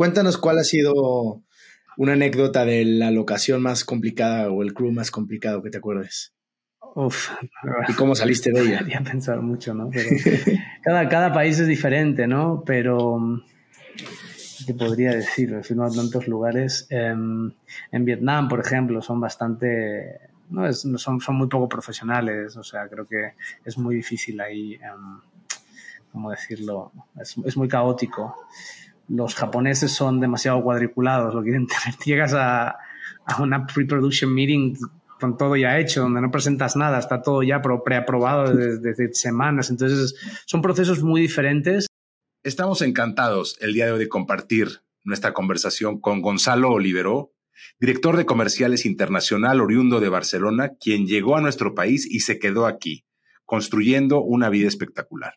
Cuéntanos 0.00 0.38
cuál 0.38 0.58
ha 0.58 0.64
sido 0.64 1.42
una 1.98 2.14
anécdota 2.14 2.64
de 2.64 2.86
la 2.86 3.10
locación 3.10 3.60
más 3.60 3.84
complicada 3.84 4.50
o 4.50 4.62
el 4.62 4.72
crew 4.72 4.90
más 4.92 5.10
complicado 5.10 5.62
que 5.62 5.68
te 5.68 5.76
acuerdes. 5.76 6.32
Uf, 6.94 7.28
¿Y 7.86 7.92
cómo 7.92 8.14
saliste 8.14 8.50
de 8.50 8.62
ella? 8.62 8.78
Había 8.80 9.02
pensado 9.02 9.42
mucho, 9.42 9.74
¿no? 9.74 9.90
cada, 10.82 11.06
cada 11.10 11.34
país 11.34 11.58
es 11.58 11.66
diferente, 11.66 12.26
¿no? 12.26 12.62
Pero, 12.64 13.42
¿qué 14.66 14.72
podría 14.72 15.10
decir? 15.10 15.52
He 15.52 15.62
filmado 15.62 15.94
tantos 15.94 16.26
lugares. 16.28 16.86
Em, 16.88 17.52
en 17.92 18.04
Vietnam, 18.06 18.48
por 18.48 18.60
ejemplo, 18.60 19.02
son 19.02 19.20
bastante... 19.20 20.30
No, 20.48 20.66
es, 20.66 20.80
son, 20.96 21.20
son 21.20 21.36
muy 21.36 21.48
poco 21.48 21.68
profesionales, 21.68 22.56
o 22.56 22.62
sea, 22.62 22.88
creo 22.88 23.06
que 23.06 23.34
es 23.66 23.76
muy 23.76 23.96
difícil 23.96 24.40
ahí, 24.40 24.76
um, 24.76 25.20
¿cómo 26.10 26.30
decirlo? 26.30 26.90
Es, 27.20 27.36
es 27.44 27.54
muy 27.58 27.68
caótico 27.68 28.34
los 29.10 29.34
japoneses 29.34 29.92
son 29.92 30.20
demasiado 30.20 30.62
cuadriculados, 30.62 31.34
lo 31.34 31.42
quieren 31.42 31.66
tener. 31.84 31.98
Llegas 32.04 32.34
a, 32.34 32.76
a 33.26 33.42
una 33.42 33.66
pre-production 33.66 34.32
meeting 34.32 34.76
con 35.20 35.36
todo 35.36 35.54
ya 35.54 35.78
hecho, 35.78 36.02
donde 36.02 36.22
no 36.22 36.30
presentas 36.30 36.76
nada, 36.76 36.98
está 36.98 37.20
todo 37.20 37.42
ya 37.42 37.60
preaprobado 37.60 38.54
desde, 38.54 39.12
semanas. 39.12 39.68
Entonces, 39.68 40.14
son 40.46 40.62
procesos 40.62 41.02
muy 41.02 41.20
diferentes. 41.20 41.86
Estamos 42.42 42.80
encantados 42.80 43.58
el 43.60 43.74
día 43.74 43.86
de 43.86 43.92
hoy 43.92 43.98
de 43.98 44.08
compartir 44.08 44.80
nuestra 45.04 45.34
conversación 45.34 46.00
con 46.00 46.22
Gonzalo 46.22 46.70
Oliveró, 46.70 47.32
director 47.78 48.16
de 48.16 48.24
comerciales 48.24 48.86
internacional 48.86 49.60
oriundo 49.60 50.00
de 50.00 50.08
Barcelona, 50.08 50.72
quien 50.80 51.06
llegó 51.06 51.36
a 51.36 51.42
nuestro 51.42 51.74
país 51.74 52.06
y 52.10 52.20
se 52.20 52.38
quedó 52.38 52.66
aquí, 52.66 53.04
construyendo 53.44 54.22
una 54.22 54.48
vida 54.48 54.68
espectacular. 54.68 55.34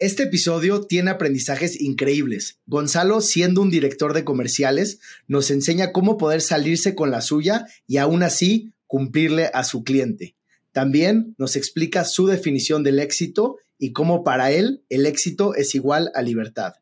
Este 0.00 0.24
episodio 0.24 0.86
tiene 0.86 1.10
aprendizajes 1.10 1.80
increíbles. 1.80 2.60
Gonzalo, 2.66 3.20
siendo 3.20 3.62
un 3.62 3.70
director 3.70 4.12
de 4.12 4.22
comerciales, 4.22 5.00
nos 5.26 5.50
enseña 5.50 5.90
cómo 5.90 6.16
poder 6.16 6.40
salirse 6.40 6.94
con 6.94 7.10
la 7.10 7.20
suya 7.20 7.66
y 7.88 7.96
aún 7.96 8.22
así 8.22 8.72
cumplirle 8.86 9.50
a 9.52 9.64
su 9.64 9.82
cliente. 9.82 10.36
También 10.70 11.34
nos 11.36 11.56
explica 11.56 12.04
su 12.04 12.28
definición 12.28 12.84
del 12.84 13.00
éxito 13.00 13.56
y 13.76 13.90
cómo 13.90 14.22
para 14.22 14.52
él 14.52 14.84
el 14.88 15.04
éxito 15.04 15.56
es 15.56 15.74
igual 15.74 16.12
a 16.14 16.22
libertad. 16.22 16.74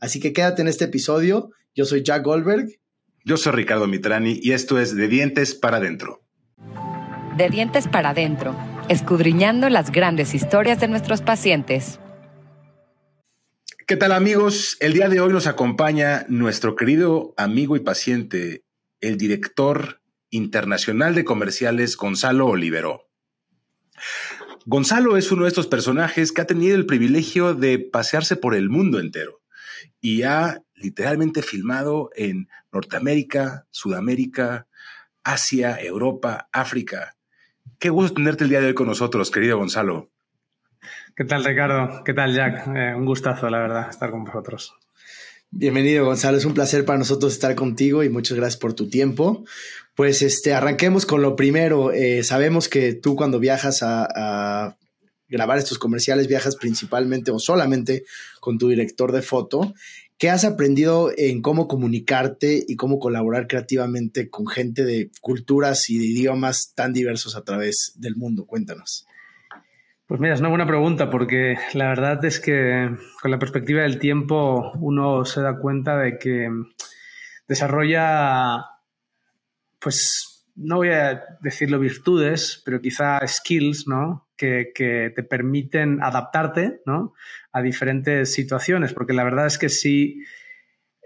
Así 0.00 0.18
que 0.18 0.32
quédate 0.32 0.62
en 0.62 0.68
este 0.68 0.86
episodio. 0.86 1.50
Yo 1.76 1.84
soy 1.84 2.02
Jack 2.02 2.24
Goldberg. 2.24 2.80
Yo 3.24 3.36
soy 3.36 3.52
Ricardo 3.52 3.86
Mitrani 3.86 4.40
y 4.42 4.50
esto 4.50 4.80
es 4.80 4.96
De 4.96 5.06
Dientes 5.06 5.54
para 5.54 5.76
Adentro. 5.76 6.24
De 7.36 7.48
Dientes 7.50 7.86
para 7.86 8.10
Adentro, 8.10 8.56
escudriñando 8.88 9.68
las 9.68 9.92
grandes 9.92 10.34
historias 10.34 10.80
de 10.80 10.88
nuestros 10.88 11.22
pacientes. 11.22 12.00
¿Qué 13.86 13.96
tal 13.98 14.12
amigos? 14.12 14.78
El 14.80 14.94
día 14.94 15.10
de 15.10 15.20
hoy 15.20 15.30
nos 15.30 15.46
acompaña 15.46 16.24
nuestro 16.30 16.74
querido 16.74 17.34
amigo 17.36 17.76
y 17.76 17.80
paciente, 17.80 18.64
el 19.02 19.18
director 19.18 20.00
internacional 20.30 21.14
de 21.14 21.26
comerciales 21.26 21.98
Gonzalo 21.98 22.46
Olivero. 22.46 23.10
Gonzalo 24.64 25.18
es 25.18 25.30
uno 25.30 25.42
de 25.42 25.48
estos 25.48 25.66
personajes 25.66 26.32
que 26.32 26.40
ha 26.40 26.46
tenido 26.46 26.76
el 26.76 26.86
privilegio 26.86 27.52
de 27.52 27.78
pasearse 27.78 28.36
por 28.36 28.54
el 28.54 28.70
mundo 28.70 29.00
entero 29.00 29.42
y 30.00 30.22
ha 30.22 30.62
literalmente 30.74 31.42
filmado 31.42 32.08
en 32.16 32.48
Norteamérica, 32.72 33.66
Sudamérica, 33.70 34.66
Asia, 35.24 35.76
Europa, 35.78 36.48
África. 36.52 37.18
Qué 37.78 37.90
gusto 37.90 38.14
tenerte 38.14 38.44
el 38.44 38.50
día 38.50 38.62
de 38.62 38.68
hoy 38.68 38.74
con 38.74 38.86
nosotros, 38.86 39.30
querido 39.30 39.58
Gonzalo. 39.58 40.13
¿Qué 41.16 41.24
tal, 41.24 41.44
Ricardo? 41.44 42.02
¿Qué 42.02 42.12
tal, 42.12 42.34
Jack? 42.34 42.66
Eh, 42.74 42.92
un 42.92 43.04
gustazo, 43.04 43.48
la 43.48 43.60
verdad, 43.60 43.88
estar 43.88 44.10
con 44.10 44.24
vosotros. 44.24 44.74
Bienvenido, 45.48 46.04
Gonzalo. 46.04 46.36
Es 46.38 46.44
un 46.44 46.54
placer 46.54 46.84
para 46.84 46.98
nosotros 46.98 47.32
estar 47.32 47.54
contigo 47.54 48.02
y 48.02 48.08
muchas 48.08 48.36
gracias 48.36 48.58
por 48.58 48.74
tu 48.74 48.88
tiempo. 48.88 49.44
Pues 49.94 50.22
este, 50.22 50.54
arranquemos 50.54 51.06
con 51.06 51.22
lo 51.22 51.36
primero. 51.36 51.92
Eh, 51.92 52.24
sabemos 52.24 52.68
que 52.68 52.94
tú 52.94 53.14
cuando 53.14 53.38
viajas 53.38 53.84
a, 53.84 54.08
a, 54.12 54.76
grabar 55.28 55.58
estos 55.58 55.78
comerciales 55.78 56.26
viajas 56.26 56.56
principalmente 56.56 57.30
o 57.30 57.38
solamente 57.38 58.02
con 58.40 58.58
tu 58.58 58.68
director 58.70 59.12
de 59.12 59.22
foto. 59.22 59.72
¿Qué 60.18 60.30
has 60.30 60.44
aprendido 60.44 61.12
en 61.16 61.42
cómo 61.42 61.68
comunicarte 61.68 62.64
y 62.66 62.74
cómo 62.74 62.98
colaborar 62.98 63.46
creativamente 63.46 64.30
con 64.30 64.48
gente 64.48 64.84
de 64.84 65.12
culturas 65.20 65.88
y 65.90 65.98
de 65.98 66.06
idiomas 66.06 66.72
tan 66.74 66.92
diversos 66.92 67.36
a 67.36 67.44
través 67.44 67.92
del 67.94 68.16
mundo? 68.16 68.46
Cuéntanos. 68.46 69.06
Pues 70.14 70.20
mira, 70.20 70.34
es 70.34 70.38
una 70.38 70.48
buena 70.48 70.64
pregunta 70.68 71.10
porque 71.10 71.56
la 71.72 71.88
verdad 71.88 72.24
es 72.24 72.38
que 72.38 72.88
con 73.20 73.32
la 73.32 73.38
perspectiva 73.40 73.82
del 73.82 73.98
tiempo 73.98 74.70
uno 74.78 75.24
se 75.24 75.40
da 75.40 75.58
cuenta 75.58 75.98
de 75.98 76.18
que 76.18 76.48
desarrolla, 77.48 78.64
pues 79.80 80.46
no 80.54 80.76
voy 80.76 80.90
a 80.90 81.20
decirlo 81.40 81.80
virtudes, 81.80 82.62
pero 82.64 82.80
quizá 82.80 83.26
skills, 83.26 83.88
¿no? 83.88 84.28
Que, 84.36 84.70
te 85.16 85.22
permiten 85.24 86.00
adaptarte, 86.00 86.80
¿no? 86.86 87.14
A 87.50 87.60
diferentes 87.60 88.32
situaciones, 88.32 88.92
porque 88.92 89.14
la 89.14 89.24
verdad 89.24 89.46
es 89.46 89.58
que 89.58 89.68
sí, 89.68 90.22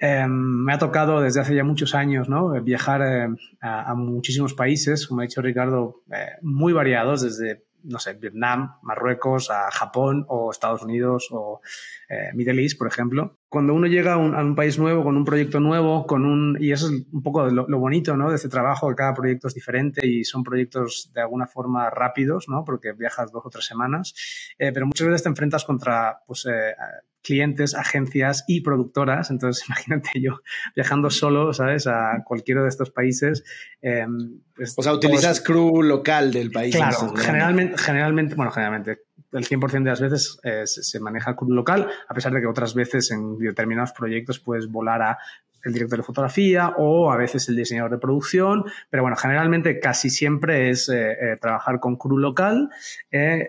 eh, 0.03 0.27
me 0.29 0.75
ha 0.75 0.79
tocado 0.79 1.23
desde 1.23 1.41
hace 1.41 1.55
ya 1.55 1.65
muchos 1.65 1.95
años, 1.95 2.29
¿no? 2.29 2.51
Viajar 2.63 3.01
eh, 3.01 3.29
a, 3.63 3.91
a, 3.91 3.95
muchísimos 3.95 4.53
países, 4.53 5.07
como 5.07 5.23
ha 5.23 5.25
dicho 5.25 5.41
Ricardo, 5.41 6.03
eh, 6.13 6.33
muy 6.43 6.75
variados, 6.75 7.23
desde 7.23 7.68
no 7.89 7.99
sé, 7.99 8.15
Vietnam, 8.15 8.77
Marruecos, 8.83 9.51
a 9.51 9.71
Japón 9.71 10.25
o 10.29 10.51
Estados 10.51 10.83
Unidos 10.83 11.29
o 11.33 11.61
eh, 12.09 12.31
Middle 12.35 12.63
East, 12.63 12.79
por 12.79 12.87
ejemplo. 12.87 13.39
Cuando 13.49 13.73
uno 13.73 13.87
llega 13.87 14.15
a 14.15 14.17
un, 14.19 14.55
país 14.55 14.79
nuevo, 14.79 15.03
con 15.03 15.17
un 15.17 15.25
proyecto 15.25 15.59
nuevo, 15.59 16.07
con 16.07 16.27
un, 16.27 16.59
y 16.61 16.73
eso 16.73 16.87
es 16.87 17.07
un 17.11 17.23
poco 17.23 17.47
lo, 17.47 17.67
lo, 17.67 17.79
bonito 17.79 18.17
¿no? 18.17 18.29
de 18.29 18.37
este 18.37 18.51
trabajo, 18.51 18.89
que 18.91 18.95
cada 18.95 19.15
proyecto 19.15 19.49
es 19.49 19.55
diferente 19.55 20.07
y 20.07 20.25
son 20.25 20.45
proyectos 20.45 21.11
de 21.15 21.23
alguna 21.23 21.47
forma 21.47 21.89
rápidos, 21.89 22.47
¿no? 22.49 22.65
porque 22.65 22.93
viajas 22.93 23.33
dos 23.33 23.43
o 23.47 23.51
tres 23.51 23.65
semanas, 23.65 24.15
eh, 24.59 24.71
pero 24.73 24.87
muchas 24.87 25.07
veces 25.07 25.23
te 25.23 25.31
enfrentas 25.31 25.65
contra 25.65 26.21
pues, 26.27 26.45
eh, 26.47 26.75
clientes, 27.23 27.75
agencias 27.75 28.45
y 28.47 28.61
productoras. 28.61 29.31
Entonces, 29.31 29.65
imagínate 29.69 30.21
yo 30.21 30.41
viajando 30.75 31.11
solo, 31.11 31.53
¿sabes? 31.53 31.87
A 31.87 32.23
cualquiera 32.25 32.63
de 32.63 32.69
estos 32.69 32.91
países. 32.91 33.45
Eh, 33.83 34.07
pues, 34.55 34.75
o 34.77 34.83
sea, 34.83 34.93
utilizas 34.93 35.41
crew 35.41 35.83
local 35.83 36.33
del 36.33 36.51
país. 36.51 36.75
Claro, 36.75 37.15
generalmente, 37.17 37.79
generalmente, 37.79 38.35
bueno, 38.35 38.51
generalmente, 38.51 39.01
el 39.33 39.47
100% 39.47 39.85
de 39.85 39.91
las 39.91 40.01
veces 40.01 40.39
eh, 40.43 40.67
se, 40.67 40.83
se, 40.83 41.01
maneja 41.01 41.37
crew 41.37 41.51
local, 41.51 41.89
a 42.09 42.15
pesar 42.15 42.33
de 42.33 42.41
que 42.41 42.47
otras 42.47 42.75
veces 42.75 43.11
en 43.11 43.39
determinados 43.39 43.93
proyectos 43.93 44.39
puedes 44.39 44.69
volar 44.69 45.03
a 45.03 45.19
el 45.65 45.73
director 45.73 45.99
de 45.99 46.05
fotografía 46.05 46.71
o 46.77 47.11
a 47.11 47.17
veces 47.17 47.49
el 47.49 47.57
diseñador 47.57 47.91
de 47.91 47.99
producción, 47.99 48.65
pero 48.91 49.03
bueno, 49.03 49.17
generalmente 49.17 49.81
casi 49.81 50.09
siempre 50.09 50.71
es 50.71 50.89
eh, 50.89 51.13
eh, 51.13 51.37
trabajar 51.41 51.81
con 51.81 51.97
crew 51.97 52.19
local. 52.19 52.71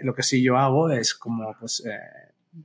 Lo 0.01 0.13
que 0.13 0.23
sí 0.23 0.43
yo 0.43 0.57
hago 0.57 0.89
es 0.89 1.13
como 1.13 1.55
pues 1.59 1.83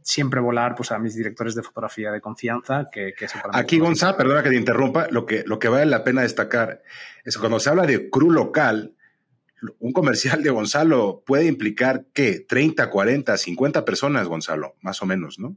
siempre 0.02 0.40
volar 0.40 0.74
pues, 0.74 0.92
a 0.92 0.98
mis 0.98 1.14
directores 1.14 1.54
de 1.54 1.62
fotografía 1.62 2.10
de 2.10 2.20
confianza. 2.20 2.88
Que, 2.90 3.12
que 3.16 3.26
Aquí, 3.52 3.78
Gonzalo, 3.78 4.16
perdona 4.16 4.42
que 4.42 4.50
te 4.50 4.56
interrumpa, 4.56 5.08
lo 5.10 5.26
que, 5.26 5.44
lo 5.46 5.58
que 5.58 5.68
vale 5.68 5.86
la 5.86 6.04
pena 6.04 6.22
destacar 6.22 6.82
es 7.24 7.34
que 7.36 7.40
cuando 7.40 7.60
se 7.60 7.70
habla 7.70 7.86
de 7.86 8.10
crew 8.10 8.30
local, 8.30 8.94
un 9.78 9.92
comercial 9.92 10.42
de 10.42 10.50
Gonzalo 10.50 11.22
puede 11.26 11.46
implicar 11.46 12.06
que 12.12 12.40
30, 12.40 12.90
40, 12.90 13.36
50 13.36 13.84
personas, 13.84 14.28
Gonzalo, 14.28 14.76
más 14.80 15.02
o 15.02 15.06
menos, 15.06 15.38
¿no? 15.38 15.56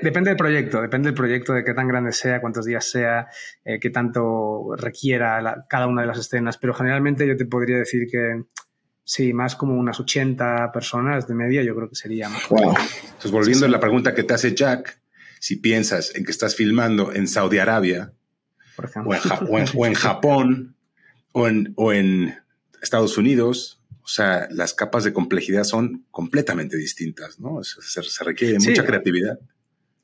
Depende 0.00 0.30
del 0.30 0.38
proyecto, 0.38 0.80
depende 0.80 1.08
del 1.08 1.14
proyecto, 1.14 1.52
de 1.52 1.64
qué 1.64 1.74
tan 1.74 1.86
grande 1.86 2.12
sea, 2.12 2.40
cuántos 2.40 2.64
días 2.64 2.88
sea, 2.90 3.28
eh, 3.64 3.78
qué 3.78 3.90
tanto 3.90 4.74
requiera 4.74 5.40
la, 5.42 5.66
cada 5.68 5.86
una 5.86 6.00
de 6.00 6.08
las 6.08 6.18
escenas, 6.18 6.56
pero 6.56 6.72
generalmente 6.72 7.26
yo 7.26 7.36
te 7.36 7.44
podría 7.44 7.76
decir 7.76 8.08
que 8.10 8.42
Sí, 9.04 9.32
más 9.32 9.56
como 9.56 9.74
unas 9.74 9.98
80 9.98 10.70
personas 10.72 11.26
de 11.26 11.34
media, 11.34 11.62
yo 11.62 11.74
creo 11.74 11.88
que 11.88 11.96
sería 11.96 12.28
más. 12.28 12.48
Wow. 12.48 12.74
Entonces, 13.04 13.30
volviendo 13.30 13.58
sí, 13.58 13.64
sí. 13.64 13.64
a 13.64 13.68
la 13.68 13.80
pregunta 13.80 14.14
que 14.14 14.22
te 14.22 14.34
hace 14.34 14.54
Jack, 14.54 15.00
si 15.40 15.56
piensas 15.56 16.14
en 16.14 16.24
que 16.24 16.30
estás 16.30 16.54
filmando 16.54 17.12
en 17.12 17.26
Saudi 17.26 17.58
Arabia, 17.58 18.12
Por 18.76 18.84
ejemplo. 18.84 19.10
O, 19.10 19.14
en, 19.14 19.20
o, 19.48 19.58
en, 19.58 19.68
o 19.74 19.86
en, 19.86 19.94
Japón, 19.94 20.76
o 21.32 21.48
en, 21.48 21.72
o 21.76 21.92
en 21.92 22.36
Estados 22.80 23.18
Unidos, 23.18 23.80
o 24.04 24.08
sea, 24.08 24.48
las 24.50 24.74
capas 24.74 25.04
de 25.04 25.12
complejidad 25.12 25.64
son 25.64 26.06
completamente 26.10 26.76
distintas, 26.76 27.40
¿no? 27.40 27.62
Se, 27.64 28.02
se 28.02 28.24
requiere 28.24 28.60
sí. 28.60 28.70
mucha 28.70 28.84
creatividad. 28.84 29.38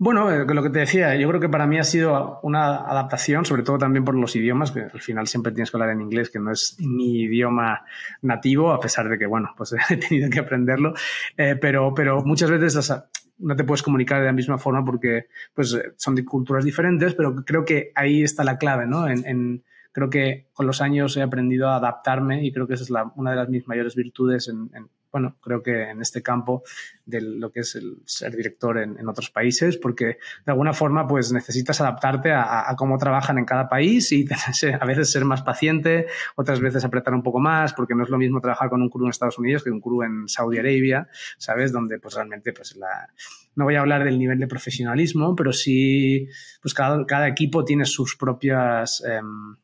Bueno, 0.00 0.31
eh, 0.31 0.47
lo 0.47 0.62
que 0.62 0.71
te 0.71 0.79
decía, 0.79 1.17
yo 1.17 1.27
creo 1.29 1.41
que 1.41 1.49
para 1.49 1.67
mí 1.67 1.77
ha 1.77 1.83
sido 1.83 2.39
una 2.45 2.77
adaptación, 2.77 3.45
sobre 3.45 3.65
todo 3.65 3.79
también 3.79 4.05
por 4.05 4.15
los 4.15 4.37
idiomas, 4.37 4.71
que 4.71 4.83
al 4.83 5.00
final 5.00 5.27
siempre 5.27 5.50
tienes 5.50 5.73
que 5.73 5.77
hablar 5.77 5.91
en 5.91 6.00
inglés, 6.00 6.31
que 6.31 6.39
no 6.39 6.53
es 6.53 6.77
mi 6.79 7.23
idioma 7.23 7.85
nativo, 8.23 8.71
a 8.71 8.79
pesar 8.79 9.09
de 9.09 9.19
que, 9.19 9.27
bueno, 9.27 9.53
pues 9.56 9.75
he 9.91 9.97
tenido 9.97 10.31
que 10.31 10.39
aprenderlo, 10.39 10.95
eh, 11.37 11.56
pero, 11.61 11.93
pero 11.95 12.23
muchas 12.23 12.49
veces 12.49 12.93
no 13.39 13.56
te 13.56 13.65
puedes 13.65 13.83
comunicar 13.83 14.21
de 14.21 14.27
la 14.27 14.33
misma 14.33 14.56
forma 14.56 14.85
porque 14.85 15.27
pues, 15.53 15.77
son 15.97 16.15
de 16.15 16.25
culturas 16.25 16.65
diferentes, 16.65 17.15
pero 17.15 17.35
creo 17.44 17.65
que 17.65 17.91
ahí 17.97 18.23
está 18.23 18.44
la 18.44 18.56
clave, 18.56 18.87
¿no? 18.87 19.09
En, 19.09 19.27
en, 19.27 19.65
creo 19.91 20.11
que 20.11 20.47
con 20.53 20.69
los 20.69 20.81
años 20.81 21.17
he 21.17 21.23
aprendido 21.23 21.71
a 21.71 21.77
adaptarme 21.77 22.44
y 22.44 22.53
creo 22.53 22.69
que 22.69 22.75
esa 22.75 22.85
es 22.85 22.91
la, 22.91 23.11
una 23.17 23.33
de 23.33 23.37
las 23.37 23.49
mis 23.49 23.67
mayores 23.67 23.97
virtudes 23.97 24.47
en, 24.47 24.71
en 24.75 24.89
bueno, 25.10 25.37
creo 25.40 25.62
que 25.62 25.90
en 25.90 26.02
este 26.02 26.22
campo 26.22 26.62
de 27.06 27.20
lo 27.22 27.50
que 27.50 27.60
es 27.60 27.75
el 27.75 28.02
ser 28.05 28.37
director 28.37 28.78
en, 28.78 29.08
otros 29.08 29.31
países, 29.31 29.78
porque 29.78 30.05
de 30.44 30.52
alguna 30.52 30.75
forma 30.75 31.06
pues 31.06 31.32
necesitas 31.32 31.81
adaptarte 31.81 32.32
a, 32.32 32.75
cómo 32.76 32.99
trabajan 32.99 33.38
en 33.38 33.46
cada 33.46 33.69
país 33.69 34.12
y 34.12 34.26
a 34.81 34.84
veces 34.84 35.10
ser 35.10 35.25
más 35.25 35.43
paciente, 35.43 36.06
otras 36.37 36.60
veces 36.60 36.84
apretar 36.84 37.14
un 37.14 37.22
poco 37.22 37.40
más, 37.40 37.72
porque 37.72 37.94
no 37.94 38.05
es 38.05 38.10
lo 38.10 38.19
mismo 38.19 38.40
trabajar 38.40 38.69
con 38.69 38.82
un 38.82 38.90
crew 38.90 39.05
en 39.05 39.10
Estados 39.10 39.38
Unidos 39.38 39.64
que 39.64 39.70
un 39.70 39.81
crew 39.81 40.02
en 40.02 40.28
Saudi 40.28 40.58
Arabia, 40.58 41.08
¿sabes? 41.38 41.72
Donde 41.72 41.99
pues 41.99 42.14
realmente 42.14 42.52
pues 42.52 42.76
la... 42.76 43.08
No 43.55 43.64
voy 43.64 43.75
a 43.75 43.81
hablar 43.81 44.05
del 44.05 44.19
nivel 44.19 44.38
de 44.38 44.46
profesionalismo, 44.46 45.34
pero 45.34 45.52
sí, 45.52 46.28
pues 46.60 46.75
cada, 46.75 47.28
equipo 47.28 47.64
tiene 47.64 47.84
sus 47.87 48.16
propias... 48.16 49.02
Em, 49.05 49.56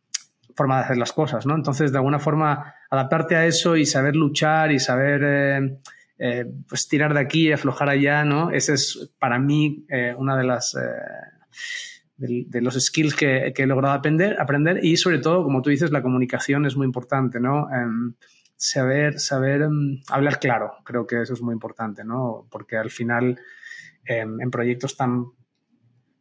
forma 0.56 0.79
de 0.79 0.85
hacer 0.85 0.96
las 0.96 1.12
cosas, 1.12 1.46
¿no? 1.46 1.55
Entonces, 1.56 1.91
de 1.91 1.99
alguna 1.99 2.19
forma, 2.20 2.75
adaptarte 2.94 3.37
a 3.37 3.46
eso 3.46 3.76
y 3.76 3.87
saber 3.87 4.17
luchar 4.17 4.73
y 4.73 4.79
saber 4.79 5.23
eh, 5.25 5.79
eh, 6.19 6.44
pues 6.69 6.88
tirar 6.88 7.14
de 7.14 7.20
aquí 7.20 7.49
y 7.49 7.52
aflojar 7.52 7.88
allá, 7.88 8.25
¿no? 8.25 8.50
Ese 8.50 8.75
es 8.75 9.11
para 9.19 9.38
mí 9.38 9.85
eh, 9.88 10.14
una 10.17 10.37
de 10.37 10.44
las... 10.44 10.76
De, 12.17 12.61
los 12.62 12.75
skills 12.81 13.14
que, 13.14 13.52
he 13.55 13.67
logrado 13.67 13.93
aprender, 13.93 14.41
aprender 14.41 14.82
y 14.82 14.96
sobre 14.96 15.19
todo, 15.19 15.43
como 15.43 15.62
tú 15.62 15.70
dices, 15.70 15.91
la 15.91 16.00
comunicación 16.00 16.64
es 16.64 16.76
muy 16.76 16.87
importante, 16.87 17.41
¿no? 17.41 17.69
Em, 17.75 18.14
saber, 18.56 19.19
saber 19.19 19.62
em, 19.62 20.00
hablar 20.08 20.38
claro, 20.38 20.75
creo 20.85 21.06
que 21.06 21.20
eso 21.20 21.35
es 21.35 21.43
muy 21.43 21.52
importante, 21.52 22.05
¿no? 22.05 22.46
Porque 22.50 22.76
al 22.76 22.91
final, 22.91 23.38
em, 24.06 24.41
en 24.41 24.50
proyectos 24.50 24.96
tan 24.96 25.26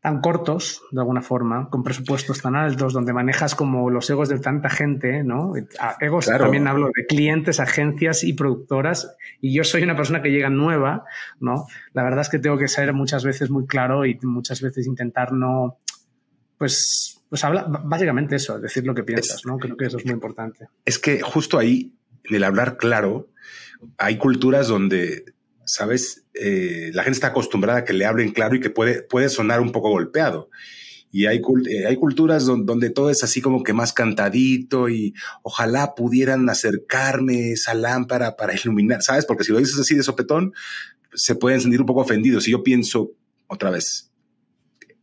tan 0.03 0.19
cortos, 0.19 0.81
de 0.91 0.99
alguna 0.99 1.21
forma, 1.21 1.69
con 1.69 1.81
presupuestos 1.81 2.41
tan 2.41 2.57
altos, 2.57 2.91
donde 2.91 3.13
manejas 3.13 3.55
como 3.55 3.89
los 3.89 4.09
egos 4.09 4.27
de 4.27 4.37
tanta 4.37 4.69
gente, 4.69 5.23
¿no? 5.23 5.53
Egos 6.01 6.25
también 6.25 6.67
hablo 6.67 6.89
de 6.93 7.05
clientes, 7.05 7.61
agencias 7.61 8.25
y 8.25 8.33
productoras, 8.33 9.15
y 9.39 9.55
yo 9.55 9.63
soy 9.63 9.81
una 9.81 9.95
persona 9.95 10.21
que 10.21 10.29
llega 10.29 10.49
nueva, 10.49 11.05
¿no? 11.39 11.67
La 11.93 12.03
verdad 12.03 12.19
es 12.19 12.27
que 12.27 12.37
tengo 12.37 12.57
que 12.57 12.67
ser 12.67 12.91
muchas 12.91 13.23
veces 13.23 13.49
muy 13.49 13.65
claro 13.65 14.05
y 14.05 14.19
muchas 14.23 14.59
veces 14.59 14.87
intentar 14.87 15.31
no, 15.31 15.77
pues, 16.57 17.21
pues 17.29 17.41
habla, 17.45 17.65
básicamente 17.85 18.35
eso, 18.35 18.59
decir 18.59 18.85
lo 18.85 18.93
que 18.93 19.03
piensas, 19.03 19.45
¿no? 19.45 19.57
Creo 19.57 19.77
que 19.77 19.85
eso 19.85 19.99
es 19.99 20.05
muy 20.05 20.15
importante. 20.15 20.67
Es 20.83 20.99
que 20.99 21.21
justo 21.21 21.57
ahí, 21.57 21.93
en 22.25 22.35
el 22.35 22.43
hablar 22.43 22.75
claro, 22.75 23.29
hay 23.97 24.17
culturas 24.17 24.67
donde 24.67 25.23
¿sabes? 25.65 26.25
Eh, 26.33 26.91
la 26.93 27.03
gente 27.03 27.17
está 27.17 27.27
acostumbrada 27.27 27.79
a 27.79 27.85
que 27.85 27.93
le 27.93 28.05
hablen 28.05 28.31
claro 28.31 28.55
y 28.55 28.59
que 28.59 28.69
puede, 28.69 29.03
puede 29.03 29.29
sonar 29.29 29.61
un 29.61 29.71
poco 29.71 29.89
golpeado. 29.89 30.49
Y 31.11 31.27
hay, 31.27 31.41
eh, 31.69 31.85
hay 31.85 31.95
culturas 31.95 32.45
donde, 32.45 32.89
todo 32.89 33.11
es 33.11 33.23
así 33.23 33.39
como 33.39 33.61
que 33.61 33.71
más 33.71 33.93
cantadito 33.93 34.89
y 34.89 35.13
ojalá 35.43 35.93
pudieran 35.93 36.49
acercarme 36.49 37.51
esa 37.51 37.75
lámpara 37.75 38.35
para 38.35 38.55
iluminar, 38.55 39.03
¿sabes? 39.03 39.25
Porque 39.25 39.43
si 39.43 39.51
lo 39.51 39.59
dices 39.59 39.77
así 39.77 39.95
de 39.95 40.01
sopetón, 40.01 40.53
se 41.13 41.35
pueden 41.35 41.61
sentir 41.61 41.79
un 41.79 41.85
poco 41.85 42.01
ofendidos. 42.01 42.47
Y 42.47 42.51
yo 42.51 42.63
pienso, 42.63 43.11
otra 43.45 43.69
vez, 43.69 44.11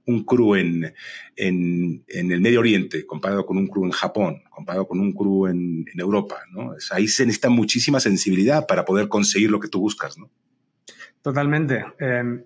un 0.05 0.25
crew 0.25 0.56
en, 0.56 0.93
en, 1.37 2.05
el 2.09 2.41
Medio 2.41 2.59
Oriente 2.59 3.06
comparado 3.06 3.47
con 3.47 3.56
un 3.56 3.69
crew 3.69 3.85
en 3.85 3.93
Japón, 3.93 4.43
comparado 4.51 4.89
con 4.89 4.99
un 4.99 5.13
crew 5.13 5.47
en, 5.47 5.85
en 5.93 6.01
Europa, 6.01 6.41
¿no? 6.51 6.75
Ahí 6.91 7.06
se 7.06 7.25
necesita 7.25 7.51
muchísima 7.51 8.01
sensibilidad 8.01 8.67
para 8.67 8.85
poder 8.85 9.06
conseguir 9.09 9.51
lo 9.51 9.61
que 9.61 9.69
tú 9.69 9.79
buscas, 9.79 10.19
¿no? 10.19 10.29
Totalmente. 11.22 11.84
Em, 11.99 12.44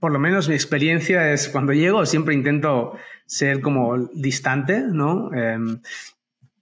por 0.00 0.12
lo 0.12 0.18
menos 0.18 0.48
mi 0.48 0.54
experiencia 0.54 1.32
es 1.32 1.48
cuando 1.48 1.72
llego 1.72 2.06
siempre 2.06 2.34
intento 2.34 2.96
ser 3.26 3.60
como 3.60 3.98
distante, 4.14 4.80
¿no? 4.80 5.32
Em, 5.32 5.80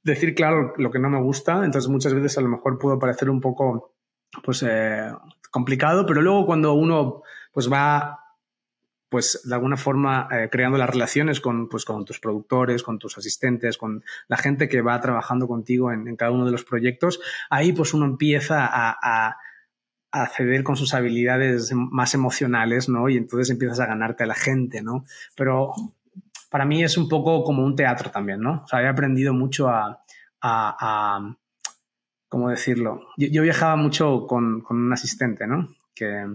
decir 0.02 0.34
claro 0.34 0.74
lo 0.76 0.90
que 0.90 0.98
no 0.98 1.08
me 1.08 1.20
gusta, 1.20 1.64
entonces 1.64 1.88
muchas 1.88 2.14
veces 2.14 2.36
a 2.38 2.40
lo 2.40 2.48
mejor 2.48 2.78
puedo 2.78 2.98
parecer 2.98 3.30
un 3.30 3.40
poco 3.40 3.94
pues 4.42 4.64
eh, 4.66 5.12
complicado, 5.50 6.06
pero 6.06 6.22
luego 6.22 6.46
cuando 6.46 6.72
uno 6.74 7.22
pues 7.52 7.70
va 7.70 8.18
pues 9.08 9.42
de 9.44 9.54
alguna 9.54 9.76
forma 9.76 10.26
eh, 10.32 10.48
creando 10.50 10.78
las 10.78 10.88
relaciones 10.88 11.38
con, 11.42 11.68
pues, 11.68 11.84
con 11.84 12.06
tus 12.06 12.18
productores, 12.18 12.82
con 12.82 12.98
tus 12.98 13.18
asistentes, 13.18 13.76
con 13.76 14.02
la 14.26 14.38
gente 14.38 14.70
que 14.70 14.80
va 14.80 14.98
trabajando 15.02 15.46
contigo 15.46 15.92
en, 15.92 16.16
cada 16.16 16.30
uno 16.30 16.46
de 16.46 16.50
los 16.50 16.64
proyectos, 16.64 17.20
ahí 17.50 17.74
pues 17.74 17.92
uno 17.92 18.06
empieza 18.06 18.66
a 18.72 19.36
acceder 20.12 20.62
con 20.62 20.76
sus 20.76 20.92
habilidades 20.94 21.72
más 21.74 22.14
emocionales, 22.14 22.88
¿no? 22.88 23.08
Y 23.08 23.16
entonces 23.16 23.50
empiezas 23.50 23.80
a 23.80 23.86
ganarte 23.86 24.24
a 24.24 24.26
la 24.26 24.34
gente, 24.34 24.82
¿no? 24.82 25.04
Pero 25.34 25.72
para 26.50 26.66
mí 26.66 26.84
es 26.84 26.98
un 26.98 27.08
poco 27.08 27.42
como 27.42 27.64
un 27.64 27.74
teatro 27.74 28.10
también, 28.10 28.40
¿no? 28.40 28.62
O 28.64 28.68
sea, 28.68 28.82
he 28.82 28.86
aprendido 28.86 29.32
mucho 29.32 29.68
a, 29.70 30.04
¿cómo 32.28 32.50
decirlo? 32.50 33.00
Yo, 33.16 33.42
viajaba 33.42 33.76
mucho 33.76 34.26
con, 34.26 34.62
un 34.68 34.92
asistente, 34.92 35.46
¿no? 35.46 35.68
Que 35.94 36.26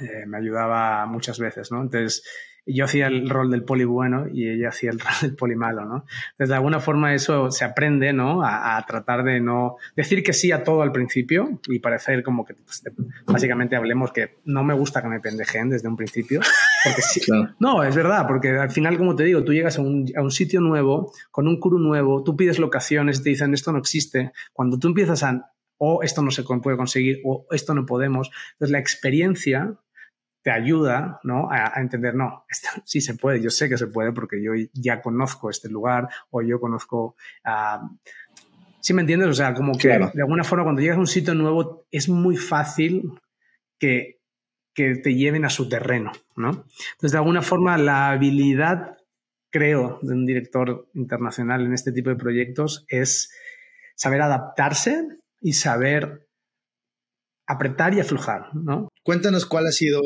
eh, 0.00 0.26
me 0.26 0.36
ayudaba 0.36 1.06
muchas 1.06 1.38
veces, 1.38 1.72
¿no? 1.72 1.80
Entonces, 1.80 2.22
yo 2.74 2.84
hacía 2.84 3.06
el 3.06 3.28
rol 3.28 3.50
del 3.50 3.64
poli 3.64 3.84
bueno 3.84 4.26
y 4.32 4.48
ella 4.48 4.68
hacía 4.68 4.90
el 4.90 4.98
rol 5.00 5.12
del 5.20 5.34
poli 5.34 5.56
malo, 5.56 5.84
¿no? 5.84 6.04
Entonces, 6.32 6.48
de 6.48 6.54
alguna 6.54 6.80
forma 6.80 7.14
eso 7.14 7.50
se 7.50 7.64
aprende, 7.64 8.12
¿no? 8.12 8.42
A, 8.44 8.84
tratar 8.86 9.24
de 9.24 9.40
no 9.40 9.76
decir 9.96 10.22
que 10.22 10.32
sí 10.32 10.52
a 10.52 10.62
todo 10.62 10.82
al 10.82 10.92
principio 10.92 11.60
y 11.66 11.78
parecer 11.80 12.22
como 12.22 12.44
que, 12.44 12.54
pues, 12.54 12.82
básicamente 13.26 13.76
hablemos 13.76 14.12
que 14.12 14.38
no 14.44 14.64
me 14.64 14.74
gusta 14.74 15.02
que 15.02 15.08
me 15.08 15.20
pendejen 15.20 15.68
desde 15.70 15.88
un 15.88 15.96
principio. 15.96 16.40
Porque 16.84 17.02
sí, 17.02 17.20
No, 17.58 17.82
es 17.82 17.96
verdad, 17.96 18.26
porque 18.26 18.50
al 18.50 18.70
final, 18.70 18.96
como 18.96 19.16
te 19.16 19.24
digo, 19.24 19.44
tú 19.44 19.52
llegas 19.52 19.78
a 19.78 19.82
un, 19.82 20.06
a 20.16 20.22
un 20.22 20.30
sitio 20.30 20.60
nuevo, 20.60 21.12
con 21.30 21.48
un 21.48 21.60
crew 21.60 21.78
nuevo, 21.78 22.22
tú 22.22 22.36
pides 22.36 22.58
locaciones 22.58 23.20
y 23.20 23.22
te 23.24 23.30
dicen 23.30 23.52
esto 23.54 23.72
no 23.72 23.78
existe. 23.78 24.32
Cuando 24.52 24.78
tú 24.78 24.88
empiezas 24.88 25.22
a 25.22 25.52
o 25.78 26.02
esto 26.02 26.22
no 26.22 26.30
se 26.30 26.42
puede 26.42 26.76
conseguir, 26.76 27.20
o 27.24 27.46
esto 27.50 27.72
no 27.72 27.86
podemos. 27.86 28.30
Entonces, 28.52 28.72
la 28.72 28.80
experiencia 28.80 29.74
te 30.48 30.52
ayuda 30.52 31.20
¿no? 31.24 31.50
a, 31.50 31.74
entender, 31.76 32.14
no, 32.14 32.46
esto 32.48 32.68
sí 32.86 33.02
se 33.02 33.14
puede, 33.14 33.42
yo 33.42 33.50
sé 33.50 33.68
que 33.68 33.76
se 33.76 33.86
puede 33.86 34.12
porque 34.12 34.42
yo 34.42 34.52
ya 34.72 35.02
conozco 35.02 35.50
este 35.50 35.68
lugar 35.68 36.08
o 36.30 36.40
yo 36.40 36.58
conozco... 36.58 37.16
Uh, 37.44 37.86
¿Sí 38.80 38.94
me 38.94 39.02
entiendes? 39.02 39.28
O 39.28 39.34
sea, 39.34 39.52
como 39.52 39.76
que 39.76 39.88
de 39.88 40.22
alguna 40.22 40.44
forma 40.44 40.64
cuando 40.64 40.80
llegas 40.80 40.96
a 40.96 41.00
un 41.00 41.06
sitio 41.06 41.34
nuevo 41.34 41.84
es 41.90 42.08
muy 42.08 42.36
fácil 42.36 43.12
que, 43.78 44.20
que 44.72 44.94
te 44.94 45.14
lleven 45.14 45.44
a 45.44 45.50
su 45.50 45.68
terreno, 45.68 46.12
¿no? 46.36 46.50
Entonces, 46.92 47.12
de 47.12 47.18
alguna 47.18 47.42
forma, 47.42 47.76
la 47.76 48.10
habilidad, 48.10 48.96
creo, 49.50 49.98
de 50.00 50.14
un 50.14 50.24
director 50.24 50.88
internacional 50.94 51.66
en 51.66 51.74
este 51.74 51.92
tipo 51.92 52.08
de 52.08 52.16
proyectos 52.16 52.86
es 52.88 53.30
saber 53.96 54.22
adaptarse 54.22 55.06
y 55.40 55.54
saber 55.54 56.27
apretar 57.48 57.94
y 57.94 58.00
aflojar, 58.00 58.54
¿no? 58.54 58.88
Cuéntanos 59.02 59.46
cuál 59.46 59.66
ha 59.66 59.72
sido 59.72 60.00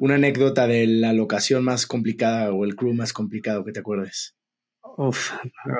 una 0.00 0.16
anécdota 0.16 0.66
de 0.66 0.86
la 0.88 1.12
locación 1.12 1.62
más 1.62 1.86
complicada 1.86 2.52
o 2.52 2.64
el 2.64 2.74
crew 2.74 2.92
más 2.92 3.12
complicado 3.12 3.64
que 3.64 3.70
te 3.70 3.80
acuerdes. 3.80 4.36
Uf, 4.96 5.32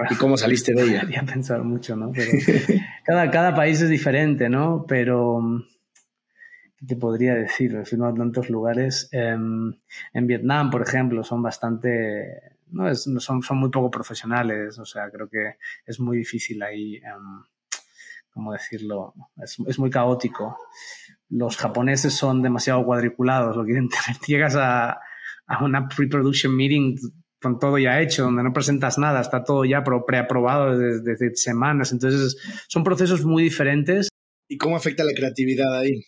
¿Y 0.08 0.14
cómo 0.14 0.36
saliste 0.36 0.72
de 0.72 0.84
ella? 0.84 1.00
Había 1.02 1.24
pensado 1.24 1.64
mucho, 1.64 1.96
¿no? 1.96 2.12
cada, 3.04 3.30
cada 3.30 3.54
país 3.54 3.82
es 3.82 3.90
diferente, 3.90 4.48
¿no? 4.48 4.86
Pero, 4.86 5.40
¿qué 6.76 6.86
te 6.86 6.96
podría 6.96 7.34
decir? 7.34 7.74
He 7.74 7.84
filmado 7.84 8.12
en 8.12 8.18
tantos 8.18 8.48
lugares. 8.48 9.08
Em, 9.10 9.74
en 10.12 10.26
Vietnam, 10.28 10.70
por 10.70 10.82
ejemplo, 10.82 11.24
son 11.24 11.42
bastante, 11.42 12.56
no, 12.70 12.94
son, 12.94 13.42
son 13.42 13.58
muy 13.58 13.70
poco 13.70 13.90
profesionales, 13.90 14.78
o 14.78 14.84
sea, 14.84 15.10
creo 15.10 15.28
que 15.28 15.56
es 15.84 15.98
muy 15.98 16.18
difícil 16.18 16.62
ahí. 16.62 16.96
Em, 16.96 17.42
¿cómo 18.32 18.52
decirlo? 18.52 19.14
Es, 19.42 19.78
muy 19.78 19.90
caótico. 19.90 20.58
Los 21.28 21.56
japoneses 21.56 22.14
son 22.14 22.42
demasiado 22.42 22.84
cuadriculados, 22.84 23.56
lo 23.56 23.64
quieren 23.64 23.88
tener. 23.88 24.20
Llegas 24.26 24.56
a, 24.56 25.00
una 25.60 25.88
pre-production 25.88 26.56
meeting 26.56 26.96
con 27.40 27.58
todo 27.58 27.76
ya 27.76 28.00
hecho, 28.00 28.24
donde 28.24 28.42
no 28.42 28.52
presentas 28.52 28.98
nada, 28.98 29.20
está 29.20 29.42
todo 29.44 29.64
ya 29.64 29.82
preaprobado 29.82 30.78
desde, 30.78 31.02
desde 31.02 31.34
semanas. 31.34 31.92
Entonces, 31.92 32.36
son 32.68 32.84
procesos 32.84 33.24
muy 33.24 33.42
diferentes. 33.42 34.08
¿Y 34.48 34.56
cómo 34.56 34.76
afecta 34.76 35.04
la 35.04 35.12
creatividad 35.12 35.74
ahí? 35.76 36.04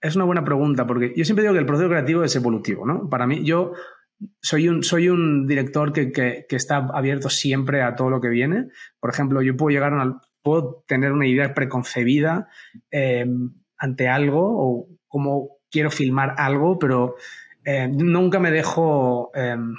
Es 0.00 0.14
una 0.14 0.24
buena 0.24 0.44
pregunta, 0.44 0.86
porque 0.86 1.12
yo 1.16 1.24
siempre 1.24 1.42
digo 1.42 1.54
que 1.54 1.60
el 1.60 1.66
proceso 1.66 1.88
creativo 1.88 2.22
es 2.22 2.34
evolutivo, 2.36 2.86
¿no? 2.86 3.08
Para 3.10 3.26
mí, 3.26 3.44
yo 3.44 3.72
soy 4.40 4.68
un, 4.68 4.84
soy 4.84 5.08
un 5.08 5.46
director 5.46 5.92
que, 5.92 6.12
que, 6.12 6.46
que, 6.48 6.56
está 6.56 6.76
abierto 6.76 7.28
siempre 7.28 7.82
a 7.82 7.96
todo 7.96 8.08
lo 8.08 8.20
que 8.20 8.28
viene. 8.28 8.68
Por 9.00 9.10
ejemplo, 9.10 9.42
yo 9.42 9.56
puedo 9.56 9.70
llegar 9.70 9.92
a 9.92 10.20
puedo 10.42 10.84
tener 10.86 11.12
una 11.12 11.26
idea 11.26 11.54
preconcebida 11.54 12.48
em, 12.90 13.50
ante 13.76 14.08
algo 14.08 14.40
o 14.42 14.88
cómo 15.06 15.58
quiero 15.70 15.90
filmar 15.90 16.34
algo, 16.38 16.78
pero 16.78 17.16
em, 17.64 17.96
nunca 17.96 18.38
me 18.40 18.50
dejo 18.50 19.30
em, 19.34 19.74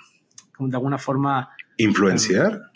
de 0.59 0.75
alguna 0.75 0.97
forma... 0.97 1.49
¿Influenciar? 1.77 2.68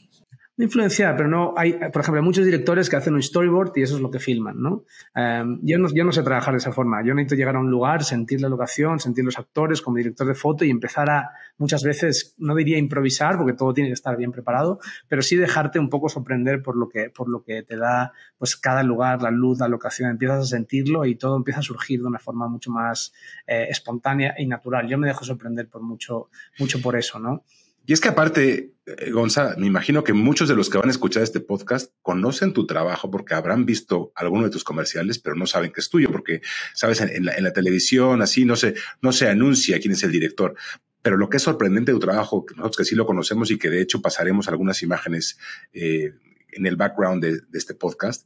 Influenciar, 0.58 1.16
pero 1.18 1.28
no 1.28 1.54
hay, 1.58 1.74
por 1.74 2.02
ejemplo, 2.02 2.22
hay 2.22 2.26
muchos 2.26 2.46
directores 2.46 2.90
que 2.90 2.96
hacen 2.96 3.16
un 3.16 3.24
storyboard 3.24 3.72
y 3.76 3.82
eso 3.82 3.96
es 3.96 4.02
lo 4.02 4.12
que 4.12 4.20
filman, 4.20 4.62
¿no? 4.62 4.86
Em, 5.16 5.60
yo 5.64 5.80
¿no? 5.80 5.90
Yo 5.90 6.04
no 6.04 6.12
sé 6.12 6.22
trabajar 6.22 6.54
de 6.54 6.60
esa 6.60 6.72
forma. 6.72 7.04
Yo 7.04 7.14
necesito 7.16 7.36
llegar 7.36 7.56
a 7.56 7.60
un 7.60 7.72
lugar, 7.72 8.04
sentir 8.04 8.40
la 8.40 8.50
locación, 8.50 9.00
sentir 9.00 9.26
los 9.26 9.40
actores 9.40 9.82
como 9.82 9.98
director 9.98 10.28
de 10.28 10.36
foto 10.36 10.64
y 10.64 10.70
empezar 10.70 11.10
a, 11.10 11.32
muchas 11.58 11.84
veces, 11.84 12.36
no 12.38 12.54
diría 12.54 12.78
improvisar, 12.78 13.38
porque 13.38 13.54
todo 13.54 13.74
tiene 13.74 13.90
que 13.90 13.96
estar 13.96 14.16
bien 14.16 14.32
preparado, 14.32 14.80
pero 15.08 15.24
sí 15.24 15.36
dejarte 15.38 15.80
un 15.80 15.90
poco 15.90 16.08
sorprender 16.08 16.62
por 16.62 16.78
lo 16.78 16.88
que, 16.88 17.10
por 17.10 17.30
lo 17.30 17.44
que 17.44 17.64
te 17.64 17.76
da 17.76 18.14
pues 18.38 18.56
cada 18.56 18.84
lugar, 18.84 19.24
la 19.24 19.32
luz, 19.32 19.60
la 19.60 19.68
locación. 19.68 20.12
Empiezas 20.12 20.40
a 20.40 20.46
sentirlo 20.46 21.06
y 21.06 21.16
todo 21.16 21.36
empieza 21.36 21.62
a 21.62 21.64
surgir 21.64 22.02
de 22.02 22.08
una 22.08 22.20
forma 22.20 22.48
mucho 22.48 22.70
más 22.70 23.14
eh, 23.48 23.68
espontánea 23.70 24.36
y 24.38 24.46
natural. 24.46 24.88
Yo 24.88 25.00
me 25.00 25.08
dejo 25.08 25.26
sorprender 25.26 25.68
por 25.68 25.82
mucho, 25.82 26.30
mucho 26.60 26.80
por 26.80 26.96
eso, 26.96 27.18
¿no? 27.18 27.44
Y 27.86 27.94
es 27.94 28.00
que 28.00 28.10
aparte, 28.10 28.76
eh, 28.86 29.12
Gonza, 29.12 29.56
me 29.58 29.68
imagino 29.68 30.04
que 30.04 30.14
muchos 30.14 30.48
de 30.48 30.56
los 30.56 30.70
que 30.70 30.78
van 30.78 30.88
a 30.88 30.92
escuchar 30.92 31.24
este 31.24 31.42
podcast 31.42 31.92
conocen 32.02 32.54
tu 32.54 32.66
trabajo 32.66 33.12
porque 33.12 33.34
habrán 33.34 33.66
visto 33.66 34.14
alguno 34.16 34.46
de 34.46 34.52
tus 34.52 34.64
comerciales, 34.64 35.20
pero 35.20 35.36
no 35.36 35.46
saben 35.46 35.72
que 35.72 35.82
es 35.82 35.90
tuyo, 35.90 36.10
porque, 36.12 36.42
sabes, 36.74 37.02
en, 37.02 37.26
la, 37.26 37.54
televisión, 37.54 38.22
así, 38.22 38.46
no 38.46 38.56
se, 38.56 38.76
no 39.02 39.12
se 39.12 39.28
anuncia 39.28 39.80
quién 39.80 39.94
es 39.94 40.04
el 40.04 40.12
director. 40.12 40.56
Pero 41.02 41.18
lo 41.18 41.30
que 41.30 41.38
es 41.38 41.44
sorprendente 41.44 41.92
de 41.92 41.98
tu 41.98 42.06
trabajo, 42.06 42.46
nosotros 42.56 42.78
que 42.78 42.86
sí 42.86 42.96
lo 42.96 43.06
conocemos 43.06 43.52
y 43.52 43.58
que 43.58 43.70
de 43.70 43.82
hecho 43.82 44.02
pasaremos 44.02 44.48
algunas 44.48 44.82
imágenes 44.82 45.38
eh, 45.74 46.14
en 46.54 46.66
el 46.66 46.78
background 46.78 47.22
de, 47.22 47.42
este 47.54 47.74
podcast, 47.74 48.26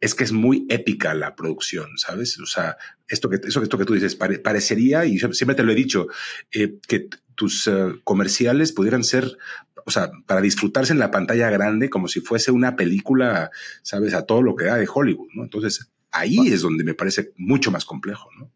es 0.00 0.16
que 0.16 0.24
es 0.24 0.32
muy 0.32 0.66
épica 0.68 1.14
la 1.14 1.36
producción, 1.36 1.96
¿sabes? 1.98 2.38
O 2.40 2.46
sea, 2.46 2.76
esto 3.06 3.30
que, 3.30 3.40
eso, 3.46 3.60
que 3.60 3.84
tú 3.84 3.94
dices, 3.94 4.16
parecería, 4.16 5.04
y 5.04 5.18
siempre 5.18 5.54
te 5.54 5.62
lo 5.62 5.70
he 5.70 5.76
dicho, 5.76 6.08
eh, 6.50 6.78
que 6.86 7.08
tus 7.38 7.68
eh, 7.68 7.94
comerciales 8.02 8.72
pudieran 8.72 9.04
ser, 9.04 9.38
o 9.86 9.90
sea, 9.92 10.10
para 10.26 10.40
disfrutarse 10.40 10.92
en 10.92 10.98
la 10.98 11.12
pantalla 11.12 11.48
grande 11.48 11.88
como 11.88 12.08
si 12.08 12.20
fuese 12.20 12.50
una 12.50 12.74
película, 12.74 13.50
¿sabes? 13.82 14.12
A 14.12 14.26
todo 14.26 14.42
lo 14.42 14.56
que 14.56 14.64
da 14.64 14.74
de 14.74 14.88
Hollywood, 14.92 15.28
¿no? 15.34 15.44
Entonces, 15.44 15.88
ahí 16.10 16.48
es 16.48 16.62
donde 16.62 16.82
me 16.82 16.94
parece 16.94 17.32
mucho 17.36 17.70
más 17.70 17.84
complejo, 17.84 18.28
¿no? 18.36 18.50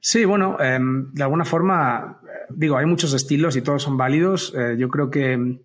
Sí, 0.00 0.24
bueno, 0.24 0.60
em, 0.60 1.12
de 1.12 1.22
alguna 1.22 1.44
forma, 1.44 2.20
eh, 2.24 2.46
digo, 2.50 2.76
hay 2.76 2.86
muchos 2.86 3.14
estilos 3.14 3.54
y 3.54 3.62
todos 3.62 3.84
son 3.84 3.96
válidos. 3.96 4.52
yo 4.76 4.88
creo 4.88 5.10
que 5.10 5.60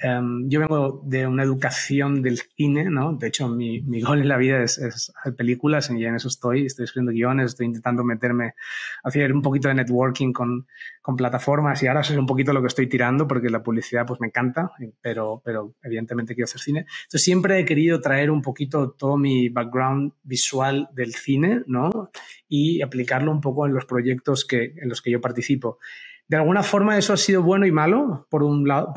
Em, 0.00 0.48
yo 0.48 0.60
vengo 0.60 1.02
de 1.04 1.26
una 1.26 1.42
educación 1.42 2.22
del 2.22 2.38
cine, 2.38 2.84
¿no? 2.88 3.14
De 3.14 3.28
hecho, 3.28 3.48
mi, 3.48 3.80
mi 3.82 4.00
gol 4.00 4.20
en 4.20 4.28
la 4.28 4.36
vida 4.36 4.62
es, 4.62 4.78
hacer 4.78 5.34
películas 5.34 5.90
y 5.90 6.04
en 6.04 6.14
eso 6.14 6.28
estoy. 6.28 6.66
Estoy 6.66 6.84
escribiendo 6.84 7.12
guiones, 7.12 7.46
estoy 7.46 7.66
intentando 7.66 8.04
meterme, 8.04 8.54
hacer 9.02 9.32
un 9.32 9.42
poquito 9.42 9.68
de 9.68 9.74
networking 9.74 10.32
con, 10.32 10.66
con 11.02 11.16
plataformas 11.16 11.82
y 11.82 11.88
ahora 11.88 12.02
eso 12.02 12.12
es 12.12 12.18
un 12.18 12.26
poquito 12.26 12.52
lo 12.52 12.60
que 12.60 12.68
estoy 12.68 12.86
tirando 12.86 13.26
porque 13.26 13.50
la 13.50 13.62
publicidad 13.62 14.06
pues 14.06 14.20
me 14.20 14.28
encanta, 14.28 14.70
pero, 15.00 15.42
pero 15.44 15.74
evidentemente 15.82 16.34
quiero 16.34 16.44
hacer 16.44 16.60
cine. 16.60 16.80
Entonces 16.80 17.24
siempre 17.24 17.58
he 17.58 17.64
querido 17.64 18.00
traer 18.00 18.30
un 18.30 18.42
poquito 18.42 18.90
todo 18.92 19.16
mi 19.16 19.48
background 19.48 20.12
visual 20.22 20.88
del 20.94 21.14
cine, 21.14 21.62
¿no? 21.66 22.10
Y 22.46 22.82
aplicarlo 22.82 23.32
un 23.32 23.40
poco 23.40 23.66
en 23.66 23.74
los 23.74 23.84
proyectos 23.84 24.44
que, 24.44 24.74
en 24.76 24.88
los 24.88 25.02
que 25.02 25.10
yo 25.10 25.20
participo 25.20 25.78
de 26.28 26.36
alguna 26.36 26.62
forma 26.62 26.98
eso 26.98 27.14
ha 27.14 27.16
sido 27.16 27.42
bueno 27.42 27.66
y 27.66 27.72
malo. 27.72 28.26
Por 28.30 28.42
un 28.42 28.68
lado, 28.68 28.92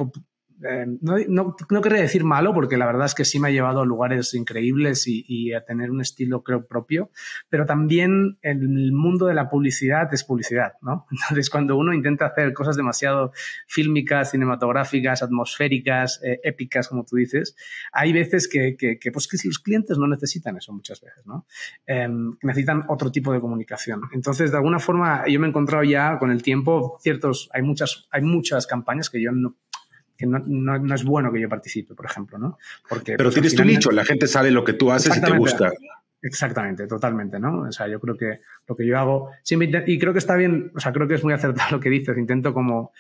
eh, 0.67 0.85
no, 1.01 1.17
no, 1.27 1.55
no, 1.69 1.81
decir 1.81 2.23
malo, 2.23 2.53
porque 2.53 2.77
la 2.77 2.85
verdad 2.85 3.05
es 3.05 3.15
que 3.15 3.25
sí 3.25 3.39
me 3.39 3.47
ha 3.47 3.51
llevado 3.51 3.81
a 3.81 3.85
lugares 3.85 4.33
increíbles 4.33 5.05
y, 5.07 5.53
a 5.53 5.65
tener 5.65 5.91
un 5.91 6.01
estilo, 6.01 6.43
creo, 6.43 6.65
propio, 6.65 7.09
pero 7.49 7.65
también 7.65 8.37
el 8.41 8.91
mundo 8.93 9.25
de 9.25 9.33
la 9.33 9.49
publicidad 9.49 10.13
es 10.13 10.23
publicidad, 10.23 10.73
¿no? 10.81 11.05
Entonces, 11.11 11.49
cuando 11.49 11.77
uno 11.77 11.93
intenta 11.93 12.27
hacer 12.27 12.53
cosas 12.53 12.75
demasiado 12.75 13.31
fílmicas, 13.67 14.31
cinematográficas, 14.31 15.23
atmosféricas, 15.23 16.21
eh, 16.23 16.39
épicas, 16.43 16.87
como 16.87 17.05
tú 17.05 17.15
dices, 17.15 17.55
hay 17.91 18.13
veces 18.13 18.47
que, 18.47 18.75
que, 18.77 19.11
pues, 19.11 19.27
que 19.27 19.37
los 19.43 19.59
clientes 19.59 19.97
no 19.97 20.07
necesitan 20.07 20.57
eso 20.57 20.73
muchas 20.73 21.01
veces, 21.01 21.25
¿no? 21.25 21.45
Em, 21.85 22.37
necesitan 22.41 22.85
otro 22.87 23.11
tipo 23.11 23.33
de 23.33 23.39
comunicación. 23.39 24.01
Entonces, 24.13 24.51
de 24.51 24.57
alguna 24.57 24.79
forma, 24.79 25.23
yo 25.27 25.39
me 25.39 25.47
he 25.47 25.49
encontrado 25.49 25.83
ya 25.83 26.17
con 26.19 26.31
el 26.31 26.43
tiempo 26.43 26.97
ciertos, 27.01 27.49
hay 27.53 27.61
muchas, 27.61 28.07
hay 28.11 28.21
muchas 28.21 28.67
campañas 28.67 29.09
que 29.09 29.21
yo 29.21 29.31
no 29.31 29.55
que 30.21 30.27
no, 30.27 30.39
no, 30.45 30.95
es 30.95 31.03
bueno 31.03 31.33
que 31.33 31.41
yo 31.41 31.49
participe, 31.49 31.95
por 31.95 32.05
ejemplo, 32.05 32.37
¿no? 32.37 32.57
Porque, 32.87 33.15
Pero 33.17 33.27
pues, 33.29 33.33
tienes 33.33 33.55
tu 33.55 33.65
nicho, 33.65 33.91
la 33.91 34.05
gente 34.05 34.27
sabe 34.27 34.51
lo 34.51 34.63
que 34.63 34.73
tú 34.73 34.91
haces 34.91 35.17
y 35.17 35.21
te 35.21 35.31
gusta. 35.35 35.71
Exactamente, 36.21 36.85
totalmente, 36.85 37.39
¿no? 37.39 37.61
O 37.61 37.71
sea, 37.71 37.87
yo 37.87 37.99
creo 37.99 38.15
que 38.15 38.41
lo 38.67 38.75
que 38.75 38.85
yo 38.85 38.99
hago, 38.99 39.31
y 39.87 39.99
creo 39.99 40.13
que 40.13 40.19
está 40.19 40.35
bien, 40.35 40.71
o 40.75 40.79
sea, 40.79 40.93
creo 40.93 41.07
que 41.07 41.15
es 41.15 41.23
muy 41.23 41.33
acertado 41.33 41.71
lo 41.77 41.79
que 41.79 41.89
dices, 41.89 42.15
intento 42.17 42.53
como, 42.53 42.91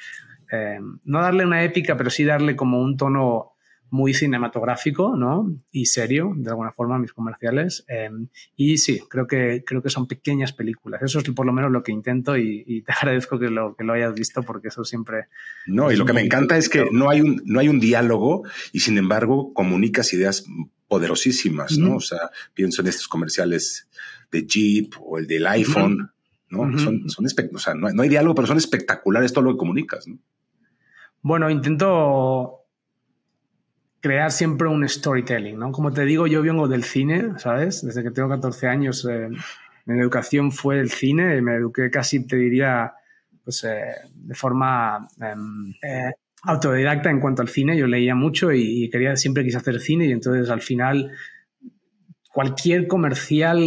eh, 0.51 0.79
no 1.05 1.21
darle 1.21 1.45
una 1.45 1.63
épica, 1.63 1.95
pero 1.95 2.09
sí 2.09 2.25
darle 2.25 2.55
como 2.55 2.81
un 2.81 2.97
tono 2.97 3.53
muy 3.91 4.13
cinematográfico 4.13 5.17
¿no? 5.17 5.53
y 5.69 5.85
serio, 5.85 6.31
de 6.35 6.49
alguna 6.49 6.71
forma, 6.71 6.97
mis 6.97 7.11
comerciales. 7.11 7.83
Em, 7.89 8.29
y 8.55 8.77
sí, 8.77 9.01
creo 9.09 9.27
que, 9.27 9.63
creo 9.65 9.83
que 9.83 9.89
son 9.89 10.07
pequeñas 10.07 10.53
películas. 10.53 11.03
Eso 11.03 11.19
es 11.19 11.29
por 11.31 11.45
lo 11.45 11.51
menos 11.51 11.71
lo 11.71 11.83
que 11.83 11.91
intento 11.91 12.37
y, 12.37 12.83
te 12.83 12.91
agradezco 12.99 13.37
que 13.37 13.49
lo, 13.49 13.75
que 13.75 13.83
lo 13.83 13.93
hayas 13.93 14.15
visto 14.15 14.43
porque 14.43 14.69
eso 14.69 14.85
siempre... 14.85 15.25
No, 15.67 15.91
y 15.91 15.97
lo 15.97 16.05
que 16.05 16.13
me 16.13 16.21
encanta 16.21 16.57
es 16.57 16.69
que 16.69 16.87
no 16.91 17.09
hay, 17.09 17.19
un, 17.19 17.41
no 17.45 17.59
hay 17.59 17.67
un 17.67 17.81
diálogo 17.81 18.43
y 18.71 18.79
sin 18.79 18.97
embargo 18.97 19.53
comunicas 19.53 20.13
ideas 20.13 20.45
poderosísimas, 20.87 21.77
¿no? 21.77 21.97
O 21.97 22.01
sea, 22.01 22.31
pienso 22.53 22.81
en 22.81 22.87
estos 22.87 23.09
comerciales 23.09 23.89
de 24.31 24.45
Jeep 24.47 24.93
o 25.01 25.17
el 25.17 25.27
del 25.27 25.45
iPhone, 25.47 26.11
¿no? 26.49 26.77
Son, 26.79 27.09
son 27.09 27.25
o 27.25 27.59
sea, 27.59 27.73
no, 27.73 27.89
no 27.91 28.03
hay 28.03 28.09
diálogo, 28.09 28.35
pero 28.35 28.47
son 28.47 28.57
espectaculares 28.57 29.33
todo 29.33 29.43
lo 29.43 29.51
que 29.51 29.57
comunicas, 29.57 30.07
¿no? 30.07 30.17
Bueno, 31.21 31.49
intento 31.49 32.60
crear 34.01 34.31
siempre 34.31 34.67
un 34.67 34.87
storytelling, 34.87 35.57
¿no? 35.57 35.71
Como 35.71 35.93
te 35.93 36.03
digo, 36.03 36.27
yo 36.27 36.41
vengo 36.41 36.67
del 36.67 36.83
cine, 36.83 37.33
¿sabes? 37.37 37.85
Desde 37.85 38.03
que 38.03 38.11
tengo 38.11 38.27
14 38.29 38.67
años, 38.67 39.07
eh, 39.09 39.29
mi 39.85 39.99
educación 39.99 40.51
fue 40.51 40.79
el 40.79 40.89
cine, 40.89 41.41
me 41.41 41.55
eduqué 41.55 41.89
casi, 41.91 42.25
te 42.25 42.35
diría, 42.35 42.93
pues 43.43 43.63
eh, 43.63 43.93
de 44.13 44.35
forma 44.35 45.07
em, 45.21 45.73
eh, 45.83 46.13
autodidacta 46.43 47.11
en 47.11 47.19
cuanto 47.19 47.43
al 47.43 47.49
cine. 47.49 47.77
Yo 47.77 47.85
leía 47.85 48.15
mucho 48.15 48.51
y, 48.51 48.85
y, 48.85 48.89
quería, 48.89 49.15
siempre 49.15 49.43
quise 49.43 49.57
hacer 49.57 49.79
cine 49.79 50.07
y 50.07 50.11
entonces 50.11 50.49
al 50.49 50.61
final 50.61 51.11
cualquier 52.33 52.87
comercial 52.87 53.59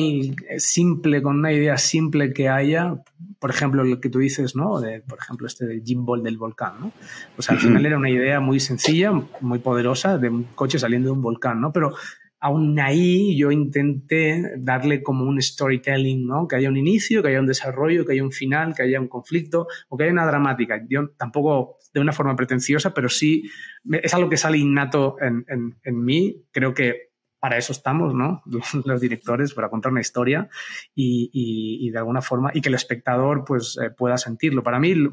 simple, 0.59 1.23
con 1.23 1.38
una 1.38 1.52
idea 1.52 1.76
simple 1.76 2.33
que 2.33 2.49
haya, 2.49 3.02
por 3.38 3.50
ejemplo, 3.50 3.83
el 3.83 4.00
que 4.00 4.09
tú 4.09 4.21
dices, 4.21 4.56
¿no? 4.56 4.80
De, 4.80 5.00
por 5.02 5.18
ejemplo, 5.18 5.47
este 5.47 5.66
de 5.66 5.83
Jim 5.85 6.04
Ball 6.04 6.23
del 6.23 6.38
volcán, 6.38 6.75
¿no? 6.80 6.92
Pues 7.37 7.50
al 7.50 7.59
final 7.59 7.85
era 7.85 7.99
una 7.99 8.11
idea 8.11 8.40
muy 8.40 8.61
sencilla, 8.61 9.12
muy 9.40 9.59
poderosa, 9.59 10.18
de 10.18 10.30
un 10.30 10.44
coche 10.54 10.78
saliendo 10.78 11.11
de 11.11 11.12
un 11.12 11.23
volcán, 11.23 11.61
¿no? 11.61 11.73
Pero 11.73 11.94
aún 12.40 12.78
ahí 12.78 13.37
yo 13.37 13.50
intenté 13.50 14.52
darle 14.59 15.02
como 15.02 15.25
un 15.25 15.40
storytelling, 15.40 16.26
¿no? 16.26 16.49
Que 16.49 16.56
haya 16.56 16.68
un 16.68 16.76
inicio, 16.76 17.23
que 17.23 17.28
haya 17.28 17.40
un 17.40 17.47
desarrollo, 17.47 18.04
que 18.04 18.12
haya 18.12 18.23
un 18.23 18.33
final, 18.33 18.75
que 18.75 18.83
haya 18.83 19.00
un 19.00 19.09
conflicto 19.09 19.66
o 19.88 19.97
que 19.97 20.04
haya 20.04 20.12
una 20.12 20.26
dramática. 20.26 20.83
Yo 20.88 21.11
tampoco 21.16 21.78
de 21.92 22.00
una 22.00 22.12
forma 22.12 22.37
pretenciosa, 22.37 22.92
pero 22.92 23.09
sí 23.09 23.44
es 23.90 24.12
algo 24.12 24.28
que 24.28 24.37
sale 24.37 24.59
innato 24.59 25.16
en, 25.21 25.44
en, 25.49 25.76
en 25.85 26.04
mí. 26.04 26.44
Creo 26.50 26.75
que 26.75 27.13
para 27.45 27.59
eso 27.59 27.73
estamos, 27.73 28.15
¿no? 28.15 28.43
Los 28.87 29.03
directores, 29.03 29.53
para 29.53 29.69
contar 29.69 29.93
una 29.93 30.01
historia 30.01 30.49
y, 30.95 31.91
de 31.91 31.99
alguna 31.99 32.23
forma, 32.23 32.51
y 32.55 32.63
que 32.63 32.71
el 32.71 32.75
espectador 32.75 33.45
pues 33.45 33.77
eh, 33.77 33.91
pueda 33.91 34.17
sentirlo. 34.17 34.63
Para 34.63 34.79
mí, 34.79 34.95
lo 34.95 35.13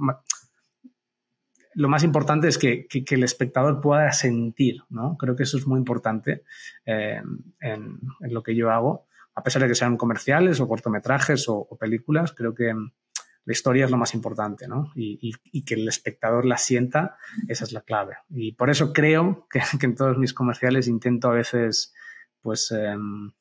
más 1.90 2.06
importante 2.06 2.48
es 2.48 2.58
que, 2.58 2.88
el 2.90 3.24
espectador 3.24 3.82
pueda 3.82 4.10
sentir, 4.14 4.82
¿no? 4.90 5.18
Creo 5.18 5.36
que 5.36 5.44
eso 5.44 5.58
es 5.58 5.68
muy 5.68 5.78
importante 5.78 6.44
eh, 6.86 7.22
en, 7.60 8.00
lo 8.22 8.44
que 8.44 8.56
yo 8.56 8.72
hago, 8.72 9.08
a 9.36 9.44
pesar 9.44 9.64
de 9.64 9.68
que 9.68 9.76
sean 9.76 9.98
comerciales 9.98 10.62
o 10.62 10.70
cortometrajes 10.70 11.50
o, 11.50 11.68
películas, 11.78 12.32
creo 12.32 12.56
que 12.56 12.74
la 12.74 13.52
historia 13.52 13.84
es 13.84 13.92
lo 13.92 13.98
más 13.98 14.14
importante, 14.14 14.70
¿no? 14.70 14.94
Y, 14.96 15.34
que 15.66 15.74
el 15.74 15.86
espectador 15.90 16.46
la 16.46 16.56
sienta, 16.56 17.18
esa 17.50 17.66
es 17.66 17.74
la 17.74 17.82
clave. 17.82 18.16
Y 18.30 18.54
por 18.54 18.70
eso 18.70 18.94
creo 18.94 19.50
que, 19.52 19.60
que 19.78 19.86
en 19.86 19.96
todos 19.96 20.18
mis 20.18 20.34
comerciales 20.34 20.88
intento 20.88 21.28
a 21.28 21.34
veces 21.34 21.94
pues 22.42 22.72
em, 22.72 23.32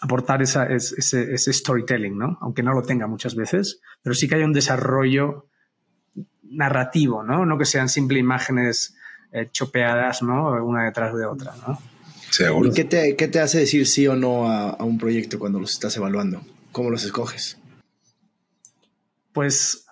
aportar 0.00 0.42
ese, 0.42 0.60
ese, 0.74 1.52
storytelling, 1.52 2.16
¿no? 2.16 2.38
Aunque 2.40 2.62
no 2.62 2.72
lo 2.72 2.82
tenga 2.82 3.06
muchas 3.06 3.34
veces, 3.34 3.80
pero 4.02 4.14
sí 4.14 4.28
que 4.28 4.36
haya 4.36 4.44
un 4.44 4.52
desarrollo 4.52 5.46
narrativo, 6.42 7.22
¿no? 7.22 7.46
No 7.46 7.58
que 7.58 7.64
sean 7.64 7.88
simple 7.88 8.18
imágenes 8.18 8.96
eh, 9.32 9.48
chopeadas, 9.50 10.22
¿no? 10.22 10.64
Una 10.64 10.84
detrás 10.84 11.14
de 11.14 11.26
otra, 11.26 11.54
¿no? 11.66 11.78
¿Y 12.64 12.70
qué 12.72 12.84
te, 12.84 13.16
qué 13.16 13.28
te, 13.28 13.40
hace 13.40 13.60
decir 13.60 13.86
sí 13.86 14.06
o 14.06 14.14
no 14.14 14.50
a, 14.50 14.70
a 14.70 14.84
un 14.84 14.98
proyecto 14.98 15.38
cuando 15.38 15.58
los 15.58 15.72
estás 15.72 15.96
evaluando? 15.96 16.42
¿Cómo 16.72 16.90
los 16.90 17.04
escoges? 17.04 17.56
Pues 19.32 19.85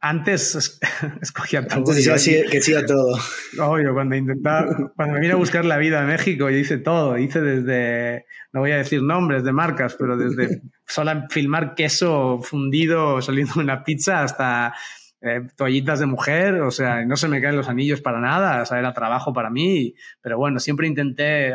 antes 0.00 0.80
escogía 1.22 1.66
todo. 1.66 1.78
Antes 1.78 2.04
decía 2.04 2.44
que 2.50 2.60
sí 2.60 2.74
a 2.74 2.84
todo. 2.84 3.18
Obvio, 3.60 3.92
cuando 3.92 4.16
intentaba, 4.16 4.66
cuando 4.96 5.14
me 5.14 5.20
vine 5.20 5.34
a 5.34 5.36
buscar 5.36 5.64
la 5.64 5.78
vida 5.78 6.02
a 6.02 6.06
México, 6.06 6.50
yo 6.50 6.56
hice 6.56 6.78
todo. 6.78 7.18
Hice 7.18 7.40
desde, 7.40 8.26
no 8.52 8.60
voy 8.60 8.72
a 8.72 8.78
decir 8.78 9.02
nombres 9.02 9.44
de 9.44 9.52
marcas, 9.52 9.96
pero 9.98 10.16
desde 10.16 10.62
solo 10.86 11.12
filmar 11.28 11.74
queso 11.74 12.40
fundido 12.42 13.20
saliendo 13.20 13.54
de 13.54 13.60
una 13.60 13.84
pizza 13.84 14.22
hasta 14.22 14.74
eh, 15.20 15.42
toallitas 15.56 16.00
de 16.00 16.06
mujer, 16.06 16.62
o 16.62 16.70
sea, 16.70 17.04
no 17.04 17.16
se 17.16 17.28
me 17.28 17.42
caen 17.42 17.56
los 17.56 17.68
anillos 17.68 18.00
para 18.00 18.20
nada, 18.20 18.62
o 18.62 18.66
sea, 18.66 18.78
era 18.78 18.94
trabajo 18.94 19.34
para 19.34 19.50
mí, 19.50 19.94
pero 20.22 20.38
bueno, 20.38 20.58
siempre 20.60 20.86
intenté 20.86 21.54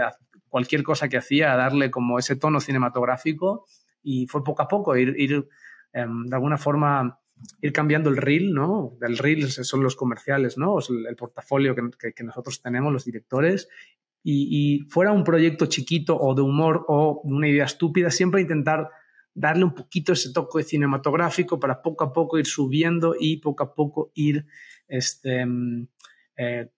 cualquier 0.49 0.83
cosa 0.83 1.09
que 1.09 1.17
hacía 1.17 1.55
darle 1.55 1.89
como 1.89 2.19
ese 2.19 2.35
tono 2.35 2.59
cinematográfico 2.59 3.65
y 4.03 4.27
fue 4.27 4.43
poco 4.43 4.61
a 4.61 4.67
poco 4.67 4.95
ir, 4.95 5.15
ir 5.17 5.47
em, 5.93 6.25
de 6.27 6.35
alguna 6.35 6.57
forma 6.57 7.19
ir 7.61 7.73
cambiando 7.73 8.09
el 8.09 8.17
reel, 8.17 8.53
¿no? 8.53 8.97
El 9.01 9.17
reel 9.17 9.49
son 9.49 9.83
los 9.83 9.95
comerciales, 9.95 10.57
¿no? 10.57 10.77
el, 10.79 11.15
portafolio 11.15 11.75
que, 11.75 12.13
que, 12.13 12.23
nosotros 12.23 12.61
tenemos, 12.61 12.91
los 12.91 13.05
directores. 13.05 13.67
Y, 14.23 14.47
y, 14.49 14.89
fuera 14.89 15.11
un 15.11 15.23
proyecto 15.23 15.67
chiquito 15.67 16.17
o 16.17 16.33
de 16.33 16.41
humor 16.41 16.85
o 16.87 17.21
una 17.23 17.47
idea 17.47 17.65
estúpida, 17.65 18.09
siempre 18.09 18.41
intentar 18.41 18.89
darle 19.35 19.65
un 19.65 19.75
poquito 19.75 20.13
ese 20.13 20.31
toque 20.31 20.63
cinematográfico 20.63 21.59
para 21.59 21.81
poco 21.81 22.05
a 22.05 22.13
poco 22.13 22.39
ir 22.39 22.47
subiendo 22.47 23.15
y 23.19 23.37
poco 23.37 23.63
a 23.63 23.75
poco 23.75 24.11
ir 24.15 24.45
este, 24.87 25.45
mm, 25.45 25.87
eh, 26.37 26.69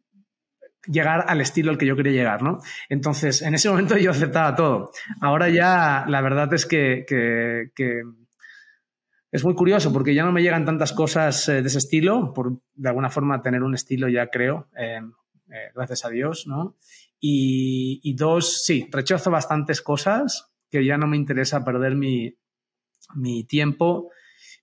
llegar 0.88 1.26
al 1.28 1.42
estilo 1.42 1.72
al 1.72 1.78
que 1.78 1.86
yo 1.86 1.96
quería 1.96 2.14
llegar, 2.14 2.42
¿no? 2.42 2.60
Entonces, 2.90 3.42
en 3.42 3.54
ese 3.54 3.70
momento 3.70 3.98
yo 3.98 4.12
aceptaba 4.12 4.56
todo. 4.56 4.92
Ahora 5.22 5.50
ya 5.50 6.06
la 6.08 6.22
verdad 6.22 6.54
es 6.54 6.66
que, 6.66 7.06
es 9.38 9.46
muy 9.46 9.56
curioso 9.56 9.94
porque 9.94 10.14
ya 10.14 10.26
no 10.26 10.32
me 10.32 10.42
llegan 10.42 10.66
tantas 10.66 10.94
cosas 10.94 11.48
eh, 11.48 11.62
de 11.62 11.68
ese 11.68 11.78
estilo, 11.78 12.34
por 12.34 12.60
de 12.76 12.90
alguna 12.90 13.10
forma 13.10 13.42
tener 13.42 13.64
un 13.64 13.74
estilo 13.74 14.10
ya 14.10 14.28
creo, 14.28 14.68
eh, 14.78 15.02
gracias 15.74 16.06
a 16.06 16.10
Dios, 16.10 16.46
¿no? 16.48 16.76
Y, 17.20 18.00
y, 18.04 18.14
dos, 18.14 18.64
sí, 18.64 18.88
rechazo 18.92 19.32
bastantes 19.32 19.82
cosas 19.82 20.52
que 20.70 20.86
ya 20.86 20.98
no 20.98 21.08
me 21.08 21.18
interesa 21.18 21.64
perder 21.64 21.96
mi, 21.96 22.38
mi 23.16 23.44
tiempo, 23.44 24.12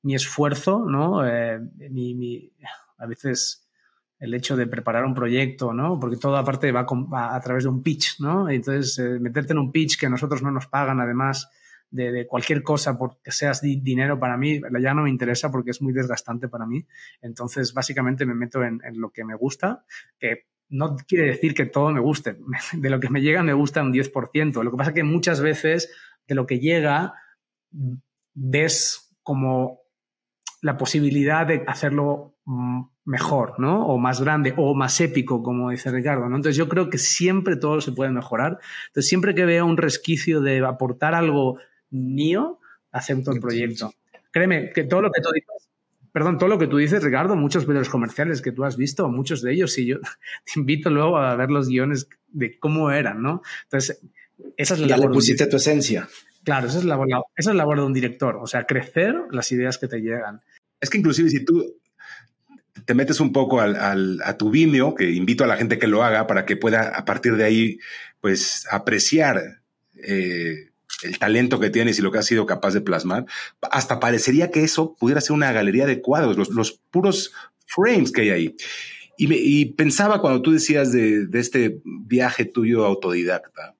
mi 0.02 0.14
esfuerzo, 0.14 0.84
¿no? 0.86 1.26
Eh, 1.26 1.58
mi, 1.90 2.52
a 2.98 3.06
veces 3.06 3.66
el 4.18 4.34
hecho 4.34 4.56
de 4.56 4.66
preparar 4.66 5.04
un 5.04 5.14
proyecto, 5.14 5.72
¿no? 5.72 5.98
Porque 5.98 6.16
todo 6.16 6.36
aparte 6.36 6.72
va, 6.72 6.86
a 7.34 7.40
través 7.40 7.64
de 7.64 7.70
un 7.70 7.82
pitch, 7.82 8.20
¿no? 8.20 8.48
Entonces, 8.48 8.98
eh, 8.98 9.18
meterte 9.20 9.52
en 9.52 9.58
un 9.58 9.72
pitch 9.72 9.98
que 9.98 10.08
nosotros 10.08 10.42
no 10.42 10.50
nos 10.50 10.66
pagan, 10.66 11.00
además 11.00 11.50
de, 11.94 12.26
cualquier 12.26 12.62
cosa, 12.62 12.98
porque 12.98 13.30
seas 13.30 13.60
dinero 13.62 14.18
para 14.18 14.36
mí, 14.36 14.60
ya 14.80 14.94
no 14.94 15.02
me 15.02 15.10
interesa 15.10 15.50
porque 15.50 15.70
es 15.70 15.80
muy 15.80 15.92
desgastante 15.92 16.48
para 16.48 16.66
mí. 16.66 16.84
Entonces, 17.22 17.72
básicamente 17.72 18.26
me 18.26 18.34
meto 18.34 18.62
en, 18.64 18.80
lo 18.94 19.10
que 19.10 19.24
me 19.24 19.34
gusta, 19.36 19.84
que 20.18 20.46
no 20.68 20.96
quiere 20.96 21.26
decir 21.26 21.54
que 21.54 21.66
todo 21.66 21.90
me 21.90 22.00
guste. 22.00 22.36
De 22.72 22.90
lo 22.90 22.98
que 22.98 23.10
me 23.10 23.20
llega 23.20 23.42
me 23.42 23.52
gusta 23.52 23.82
un 23.82 23.92
10%. 23.92 24.62
Lo 24.62 24.70
que 24.70 24.76
pasa 24.76 24.90
es 24.90 24.94
que 24.94 25.04
muchas 25.04 25.40
veces 25.40 25.90
de 26.26 26.34
lo 26.34 26.46
que 26.46 26.58
llega 26.58 27.14
ves 28.32 29.14
como 29.22 29.80
la 30.62 30.76
posibilidad 30.78 31.46
de 31.46 31.62
hacerlo 31.66 32.38
mm, 32.46 32.82
mejor, 33.04 33.60
¿no? 33.60 33.86
O 33.86 33.98
más 33.98 34.20
grande 34.20 34.54
o 34.56 34.74
más 34.74 34.98
épico, 35.00 35.42
como 35.42 35.70
dice 35.70 35.90
Ricardo, 35.90 36.28
¿no? 36.28 36.36
Entonces 36.36 36.56
yo 36.56 36.68
creo 36.68 36.88
que 36.88 36.98
siempre 36.98 37.56
todo 37.56 37.80
se 37.82 37.92
puede 37.92 38.10
mejorar. 38.10 38.58
Entonces 38.86 39.08
siempre 39.08 39.34
que 39.34 39.44
veo 39.44 39.66
un 39.66 39.76
resquicio 39.76 40.40
de 40.40 40.64
aportar 40.64 41.14
algo 41.14 41.58
mío, 41.94 42.60
acepto 42.92 43.32
el 43.32 43.40
proyecto. 43.40 43.94
Créeme 44.30 44.70
que 44.70 44.84
todo 44.84 45.00
lo 45.02 45.10
que 45.10 45.20
tú 45.20 45.30
dices, 45.32 45.70
perdón, 46.12 46.38
todo 46.38 46.48
lo 46.48 46.58
que 46.58 46.66
tú 46.66 46.76
dices, 46.76 47.02
Ricardo, 47.02 47.36
muchos 47.36 47.66
de 47.66 47.74
los 47.74 47.88
comerciales 47.88 48.40
que 48.40 48.52
tú 48.52 48.64
has 48.64 48.76
visto, 48.76 49.08
muchos 49.08 49.42
de 49.42 49.52
ellos, 49.52 49.76
y 49.78 49.86
yo 49.86 49.98
te 50.44 50.60
invito 50.60 50.90
luego 50.90 51.18
a 51.18 51.34
ver 51.36 51.50
los 51.50 51.68
guiones 51.68 52.08
de 52.28 52.58
cómo 52.58 52.90
eran, 52.90 53.22
¿no? 53.22 53.42
Entonces, 53.64 54.00
esa 54.56 54.74
es 54.74 54.80
la... 54.80 54.86
Ya 54.86 54.96
le 54.96 55.08
pusiste 55.08 55.46
tu 55.46 55.56
esencia. 55.56 56.08
Claro, 56.44 56.68
esa 56.68 56.78
es, 56.78 56.84
la, 56.84 56.96
esa 56.96 57.22
es 57.36 57.46
la 57.46 57.54
labor 57.54 57.78
de 57.78 57.86
un 57.86 57.92
director, 57.92 58.36
o 58.36 58.46
sea, 58.46 58.64
crecer 58.64 59.14
las 59.30 59.50
ideas 59.50 59.78
que 59.78 59.88
te 59.88 60.00
llegan. 60.00 60.42
Es 60.80 60.90
que 60.90 60.98
inclusive 60.98 61.30
si 61.30 61.44
tú 61.44 61.80
te 62.84 62.94
metes 62.94 63.18
un 63.20 63.32
poco 63.32 63.60
al, 63.60 64.20
a 64.22 64.36
tu 64.36 64.50
Vimeo, 64.50 64.94
que 64.94 65.10
invito 65.10 65.44
a 65.44 65.46
la 65.46 65.56
gente 65.56 65.78
que 65.78 65.86
lo 65.86 66.04
haga 66.04 66.26
para 66.26 66.44
que 66.44 66.56
pueda 66.56 66.88
a 66.88 67.04
partir 67.04 67.36
de 67.36 67.44
ahí, 67.44 67.78
pues, 68.20 68.66
apreciar 68.70 69.62
eh, 69.94 70.70
el 71.04 71.18
talento 71.18 71.60
que 71.60 71.70
tienes 71.70 71.98
y 71.98 72.02
lo 72.02 72.10
que 72.10 72.18
has 72.18 72.26
sido 72.26 72.46
capaz 72.46 72.74
de 72.74 72.80
plasmar, 72.80 73.26
hasta 73.70 74.00
parecería 74.00 74.50
que 74.50 74.64
eso 74.64 74.94
pudiera 74.94 75.20
ser 75.20 75.32
una 75.32 75.52
galería 75.52 75.86
de 75.86 76.00
cuadros, 76.00 76.36
los, 76.50 76.72
puros 76.90 77.32
frames 77.66 78.10
que 78.12 78.22
hay 78.22 78.30
ahí. 78.30 78.56
Y, 79.16 79.66
pensaba 79.74 80.20
cuando 80.20 80.42
tú 80.42 80.52
decías 80.52 80.90
de, 80.90 81.26
de, 81.26 81.38
este 81.38 81.80
viaje 81.84 82.44
tuyo 82.44 82.84
autodidacta, 82.84 83.76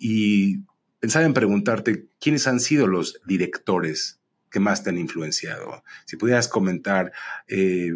y 0.00 0.62
pensaba 0.98 1.26
en 1.26 1.34
preguntarte 1.34 2.06
quiénes 2.18 2.46
han 2.48 2.58
sido 2.58 2.86
los 2.86 3.20
directores 3.26 4.20
que 4.50 4.60
más 4.60 4.82
te 4.82 4.90
han 4.90 4.98
influenciado. 4.98 5.84
Si 6.06 6.16
pudieras 6.16 6.48
comentar, 6.48 7.12
eh, 7.46 7.92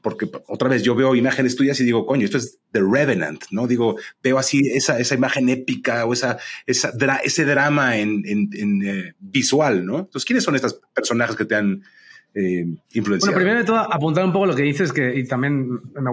porque 0.00 0.28
otra 0.46 0.68
vez 0.68 0.82
yo 0.82 0.94
veo 0.94 1.14
imágenes 1.14 1.56
tuyas 1.56 1.78
y 1.80 1.84
digo, 1.84 2.06
coño, 2.06 2.24
esto 2.24 2.38
es 2.38 2.58
The 2.70 2.80
Revenant, 2.80 3.44
¿no? 3.50 3.66
Digo, 3.66 3.96
veo 4.22 4.38
así 4.38 4.60
esa, 4.72 4.98
esa 4.98 5.14
imagen 5.14 5.48
épica 5.48 6.06
o 6.06 6.12
esa, 6.12 6.38
esa 6.66 6.92
ese 7.22 7.44
drama 7.44 7.98
en, 7.98 8.22
en, 8.26 8.82
eh, 8.82 9.14
visual, 9.18 9.84
¿no? 9.84 9.98
Entonces, 10.00 10.24
¿quiénes 10.24 10.44
son 10.44 10.56
estos 10.56 10.80
personajes 10.94 11.36
que 11.36 11.44
te 11.44 11.56
han 11.56 11.82
eh, 12.34 12.66
influenciado? 12.92 13.32
Bueno, 13.32 13.36
primero 13.36 13.58
de 13.58 13.64
todo, 13.64 13.92
apuntar 13.92 14.24
un 14.24 14.32
poco 14.32 14.46
lo 14.46 14.56
que 14.56 14.62
dices, 14.62 14.92
que, 14.92 15.14
y 15.14 15.26
también 15.26 15.68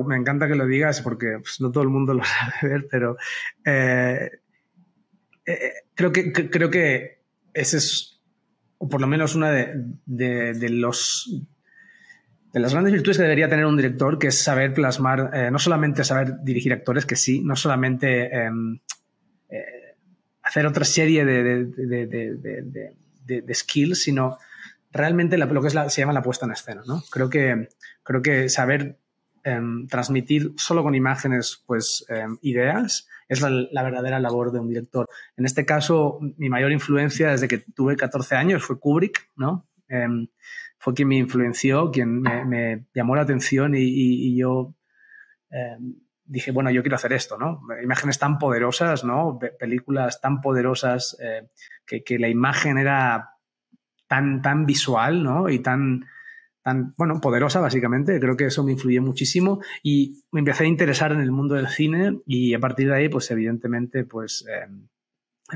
me, 0.07 0.15
encanta 0.17 0.47
que 0.47 0.55
lo 0.55 0.65
digas 0.65 1.01
porque 1.01 1.37
pues, 1.41 1.61
no 1.61 1.71
todo 1.71 1.83
el 1.83 1.89
mundo 1.89 2.13
lo 2.13 2.23
sabe 2.61 2.73
ver, 2.73 2.85
pero 2.91 3.17
eh, 3.65 4.29
creo, 5.95 6.11
que, 6.11 6.31
creo 6.31 6.69
que 6.69 7.19
ese 7.53 7.77
es, 7.77 8.21
o 8.77 8.87
por 8.87 9.01
lo 9.01 9.07
menos 9.07 9.35
una 9.35 9.51
de, 9.51 10.69
los 10.69 11.43
de 12.51 12.59
las 12.59 12.73
grandes 12.73 12.93
virtudes 12.93 13.17
que 13.17 13.23
debería 13.23 13.49
tener 13.49 13.65
un 13.65 13.77
director, 13.77 14.17
que 14.17 14.27
es 14.27 14.41
saber 14.41 14.73
plasmar, 14.73 15.31
eh, 15.33 15.51
no 15.51 15.59
solamente 15.59 16.03
saber 16.03 16.41
dirigir 16.41 16.73
actores, 16.73 17.05
que 17.05 17.15
sí, 17.15 17.41
no 17.41 17.55
solamente 17.55 18.35
em, 18.35 18.79
eh, 19.49 19.95
hacer 20.41 20.65
otra 20.65 20.83
serie 20.83 21.25
de, 21.25 21.65
de, 23.25 23.53
skills, 23.53 24.01
sino 24.01 24.37
realmente 24.91 25.37
lo 25.37 25.61
que 25.61 25.67
es 25.67 25.93
se 25.93 26.01
llama 26.01 26.13
la 26.13 26.23
puesta 26.23 26.47
en 26.47 26.53
escena. 26.53 26.81
¿no? 26.87 27.03
Creo, 27.11 27.29
que, 27.29 27.69
creo 28.01 28.21
que 28.23 28.49
saber 28.49 28.97
em, 29.43 29.87
transmitir 29.87 30.53
solo 30.57 30.81
con 30.81 30.95
imágenes 30.95 31.63
pues, 31.67 32.03
em, 32.09 32.37
ideas 32.41 33.07
es 33.27 33.41
la, 33.41 33.83
verdadera 33.83 34.19
labor 34.19 34.51
de 34.51 34.59
un 34.59 34.69
director. 34.69 35.07
En 35.37 35.45
este 35.45 35.67
caso, 35.67 36.17
mi 36.37 36.49
mayor 36.49 36.71
influencia 36.71 37.29
desde 37.29 37.47
que 37.47 37.59
tuve 37.59 37.95
14 37.95 38.35
años 38.35 38.63
fue 38.63 38.79
Kubrick, 38.79 39.29
¿no? 39.35 39.67
Fue 40.79 40.93
quien 40.93 41.09
me 41.09 41.17
influenció, 41.17 41.91
quien 41.91 42.21
me, 42.21 42.85
llamó 42.93 43.15
la 43.15 43.23
atención 43.23 43.73
y, 43.75 44.37
yo 44.37 44.75
em, 45.49 45.95
dije, 46.25 46.51
bueno, 46.51 46.71
yo 46.71 46.81
quiero 46.81 46.95
hacer 46.95 47.13
esto, 47.13 47.37
¿no? 47.37 47.61
Imágenes 47.83 48.17
tan 48.17 48.37
poderosas, 48.39 49.03
¿no? 49.03 49.37
Películas 49.59 50.21
tan 50.21 50.41
poderosas 50.41 51.17
eh, 51.21 51.49
que, 51.85 52.03
que, 52.03 52.17
la 52.17 52.29
imagen 52.29 52.77
era 52.77 53.31
tan, 54.07 54.41
tan 54.41 54.65
visual, 54.65 55.23
¿no? 55.23 55.49
Y 55.49 55.59
tan, 55.59 56.05
tan, 56.63 56.93
bueno, 56.97 57.19
poderosa 57.21 57.59
básicamente. 57.59 58.19
Creo 58.19 58.37
que 58.37 58.45
eso 58.45 58.63
me 58.63 58.73
influyó 58.73 59.01
muchísimo 59.01 59.61
y 59.83 60.23
me 60.31 60.39
empecé 60.39 60.63
a 60.63 60.67
interesar 60.67 61.11
en 61.11 61.19
el 61.19 61.31
mundo 61.31 61.55
del 61.55 61.67
cine 61.67 62.19
y 62.25 62.53
a 62.53 62.59
partir 62.59 62.89
de 62.89 62.95
ahí, 62.95 63.09
pues 63.09 63.29
evidentemente, 63.31 64.03
pues 64.03 64.45
eh, 64.49 64.67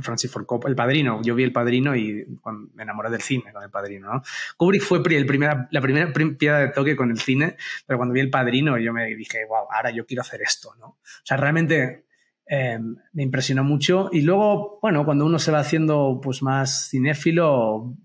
Francis 0.02 0.32
Ford 0.32 0.46
Coppola, 0.46 0.72
El 0.72 0.76
Padrino. 0.76 1.22
Yo 1.22 1.36
vi 1.36 1.44
El 1.44 1.52
Padrino 1.52 1.96
y 1.96 2.26
me 2.74 2.84
enamoré 2.84 3.10
del 3.10 3.22
cine 3.22 3.52
con 3.54 3.64
El 3.64 3.70
Padrino, 3.70 4.14
¿no? 4.14 4.22
Kubrick 4.58 4.82
fue 4.82 5.02
el 5.06 5.26
primera, 5.26 5.68
la 5.72 5.82
primera 5.82 6.12
piedra 6.12 6.60
de 6.60 6.70
toque 6.70 6.96
con 6.96 7.12
el 7.12 7.20
cine, 7.20 7.58
pero 7.86 7.98
cuando 7.98 8.14
vi 8.14 8.22
El 8.22 8.30
Padrino 8.30 8.78
yo 8.78 8.94
me 8.94 9.06
dije, 9.16 9.46
wow, 9.48 9.68
ahora 9.72 9.92
yo 9.92 10.06
quiero 10.06 10.22
hacer 10.22 10.42
esto, 10.42 10.74
¿no? 10.80 10.86
O 10.88 11.26
sea, 11.26 11.38
realmente... 11.38 12.06
Eh, 12.46 12.78
me 13.14 13.24
impresionó 13.24 13.64
mucho 13.64 14.10
y 14.12 14.22
luego, 14.22 14.78
bueno, 14.82 15.06
cuando 15.06 15.26
uno 15.26 15.40
se 15.40 15.50
va 15.50 15.60
haciendo 15.60 16.20
pues 16.22 16.44
más 16.44 16.90
cinéfilo, 16.90 17.96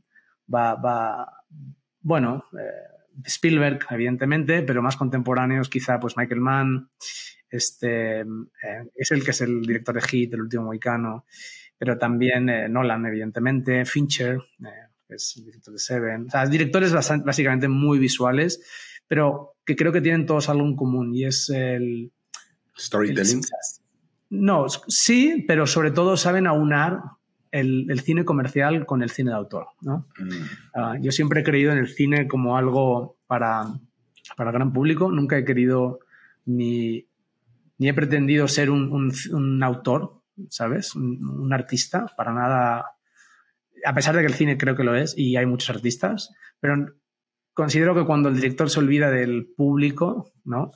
va, 0.49 0.77
va 0.77 1.39
bueno, 2.01 2.45
eh, 2.59 3.23
Spielberg, 3.25 3.81
evidentemente, 3.91 4.63
pero 4.63 4.83
más 4.83 4.97
contemporáneos, 4.97 5.69
quizá 5.69 5.99
pues 5.99 6.17
Michael 6.17 6.41
Mann, 6.41 6.91
este, 7.51 8.21
eh, 8.21 8.25
es 8.95 9.11
el 9.11 9.25
que 9.25 9.33
es 9.33 9.41
el 9.41 9.63
director 9.63 9.95
de 9.95 10.03
Hit, 10.03 10.35
el 10.35 10.43
último 10.43 10.65
moicano, 10.65 11.27
pero 11.79 11.97
también 11.97 12.49
eh, 12.49 12.69
Nolan, 12.69 13.07
evidentemente, 13.07 13.85
Fincher, 13.85 14.37
eh, 14.65 14.89
es 15.09 15.35
el 15.37 15.45
director 15.47 15.73
de 15.73 15.79
Seven, 15.79 16.27
o 16.27 16.31
sea, 16.31 16.47
directores 16.47 16.93
básicamente 16.93 17.69
muy 17.69 17.99
visuales, 17.99 18.61
pero 19.07 19.55
que 19.65 19.77
creo 19.77 19.93
que 19.93 20.01
tienen 20.01 20.27
todos 20.27 20.49
algo 20.49 20.67
en 20.67 20.77
común 20.77 21.15
y 21.15 21.25
es 21.25 21.49
el... 21.51 22.13
Storytelling. 22.77 23.41
no, 24.31 24.67
sí, 24.69 25.45
pero 25.49 25.67
sobre 25.67 25.91
todo 25.91 26.17
saben 26.17 26.47
aunar 26.47 27.01
el, 27.51 28.01
cine 28.01 28.25
comercial 28.25 28.87
con 28.87 29.03
el 29.03 29.11
cine 29.11 29.31
de 29.31 29.37
autor. 29.37 29.69
¿no? 29.81 30.07
Mm. 30.19 30.31
Ah, 30.75 30.97
yo 31.01 31.11
siempre 31.11 31.41
he 31.41 31.45
creído 31.45 31.73
en 31.73 31.79
el 31.79 31.89
cine 31.89 32.29
como 32.29 32.57
algo 32.57 33.17
para, 33.27 33.65
para 34.37 34.51
el 34.51 34.55
gran 34.55 34.73
público. 34.73 35.11
Nunca 35.11 35.39
he 35.39 35.45
querido 35.45 36.01
ni, 36.47 37.07
ni 37.79 37.89
he 37.89 37.95
pretendido 37.95 38.49
ser 38.49 38.71
un, 38.71 39.13
un, 39.33 39.63
autor, 39.63 40.18
¿sabes? 40.51 40.95
Un, 40.95 41.53
artista, 41.53 42.07
para 42.17 42.33
nada. 42.33 42.85
A 43.85 43.95
pesar 43.95 44.15
de 44.15 44.23
que 44.23 44.27
el 44.27 44.35
cine 44.35 44.59
creo 44.59 44.77
que 44.77 44.85
lo 44.85 44.95
es 44.95 45.17
y 45.17 45.37
hay 45.37 45.47
muchos 45.47 45.71
artistas, 45.71 46.33
pero 46.61 46.87
considero 47.55 47.95
que 47.95 48.05
cuando 48.05 48.29
el 48.29 48.37
director 48.37 48.71
se 48.71 48.81
olvida 48.81 49.11
del 49.11 49.49
público, 49.57 50.33
¿no? 50.45 50.71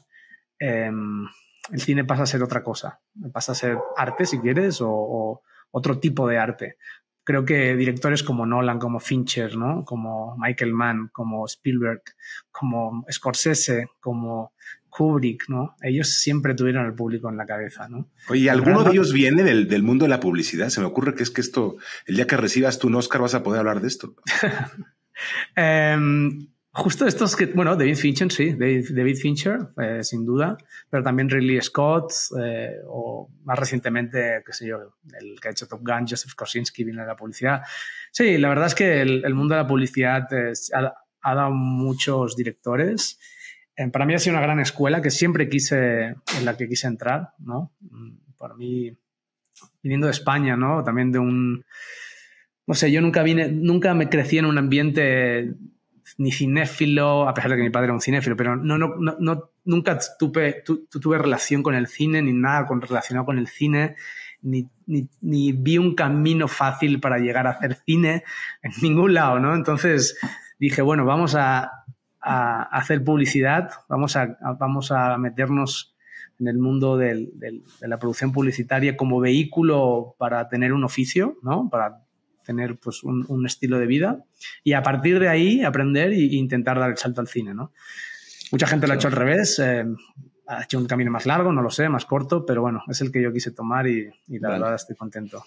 Em, 0.59 1.27
el 1.70 1.81
cine 1.81 2.05
pasa 2.05 2.25
a 2.25 2.27
ser 2.27 2.42
otra 2.42 2.62
cosa. 2.62 3.01
Pasa 3.33 3.53
a 3.53 3.55
ser 3.57 3.79
arte, 3.96 4.27
si 4.27 4.38
quieres, 4.38 4.79
o, 4.81 5.42
otro 5.70 5.98
tipo 5.98 6.29
de 6.29 6.38
arte. 6.38 6.77
Creo 7.25 7.44
que 7.44 7.77
directores 7.77 8.22
como 8.22 8.44
Nolan, 8.46 8.79
como 8.79 9.01
Fincher, 9.01 9.57
¿no? 9.57 9.85
Como 9.85 10.37
Michael 10.37 10.75
Mann, 10.75 11.09
como 11.12 11.46
Spielberg, 11.46 12.03
como 12.51 13.05
Scorsese, 13.11 13.87
como 14.01 14.53
Kubrick, 14.92 15.48
¿no? 15.48 15.74
Ellos 15.81 16.20
siempre 16.20 16.55
tuvieron 16.55 16.85
al 16.85 16.94
público 16.94 17.31
en 17.31 17.38
la 17.38 17.46
cabeza, 17.46 17.88
¿no? 17.88 18.11
Oye, 18.28 18.50
¿alguno 18.50 18.85
de 18.85 18.90
ellos 18.90 19.12
viene 19.14 19.42
del, 19.42 19.83
mundo 19.83 20.05
de 20.05 20.11
la 20.11 20.20
publicidad? 20.20 20.68
Se 20.68 20.81
me 20.81 20.87
ocurre 20.87 21.14
que 21.14 21.22
es 21.22 21.31
que 21.31 21.40
esto, 21.40 21.76
el 22.07 22.16
día 22.16 22.26
que 22.26 22.37
recibas 22.37 22.78
tu 22.78 22.94
Oscar 22.94 23.22
vas 23.22 23.35
a 23.35 23.42
poder 23.42 23.61
hablar 23.61 23.81
de 23.81 23.88
esto. 23.88 24.14
Em, 25.55 26.48
justo 26.72 27.07
estos 27.07 27.37
que, 27.37 27.46
bueno, 27.46 27.76
David 27.76 27.96
Fincher, 27.96 28.33
sí, 28.33 28.55
David, 28.55 29.16
Fincher, 29.16 29.68
eh, 29.81 30.02
sin 30.02 30.24
duda, 30.24 30.57
pero 30.90 31.02
también 31.05 31.31
Ridley 31.31 31.61
Scott, 31.61 32.12
eh, 32.42 32.72
o 32.88 33.31
más 33.44 33.59
recientemente, 33.59 34.42
qué 34.44 34.52
sé 34.52 34.66
yo, 34.66 34.96
el 35.20 35.38
que 35.40 35.48
ha 35.48 35.50
hecho 35.52 35.68
Top 35.68 35.81
Gun, 35.87 36.09
Joseph 36.09 36.35
Kosinski, 36.35 36.83
viene 36.83 37.02
de 37.02 37.09
la 37.09 37.14
publicidad. 37.14 37.62
Sí, 38.11 38.37
la 38.37 38.48
verdad 38.48 38.66
es 38.66 38.74
que 38.74 39.00
el, 39.00 39.35
mundo 39.35 39.55
de 39.55 39.61
la 39.61 39.68
publicidad 39.68 40.26
ha, 40.74 40.94
ha 41.22 41.35
dado 41.35 41.52
muchos 41.52 42.35
directores 42.35 43.18
eh, 43.20 43.33
para 43.92 44.06
mí 44.06 44.14
ha 44.14 44.18
sido 44.18 44.37
una 44.37 44.42
gran 44.42 44.61
escuela 44.61 45.02
que 45.02 45.11
siempre 45.11 45.48
quise, 45.48 46.16
en 46.37 46.44
la 46.44 46.56
que 46.56 46.68
quise 46.68 46.87
entrar, 46.87 47.30
¿no? 47.38 47.72
Mm, 47.80 48.11
para 48.37 48.54
mí, 48.54 48.96
viniendo 49.82 50.06
de 50.06 50.12
España, 50.12 50.56
¿no? 50.56 50.85
También 50.85 51.12
de 51.12 51.18
un, 51.18 51.64
no 52.66 52.74
sé, 52.74 52.92
yo 52.92 53.00
nunca 53.00 53.22
vine, 53.22 53.48
nunca 53.48 53.94
me 53.94 54.08
crecí 54.08 54.38
en 54.38 54.46
un 54.46 54.58
ambiente 54.58 55.54
ni 56.18 56.32
cinéfilo, 56.32 57.28
a 57.28 57.35
pesar 57.35 57.50
de 57.50 57.56
que 57.56 57.62
mi 57.62 57.70
padre 57.70 57.87
era 57.87 57.94
un 57.94 58.00
cinéfilo, 58.00 58.37
pero 58.37 58.56
no, 58.56 58.76
no, 58.78 58.96
no, 59.18 59.50
nunca 59.64 59.98
tuve, 60.18 60.62
tuve 60.90 61.18
relación 61.18 61.62
con 61.62 61.74
el 61.74 61.87
cine, 61.87 62.22
ni 62.22 62.32
nada 62.32 62.66
con, 62.66 62.80
relacionado 62.80 63.24
con 63.26 63.38
el 63.38 63.48
cine, 63.48 63.96
ni, 64.42 64.68
ni, 64.87 65.08
ni, 65.20 65.52
vi 65.52 65.78
un 65.78 65.94
camino 65.94 66.48
fácil 66.48 67.00
para 67.00 67.18
llegar 67.18 67.46
a 67.46 67.50
hacer 67.50 67.76
cine 67.87 68.24
en 68.62 68.72
ningún 68.82 69.14
lado, 69.14 69.38
¿no? 69.38 69.54
Entonces 69.54 70.18
dije, 70.58 70.82
bueno, 70.82 71.04
vamos 71.04 71.35
a, 71.35 71.82
a 72.22 72.62
hacer 72.62 73.02
publicidad, 73.02 73.70
vamos 73.88 74.16
a, 74.16 74.37
vamos 74.58 74.92
a 74.92 75.18
meternos 75.18 75.96
en 76.38 76.48
el 76.48 76.58
mundo 76.58 76.96
de 76.96 77.28
la 77.80 77.98
producción 77.98 78.32
publicitaria 78.32 78.96
como 78.96 79.20
vehículo 79.20 80.16
para 80.18 80.48
tener 80.48 80.72
un 80.72 80.85
oficio, 80.85 81.38
¿no? 81.42 81.68
Para 81.70 82.02
tener 82.44 82.78
pues, 82.78 83.02
un, 83.04 83.46
estilo 83.46 83.78
de 83.78 83.87
vida 83.87 84.24
y 84.64 84.72
a 84.72 84.82
partir 84.82 85.20
de 85.20 85.28
ahí 85.28 85.62
aprender 85.62 86.12
e 86.12 86.22
intentar 86.35 86.78
dar 86.78 86.90
el 86.90 86.96
salto 86.96 87.20
al 87.20 87.28
cine, 87.28 87.54
¿no? 87.54 87.72
Mucha 88.50 88.66
gente 88.66 88.87
lo 88.87 88.92
ha 88.92 88.96
hecho 88.96 89.08
al 89.08 89.14
revés. 89.14 89.58
Eh, 89.61 89.85
ha 90.59 90.62
hecho 90.65 90.79
un 90.79 90.87
camino 90.87 91.11
más 91.11 91.27
largo, 91.27 91.53
no 91.53 91.62
lo 91.62 91.71
sé, 91.71 91.88
más 91.88 92.05
corto, 92.05 92.45
pero 92.47 92.62
bueno, 92.62 92.83
es 92.88 93.01
el 93.01 93.11
que 93.11 93.23
yo 93.23 93.33
quise 93.33 93.51
tomar 93.51 93.87
y, 93.87 94.11
la 94.29 94.51
verdad 94.51 94.75
estoy 94.75 94.97
contento. 94.97 95.45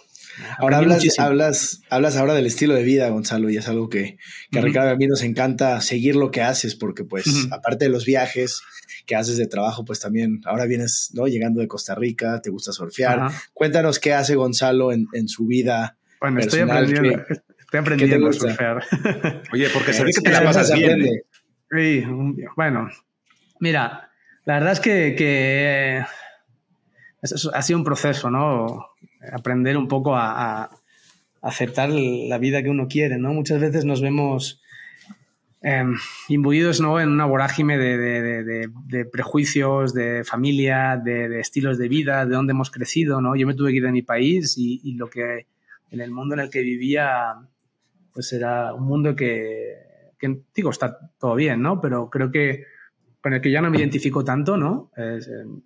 Ahora 0.57 0.77
hablas, 0.77 1.03
hablas, 1.19 1.81
hablas 1.89 2.17
ahora 2.17 2.33
del 2.33 2.45
estilo 2.45 2.73
de 2.73 2.83
vida, 2.83 3.09
Gonzalo, 3.09 3.49
y 3.49 3.57
es 3.57 3.67
algo 3.67 3.89
que, 3.89 4.17
que 4.51 4.59
a 4.59 4.61
Ricardo 4.61 4.91
a 4.91 4.95
mí 4.95 5.07
nos 5.07 5.23
encanta 5.23 5.79
seguir 5.81 6.15
lo 6.15 6.31
que 6.31 6.41
haces, 6.41 6.75
porque 6.75 7.03
pues 7.03 7.47
aparte 7.51 7.85
de 7.85 7.91
los 7.91 8.05
viajes 8.05 8.61
que 9.05 9.15
haces 9.15 9.37
de 9.37 9.47
trabajo, 9.47 9.85
pues 9.85 9.99
también 9.99 10.41
ahora 10.45 10.65
vienes 10.65 11.11
¿no? 11.13 11.27
llegando 11.27 11.61
de 11.61 11.67
Costa 11.67 11.95
Rica, 11.95 12.41
te 12.41 12.49
gusta 12.49 12.71
surfear. 12.71 13.29
Cuéntanos 13.53 13.99
qué 13.99 14.13
hace 14.13 14.35
Gonzalo 14.35 14.91
en, 14.91 15.07
en 15.13 15.27
su 15.27 15.45
vida. 15.45 15.97
Bueno, 16.19 16.39
estoy 16.39 16.61
aprendiendo, 16.61 17.23
estoy 17.59 17.79
aprendiendo 17.79 18.27
a 18.27 18.33
surfear. 18.33 18.83
Oye, 19.53 19.69
porque 19.73 19.93
se 19.93 20.03
ve 20.03 20.11
que 20.11 20.21
te 20.21 20.31
la 20.31 20.43
pasas 20.43 20.73
bien. 20.73 21.01
¿eh? 21.01 21.23
Sí, 21.71 22.03
bueno, 22.55 22.89
mira, 23.59 24.09
la 24.45 24.53
verdad 24.59 24.73
es 24.73 24.79
que, 24.79 26.05
ha 27.53 27.61
sido 27.61 27.79
un 27.79 27.85
proceso, 27.85 28.29
¿no? 28.29 28.91
Aprender 29.33 29.75
un 29.75 29.87
poco 29.87 30.15
a, 30.15 30.69
aceptar 31.41 31.89
la 31.91 32.39
vida 32.39 32.63
que 32.63 32.69
uno 32.69 32.87
quiere, 32.87 33.17
¿no? 33.19 33.33
Muchas 33.33 33.61
veces 33.61 33.85
nos 33.85 34.01
vemos 34.01 34.61
em, 35.61 35.95
imbuidos 36.27 36.81
¿no? 36.81 36.99
en 36.99 37.09
una 37.09 37.25
vorágine 37.25 37.77
de, 37.77 38.69
prejuicios, 39.11 39.93
de 39.93 40.23
familia, 40.23 40.99
de, 41.03 41.39
estilos 41.39 41.77
de 41.77 41.87
vida, 41.87 42.25
de 42.25 42.33
dónde 42.33 42.51
hemos 42.51 42.71
crecido, 42.71 43.21
¿no? 43.21 43.35
Yo 43.35 43.45
me 43.45 43.53
tuve 43.53 43.71
que 43.71 43.77
ir 43.77 43.83
de 43.83 43.91
mi 43.91 44.01
país 44.01 44.55
y, 44.57 44.93
lo 44.93 45.07
que 45.07 45.45
en 45.91 46.01
el 46.01 46.09
mundo 46.09 46.33
en 46.33 46.41
el 46.41 46.49
que 46.49 46.61
vivía, 46.61 47.35
pues 48.11 48.33
era 48.33 48.73
un 48.73 48.85
mundo 48.85 49.15
que, 49.15 50.13
digo, 50.55 50.71
está 50.71 50.97
todo 51.19 51.35
bien, 51.35 51.61
¿no? 51.61 51.79
Pero 51.79 52.09
creo 52.09 52.31
que 52.31 52.63
con 53.25 53.33
el 53.33 53.41
que 53.41 53.49
ya 53.49 53.59
no 53.59 53.71
me 53.71 53.79
identifico 53.79 54.23
tanto, 54.23 54.55
¿no? 54.55 54.91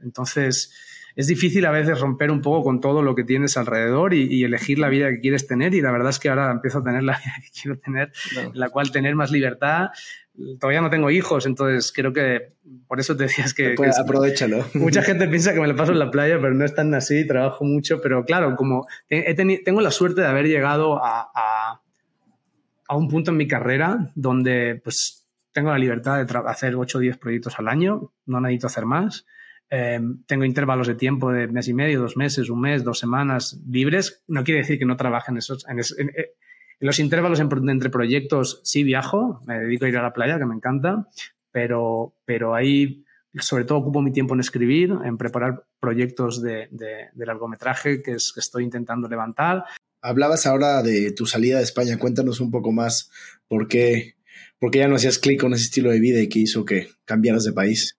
entonces, 0.02 0.74
es 1.18 1.28
difícil 1.28 1.66
a 1.66 1.72
veces 1.72 2.00
romper 2.00 2.32
un 2.32 2.40
poco 2.40 2.64
con 2.64 2.80
todo 2.80 3.02
lo 3.02 3.16
que 3.16 3.26
tienes 3.26 3.58
alrededor 3.58 4.14
y, 4.14 4.46
elegir 4.46 4.80
la 4.80 4.88
vida 4.88 5.10
que 5.10 5.20
quieres 5.20 5.46
tener 5.46 5.76
y 5.76 5.82
la 5.82 5.92
verdad 5.92 6.12
es 6.12 6.20
que 6.20 6.30
ahora 6.30 6.52
empiezo 6.52 6.78
a 6.78 6.84
tener 6.86 7.04
la 7.04 7.18
vida 7.18 7.34
que 7.44 7.50
quiero 7.62 7.78
tener, 7.78 8.14
en 8.38 8.58
la 8.58 8.70
cual 8.70 8.94
tener 8.94 9.14
más 9.16 9.32
libertad. 9.32 9.90
Todavía 10.58 10.80
no 10.80 10.90
tengo 10.90 11.12
hijos, 11.12 11.46
entonces 11.46 11.92
creo 11.94 12.14
que 12.14 12.54
por 12.88 13.02
eso 13.02 13.18
te 13.18 13.24
decías 13.24 13.54
que... 13.54 13.74
Pues 13.76 14.00
aprovechalo. 14.00 14.66
Mucha 14.76 15.02
gente 15.02 15.28
piensa 15.28 15.54
que 15.54 15.60
me 15.60 15.68
lo 15.68 15.76
paso 15.76 15.92
en 15.92 16.00
la 16.00 16.12
playa, 16.12 16.40
pero 16.40 16.54
no 16.54 16.64
es 16.64 16.74
tan 16.74 16.94
así, 16.94 17.28
trabajo 17.28 17.66
mucho, 17.66 18.00
pero 18.02 18.24
claro, 18.24 18.56
como 18.56 18.88
he 19.10 19.34
tengo 19.34 19.82
la 19.82 19.92
suerte 19.92 20.22
de 20.22 20.28
haber 20.28 20.48
llegado 20.48 21.04
a, 21.04 21.30
a, 21.36 21.82
a 22.88 22.96
un 22.96 23.10
punto 23.10 23.32
en 23.32 23.38
mi 23.38 23.50
carrera 23.50 24.14
donde 24.16 24.80
pues 24.82 25.19
tengo 25.52 25.72
la 25.72 25.78
libertad 25.78 26.24
de 26.24 26.40
hacer 26.48 26.76
8 26.76 26.98
o 26.98 27.02
10 27.02 27.18
proyectos 27.18 27.60
al 27.60 27.68
año, 27.68 28.14
no 28.26 28.42
necesito 28.42 28.68
hacer 28.68 28.86
más. 28.86 29.26
Em, 29.70 30.24
tengo 30.26 30.46
intervalos 30.46 30.88
de 30.88 30.96
tiempo 30.96 31.32
de 31.32 31.48
mes 31.48 31.68
y 31.68 31.74
medio, 31.74 32.02
dos 32.02 32.18
meses, 32.18 32.50
un 32.50 32.62
mes, 32.62 32.84
dos 32.84 33.00
semanas 33.00 33.60
libres. 33.68 34.24
No 34.28 34.44
quiere 34.44 34.62
decir 34.62 34.80
que 34.80 34.86
no 34.86 34.98
trabaje 34.98 35.32
en 35.32 35.38
esos. 35.38 35.68
En, 35.68 35.80
eh, 35.80 36.34
los 36.80 37.00
intervalos 37.00 37.40
entre 37.40 37.90
proyectos 37.90 38.62
sí 38.64 38.84
viajo, 38.84 39.42
me 39.46 39.60
dedico 39.60 39.86
a 39.86 39.90
ir 39.90 39.98
a 39.98 40.02
la 40.02 40.14
playa, 40.14 40.40
que 40.40 40.46
me 40.46 40.56
encanta, 40.56 41.08
pero, 41.52 42.16
pero 42.26 42.56
ahí 42.56 43.04
sobre 43.38 43.66
todo 43.66 43.80
ocupo 43.80 44.02
mi 44.02 44.12
tiempo 44.12 44.34
en 44.34 44.40
escribir, 44.40 44.92
en 45.04 45.18
preparar 45.18 45.66
proyectos 45.80 46.42
de, 46.42 46.70
largometraje 47.16 48.02
que, 48.02 48.14
es, 48.14 48.32
que 48.34 48.40
estoy 48.40 48.64
intentando 48.64 49.08
levantar. 49.08 49.66
Hablabas 50.02 50.46
ahora 50.46 50.82
de 50.82 51.12
tu 51.12 51.26
salida 51.26 51.58
de 51.58 51.64
España, 51.64 52.00
cuéntanos 52.00 52.40
un 52.40 52.50
poco 52.50 52.72
más 52.72 53.12
por 53.48 53.68
qué 53.68 54.16
porque 54.60 54.80
ya 54.80 54.88
no 54.88 54.96
hacías 54.96 55.20
clic 55.20 55.40
con 55.42 55.54
ese 55.54 55.64
estilo 55.64 55.92
de 55.92 56.00
vida 56.00 56.20
y 56.20 56.30
que 56.30 56.40
hizo 56.40 56.66
que 56.66 56.90
cambiaras 57.06 57.44
de 57.44 57.54
país? 57.54 57.98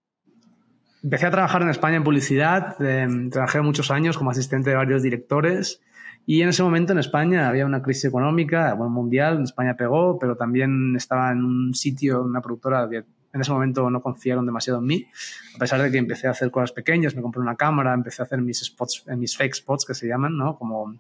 Empecé 1.03 1.27
a 1.27 1.31
trabajar 1.31 1.63
en 1.63 1.71
España 1.71 1.97
en 1.97 2.05
publicidad, 2.05 2.81
em, 2.83 3.31
trabajé 3.31 3.63
muchos 3.63 3.91
años 3.91 4.19
como 4.19 4.31
asistente 4.31 4.71
de 4.71 4.77
varios 4.77 5.03
directores 5.03 5.81
y 6.27 6.43
en 6.43 6.51
ese 6.51 6.63
momento 6.63 6.93
en 6.93 6.99
España 6.99 7.49
había 7.49 7.65
una 7.65 7.83
crisis 7.83 8.05
económica, 8.05 8.75
bueno, 8.75 8.91
mundial, 8.91 9.39
en 9.39 9.45
España 9.45 9.77
pegó, 9.77 10.19
pero 10.19 10.37
también 10.37 10.95
estaba 10.97 11.33
en 11.33 11.43
un 11.43 11.75
sitio, 11.75 12.23
una 12.23 12.43
productora 12.43 12.89
que 12.91 13.05
en 13.33 13.41
ese 13.41 13.53
momento 13.53 13.89
no 13.91 14.03
confiaron 14.03 14.45
demasiado 14.45 14.81
en 14.81 14.87
mí, 14.87 15.07
a 15.55 15.59
pesar 15.59 15.81
de 15.81 15.91
que 15.91 15.99
empecé 15.99 16.27
a 16.27 16.33
hacer 16.33 16.51
cosas 16.51 16.73
pequeñas, 16.73 17.15
me 17.15 17.23
compré 17.23 17.41
una 17.41 17.57
cámara, 17.57 17.95
empecé 17.95 18.23
a 18.23 18.25
hacer 18.25 18.43
mis 18.43 18.59
spots, 18.59 19.05
eh, 19.07 19.17
mis 19.17 19.37
fake 19.37 19.55
spots 19.55 19.85
que 19.85 19.95
se 19.95 20.07
llaman, 20.07 20.37
¿no? 20.37 20.59
Como, 20.59 20.93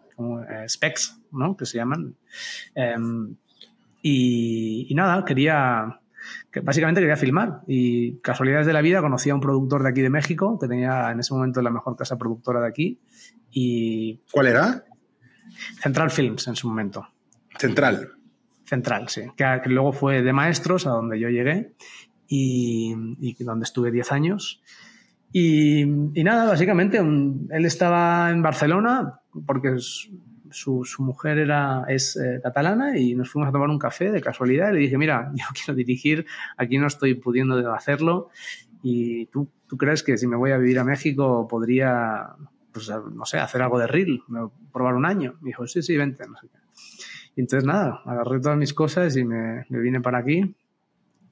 eh, 0.48 0.68
specs, 0.68 1.20
¿no? 1.32 1.56
Que 1.56 1.66
se 1.66 1.78
llaman. 1.78 2.14
Em, 2.74 3.36
y, 4.02 4.92
nada, 4.94 5.24
quería, 5.24 6.00
que 6.50 6.60
básicamente 6.60 7.00
quería 7.00 7.16
filmar. 7.16 7.60
Y 7.66 8.18
casualidades 8.18 8.66
de 8.66 8.72
la 8.72 8.80
vida, 8.80 9.00
conocí 9.00 9.30
a 9.30 9.34
un 9.34 9.40
productor 9.40 9.82
de 9.82 9.90
aquí 9.90 10.00
de 10.00 10.10
México, 10.10 10.58
que 10.58 10.68
tenía 10.68 11.10
en 11.10 11.20
ese 11.20 11.34
momento 11.34 11.60
la 11.62 11.70
mejor 11.70 11.96
casa 11.96 12.16
productora 12.18 12.60
de 12.60 12.68
aquí. 12.68 13.00
Y, 13.50 14.20
¿Cuál 14.32 14.46
era? 14.48 14.84
Central 15.82 16.10
Films 16.10 16.48
en 16.48 16.56
su 16.56 16.68
momento. 16.68 17.06
Central. 17.58 18.12
Central, 18.64 19.08
sí. 19.08 19.22
Que, 19.36 19.60
luego 19.66 19.92
fue 19.92 20.22
de 20.22 20.32
maestros, 20.32 20.86
a 20.86 20.90
donde 20.90 21.18
yo 21.18 21.28
llegué, 21.28 21.74
y, 22.28 22.94
y 23.20 23.44
donde 23.44 23.64
estuve 23.64 23.90
10 23.90 24.12
años. 24.12 24.62
Y, 25.32 25.82
y, 25.82 26.24
nada, 26.24 26.46
básicamente, 26.46 26.98
él 26.98 27.64
estaba 27.64 28.30
en 28.30 28.42
Barcelona 28.42 29.20
porque 29.46 29.76
su, 30.50 30.84
mujer 30.98 31.38
era, 31.38 31.84
es 31.88 32.16
eh, 32.16 32.40
catalana 32.42 32.98
y 32.98 33.14
nos 33.14 33.30
fuimos 33.30 33.48
a 33.48 33.52
tomar 33.52 33.68
un 33.68 33.78
café 33.78 34.10
de 34.10 34.20
casualidad 34.20 34.70
y 34.70 34.74
le 34.74 34.78
dije, 34.80 34.98
mira, 34.98 35.30
yo 35.34 35.44
quiero 35.54 35.74
dirigir, 35.74 36.26
aquí 36.56 36.78
no 36.78 36.86
estoy 36.86 37.14
pudiendo 37.14 37.72
hacerlo 37.72 38.30
y 38.82 39.26
tú, 39.26 39.48
tú 39.66 39.76
crees 39.76 40.02
que 40.02 40.16
si 40.16 40.26
me 40.26 40.36
voy 40.36 40.52
a 40.52 40.58
vivir 40.58 40.78
a 40.78 40.84
México 40.84 41.46
podría, 41.48 42.30
pues, 42.72 42.90
no 42.90 43.24
sé, 43.26 43.38
hacer 43.38 43.62
algo 43.62 43.78
de 43.78 43.86
reel, 43.86 44.22
probar 44.72 44.94
un 44.94 45.04
año. 45.04 45.34
Me 45.40 45.48
dijo, 45.48 45.66
sí, 45.66 45.82
sí, 45.82 45.96
vente, 45.96 46.26
no 46.26 46.36
sé 46.36 46.48
qué. 46.48 46.58
Y 47.36 47.40
entonces 47.42 47.64
nada, 47.64 48.00
agarré 48.04 48.40
todas 48.40 48.58
mis 48.58 48.74
cosas 48.74 49.16
y 49.16 49.24
me, 49.24 49.66
me 49.68 49.78
vine 49.80 50.00
para 50.00 50.18
aquí 50.18 50.54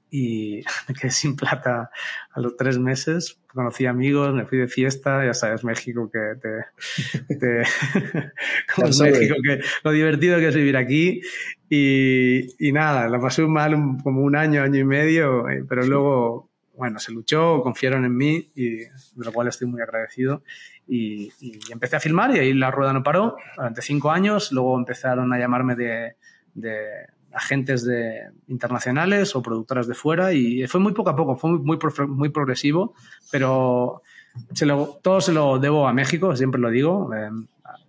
y 0.09 0.61
me 0.87 0.95
quedé 0.95 1.11
sin 1.11 1.35
plata 1.35 1.89
a 2.31 2.39
los 2.39 2.55
tres 2.55 2.77
meses. 2.79 3.39
Conocí 3.47 3.85
amigos, 3.85 4.33
me 4.33 4.45
fui 4.45 4.57
de 4.57 4.67
fiesta, 4.67 5.25
ya 5.25 5.33
sabes, 5.33 5.63
México, 5.63 6.09
que 6.11 6.35
te, 6.41 7.35
te 7.35 7.63
como 8.75 8.87
México, 8.87 9.35
que 9.43 9.61
lo 9.83 9.91
divertido 9.91 10.37
que 10.37 10.47
es 10.47 10.55
vivir 10.55 10.77
aquí. 10.77 11.21
Y, 11.69 12.67
y 12.67 12.71
nada, 12.71 13.07
la 13.09 13.19
pasé 13.19 13.43
mal 13.43 13.75
como 14.03 14.21
un 14.21 14.35
año, 14.35 14.61
año 14.61 14.79
y 14.79 14.83
medio, 14.83 15.49
eh, 15.49 15.63
pero 15.67 15.83
luego, 15.83 16.49
bueno, 16.75 16.99
se 16.99 17.11
luchó, 17.11 17.61
confiaron 17.61 18.05
en 18.05 18.15
mí 18.15 18.51
y 18.55 18.77
de 18.77 18.89
lo 19.15 19.31
cual 19.31 19.47
estoy 19.47 19.67
muy 19.67 19.81
agradecido. 19.81 20.43
Y, 20.87 21.31
y 21.39 21.59
empecé 21.71 21.97
a 21.97 21.99
filmar 21.99 22.35
y 22.35 22.39
ahí 22.39 22.53
la 22.53 22.71
rueda 22.71 22.93
no 22.93 23.03
paró 23.03 23.35
durante 23.55 23.83
cinco 23.83 24.09
años. 24.09 24.51
Luego 24.51 24.77
empezaron 24.77 25.31
a 25.31 25.37
llamarme 25.37 25.75
de, 25.75 26.15
de 26.55 26.87
agentes 27.33 27.85
de, 27.85 28.29
internacionales 28.47 29.35
o 29.35 29.41
productoras 29.41 29.87
de 29.87 29.93
fuera 29.93 30.33
y 30.33 30.65
fue 30.67 30.79
muy 30.79 30.93
poco 30.93 31.09
a 31.09 31.15
poco, 31.15 31.35
fue 31.35 31.51
muy, 31.51 31.59
muy, 31.59 31.77
muy 32.07 32.29
progresivo, 32.29 32.93
pero 33.31 34.01
se 34.53 34.65
lo, 34.65 34.99
todo 35.01 35.21
se 35.21 35.31
lo 35.31 35.59
debo 35.59 35.87
a 35.87 35.93
México, 35.93 36.35
siempre 36.35 36.61
lo 36.61 36.69
digo, 36.69 37.13
eh, 37.13 37.29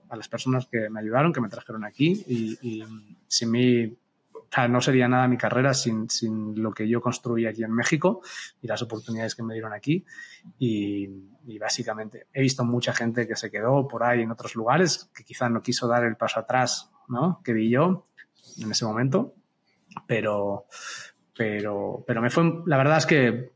a, 0.09 0.17
las 0.17 0.29
personas 0.29 0.67
que 0.67 0.91
me 0.91 1.01
ayudaron, 1.01 1.33
que 1.33 1.41
me 1.41 1.49
trajeron 1.49 1.85
aquí 1.85 2.25
y, 2.27 2.85
sin 3.29 3.51
mí 3.51 3.97
no 4.69 4.81
sería 4.81 5.07
nada 5.07 5.29
mi 5.29 5.37
carrera 5.37 5.73
sin, 5.73 6.11
sin, 6.11 6.61
lo 6.61 6.73
que 6.73 6.89
yo 6.89 7.01
construí 7.01 7.47
aquí 7.47 7.63
en 7.63 7.71
México 7.71 8.21
y 8.61 8.67
las 8.67 8.83
oportunidades 8.83 9.37
que 9.37 9.45
me 9.45 9.55
dieron 9.55 9.73
aquí. 9.73 10.05
Y, 10.59 11.09
y, 11.47 11.59
básicamente 11.61 12.27
he 12.33 12.41
visto 12.41 12.65
mucha 12.65 12.93
gente 12.93 13.29
que 13.29 13.37
se 13.37 13.49
quedó 13.49 13.87
por 13.87 14.03
ahí 14.03 14.23
en 14.23 14.33
otros 14.33 14.57
lugares, 14.57 15.09
que 15.15 15.23
quizá 15.23 15.49
no 15.49 15.63
quiso 15.63 15.87
dar 15.87 16.03
el 16.03 16.17
paso 16.17 16.41
atrás 16.41 16.91
¿no? 17.11 17.41
que 17.45 17.53
vi 17.53 17.71
yo 17.71 18.07
en 18.59 18.71
ese 18.71 18.85
momento, 18.85 19.35
pero, 20.07 20.67
pero, 21.37 22.05
pero 22.07 22.23
me 22.23 22.31
fue, 22.31 22.63
la 22.67 22.77
verdad 22.77 22.99
es 22.99 23.07
que 23.07 23.51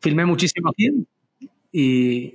filmé 0.00 0.24
muchísimo 0.24 0.70
aquí 0.70 1.06
y, 1.72 2.34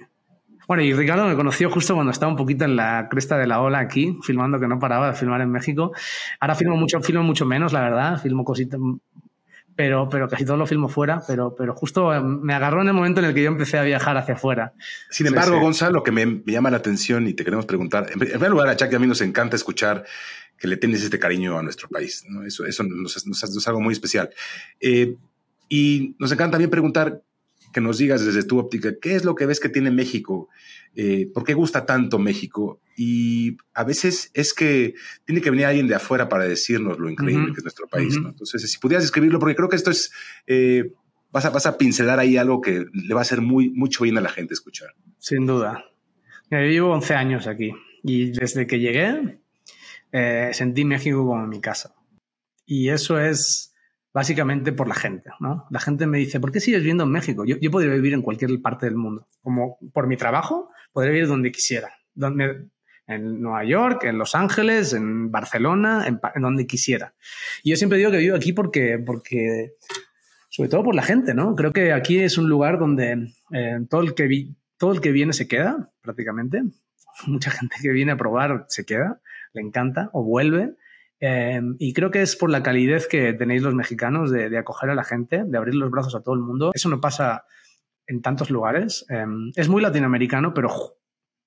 bueno, 0.68 0.84
y 0.84 0.94
Ricardo 0.94 1.26
me 1.26 1.36
conoció 1.36 1.70
justo 1.70 1.94
cuando 1.94 2.12
estaba 2.12 2.32
un 2.32 2.38
poquito 2.38 2.66
en 2.66 2.76
la 2.76 3.08
cresta 3.10 3.38
de 3.38 3.48
la 3.48 3.62
ola 3.62 3.80
aquí, 3.80 4.18
filmando 4.24 4.60
que 4.60 4.68
no 4.68 4.80
paraba 4.80 5.08
de 5.08 5.14
filmar 5.14 5.42
en 5.42 5.52
México. 5.52 5.92
Ahora 6.40 6.56
filmo 6.56 6.78
mucho, 6.78 7.02
filmo 7.02 7.24
mucho 7.24 7.46
menos, 7.46 7.74
la 7.74 7.82
verdad, 7.82 8.22
filmo 8.22 8.44
cositas, 8.44 8.80
pero, 9.76 10.08
pero 10.10 10.28
casi 10.28 10.46
todo 10.46 10.58
lo 10.58 10.68
filmo 10.68 10.90
fuera, 10.90 11.22
pero, 11.28 11.56
pero 11.56 11.74
justo 11.74 12.12
me 12.22 12.54
agarró 12.54 12.82
en 12.82 12.90
el 12.90 12.94
momento 12.94 13.20
en 13.20 13.28
el 13.28 13.34
que 13.34 13.44
yo 13.44 13.50
empecé 13.50 13.78
a 13.78 13.84
viajar 13.84 14.18
hacia 14.18 14.36
afuera. 14.36 14.74
Sin 15.10 15.28
embargo, 15.28 15.60
Gonzalo, 15.60 15.94
lo 15.94 16.04
que 16.04 16.12
me, 16.12 16.26
me, 16.26 16.52
llama 16.52 16.70
la 16.72 16.78
atención 16.78 17.28
y 17.28 17.34
te 17.34 17.44
queremos 17.44 17.66
preguntar, 17.66 18.08
en 18.12 18.20
primer 18.20 18.52
lugar, 18.52 18.68
a 18.68 18.76
Chuck 18.76 18.92
y 18.92 18.96
a 18.96 19.00
mí 19.00 19.08
nos 19.08 19.22
encanta 19.22 19.56
escuchar 19.56 20.06
que 20.58 20.68
le 20.68 20.78
tienes 20.78 21.04
este 21.04 21.20
cariño 21.20 21.58
a 21.58 21.64
nuestro 21.64 21.90
país. 21.90 22.24
¿no? 22.30 22.46
Eso, 22.46 22.66
eso 22.66 22.84
nos, 22.84 23.26
nos, 23.28 23.44
es 23.44 23.68
algo 23.68 23.82
muy 23.82 23.94
especial. 23.94 24.30
Eh, 24.80 25.16
y 25.68 26.16
nos 26.20 26.32
encanta 26.32 26.52
también 26.52 26.70
preguntar 26.70 27.22
que 27.74 27.82
nos 27.82 27.98
digas 27.98 28.26
desde 28.26 28.44
tu 28.44 28.60
óptica, 28.60 28.94
¿qué 29.02 29.16
es 29.16 29.26
lo 29.26 29.36
que 29.36 29.46
ves 29.46 29.60
que 29.60 29.70
tiene 29.70 29.92
México? 29.92 30.50
Eh, 30.96 31.28
¿Por 31.34 31.44
qué 31.44 31.54
gusta 31.54 31.86
tanto 31.86 32.20
México? 32.20 32.80
Y 32.96 33.58
a 33.74 33.84
veces 33.84 34.32
es 34.34 34.54
que 34.54 34.94
tiene 35.26 35.42
que 35.42 35.50
venir 35.50 35.66
alguien 35.66 35.88
de 35.88 35.96
afuera 35.96 36.30
para 36.30 36.46
decirnos 36.46 37.00
lo 37.00 37.10
increíble 37.10 37.46
uh 37.46 37.48
-huh. 37.50 37.54
que 37.54 37.60
es 37.60 37.64
nuestro 37.64 37.88
país. 37.88 38.16
Uh 38.16 38.20
-huh. 38.20 38.24
¿no? 38.24 38.30
Entonces, 38.30 38.72
si 38.72 38.78
pudieras 38.78 39.04
describirlo, 39.04 39.40
porque 39.40 39.56
creo 39.56 39.68
que 39.68 39.76
esto 39.76 39.92
es, 39.92 40.12
eh, 40.48 40.94
vas, 41.32 41.46
a, 41.46 41.50
vas 41.50 41.66
a 41.66 41.78
pincelar 41.78 42.20
ahí 42.20 42.38
algo 42.38 42.62
que 42.62 42.86
le 42.94 43.14
va 43.14 43.22
a 43.22 43.24
hacer 43.24 43.42
muy, 43.42 43.72
mucho 43.72 44.04
bien 44.04 44.18
a 44.18 44.22
la 44.22 44.30
gente 44.30 44.54
escuchar. 44.54 44.90
Sin 45.18 45.46
duda. 45.46 45.84
Yo 46.52 46.60
llevo 46.60 46.94
11 46.94 47.16
años 47.16 47.48
aquí 47.48 47.74
y 48.04 48.32
desde 48.32 48.68
que 48.68 48.80
llegué 48.80 49.40
eh, 50.12 50.52
sentí 50.54 50.86
México 50.86 51.26
como 51.26 51.48
mi 51.48 51.60
casa. 51.60 51.96
Y 52.66 52.90
eso 52.90 53.20
es 53.20 53.73
básicamente 54.14 54.72
por 54.72 54.88
la 54.88 54.96
gente, 54.96 55.32
¿no? 55.40 55.66
La 55.70 55.80
gente 55.80 56.06
me 56.06 56.20
dice, 56.20 56.40
¿por 56.40 56.52
qué 56.52 56.60
sigues 56.60 56.82
viviendo 56.82 57.04
en 57.04 57.12
México? 57.12 57.46
Yo, 57.46 57.58
yo 57.58 57.72
podría 57.72 57.94
vivir 57.94 58.14
en 58.14 58.22
cualquier 58.22 58.62
parte 58.62 58.86
del 58.86 58.96
mundo. 58.96 59.28
Como 59.42 59.78
por 59.94 60.08
mi 60.08 60.18
trabajo, 60.18 60.70
podría 60.92 61.14
vivir 61.14 61.28
donde 61.28 61.52
quisiera. 61.52 61.92
Donde, 62.14 62.68
en 63.08 63.42
Nueva 63.42 63.64
York, 63.66 64.04
en 64.06 64.18
Los 64.18 64.36
Ángeles, 64.36 64.94
en 64.94 65.32
Barcelona, 65.32 66.06
en, 66.08 66.42
donde 66.42 66.68
quisiera. 66.68 67.16
Y 67.64 67.72
yo 67.72 67.76
siempre 67.76 67.98
digo 67.98 68.12
que 68.12 68.18
vivo 68.18 68.36
aquí 68.36 68.54
porque, 68.54 69.02
porque, 69.06 69.74
sobre 70.50 70.70
todo 70.70 70.84
por 70.84 70.96
la 70.96 71.04
gente, 71.04 71.34
¿no? 71.34 71.56
Creo 71.56 71.74
que 71.74 71.92
aquí 71.92 72.20
es 72.20 72.38
un 72.38 72.48
lugar 72.48 72.80
donde 72.80 73.34
eh, 73.52 73.80
todo, 73.90 74.02
el 74.02 74.14
que 74.14 74.28
vi, 74.28 74.56
todo 74.78 74.94
el 74.94 75.02
que 75.02 75.12
viene 75.12 75.34
se 75.34 75.48
queda, 75.48 75.92
prácticamente. 76.02 76.62
Mucha 77.28 77.52
gente 77.52 77.76
que 77.82 77.90
viene 77.90 78.14
a 78.14 78.18
probar 78.18 78.66
se 78.70 78.86
queda 78.86 79.20
le 79.54 79.62
encanta 79.62 80.10
o 80.14 80.24
vuelve. 80.24 80.76
Eh, 81.26 81.62
y 81.80 81.94
creo 81.94 82.12
que 82.12 82.22
es 82.22 82.36
por 82.36 82.50
la 82.50 82.62
calidez 82.62 83.08
que 83.08 83.32
tenéis 83.32 83.62
los 83.62 83.74
mexicanos 83.74 84.30
de, 84.30 84.50
de, 84.50 84.58
acoger 84.58 84.90
a 84.90 84.96
la 84.96 85.06
gente, 85.06 85.46
de 85.46 85.58
abrir 85.58 85.74
los 85.74 85.90
brazos 85.90 86.16
a 86.16 86.22
todo 86.22 86.36
el 86.36 86.42
mundo. 86.42 86.72
Eso 86.74 86.90
no 86.90 87.00
pasa 87.00 87.46
en 88.08 88.22
tantos 88.22 88.50
lugares. 88.50 89.06
Eh, 89.10 89.26
es 89.56 89.70
muy 89.70 89.82
latinoamericano, 89.82 90.54
pero, 90.54 90.70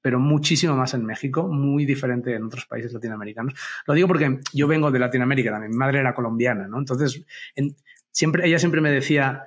pero 0.01 0.19
muchísimo 0.19 0.75
más 0.77 0.95
en 0.95 1.05
México, 1.05 1.47
muy 1.49 1.85
diferente 1.85 2.35
en 2.35 2.45
otros 2.45 2.65
países 2.65 2.91
latinoamericanos. 2.95 3.53
Lo 3.87 3.93
digo 3.93 4.09
porque 4.09 4.41
yo 4.55 4.67
vengo 4.67 4.91
de 4.91 4.99
Latinoamérica 4.99 5.51
también, 5.51 5.73
mi 5.73 5.77
madre 5.77 6.01
era 6.01 6.15
colombiana, 6.15 6.67
¿no? 6.69 6.79
Entonces, 6.79 7.27
en, 7.55 7.77
siempre, 8.11 8.47
ella 8.47 8.59
siempre 8.59 8.81
me 8.81 8.91
decía, 8.91 9.43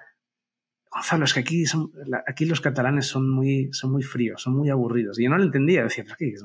Gonzalo, 0.92 1.26
es 1.26 1.34
que 1.34 1.42
aquí, 1.42 1.66
son, 1.68 1.92
aquí 2.26 2.46
los 2.46 2.62
catalanes 2.62 3.06
son 3.06 3.30
muy, 3.30 3.70
son 3.72 3.92
muy 3.92 4.02
fríos, 4.02 4.42
son 4.42 4.56
muy 4.56 4.70
aburridos. 4.70 5.20
Y 5.20 5.24
yo 5.24 5.30
no 5.30 5.38
lo 5.38 5.44
entendía, 5.44 5.84
decía, 5.84 6.04
¿pero 6.04 6.16
qué 6.18 6.30
es? 6.30 6.44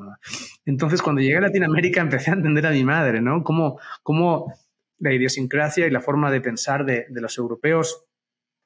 Entonces, 0.67 1.01
cuando 1.01 1.23
llegué 1.23 1.39
a 1.39 1.43
Latinoamérica, 1.43 2.03
empecé 2.03 2.31
a 2.31 2.35
entender 2.35 2.67
a 2.67 2.71
mi 2.71 2.85
madre, 2.85 3.23
¿no? 3.23 3.43
Cómo, 3.43 3.79
cómo 4.03 4.53
la 4.99 5.13
idiosincrasia 5.13 5.87
y 5.87 5.91
la 5.91 6.03
forma 6.03 6.31
de 6.31 6.43
pensar 6.43 6.85
de, 6.85 7.07
de, 7.09 7.21
los 7.23 7.39
europeos, 7.39 8.05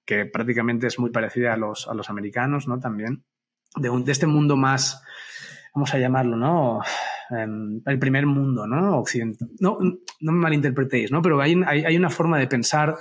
que 0.04 0.26
prácticamente 0.26 0.88
es 0.88 0.98
muy 0.98 1.10
parecida 1.10 1.54
a 1.54 1.56
los, 1.56 1.86
a 1.86 1.94
los 1.94 2.10
americanos, 2.10 2.66
¿no? 2.66 2.80
También, 2.80 3.24
de, 3.76 3.88
un, 3.88 4.04
de 4.04 4.12
este 4.12 4.26
mundo 4.26 4.56
más, 4.56 5.00
vamos 5.74 5.94
a 5.94 5.98
llamarlo, 5.98 6.36
¿no? 6.36 6.80
Um, 7.30 7.82
el 7.86 7.98
primer 8.00 8.26
mundo, 8.26 8.66
¿no? 8.66 8.98
Occidental. 8.98 9.48
No, 9.60 9.78
no 9.80 10.32
me 10.32 10.38
malinterpretéis, 10.38 11.12
¿no? 11.12 11.22
Pero 11.22 11.40
hay, 11.40 11.60
hay, 11.66 11.84
hay 11.84 11.96
una 11.96 12.10
forma 12.10 12.38
de 12.38 12.48
pensar 12.48 12.96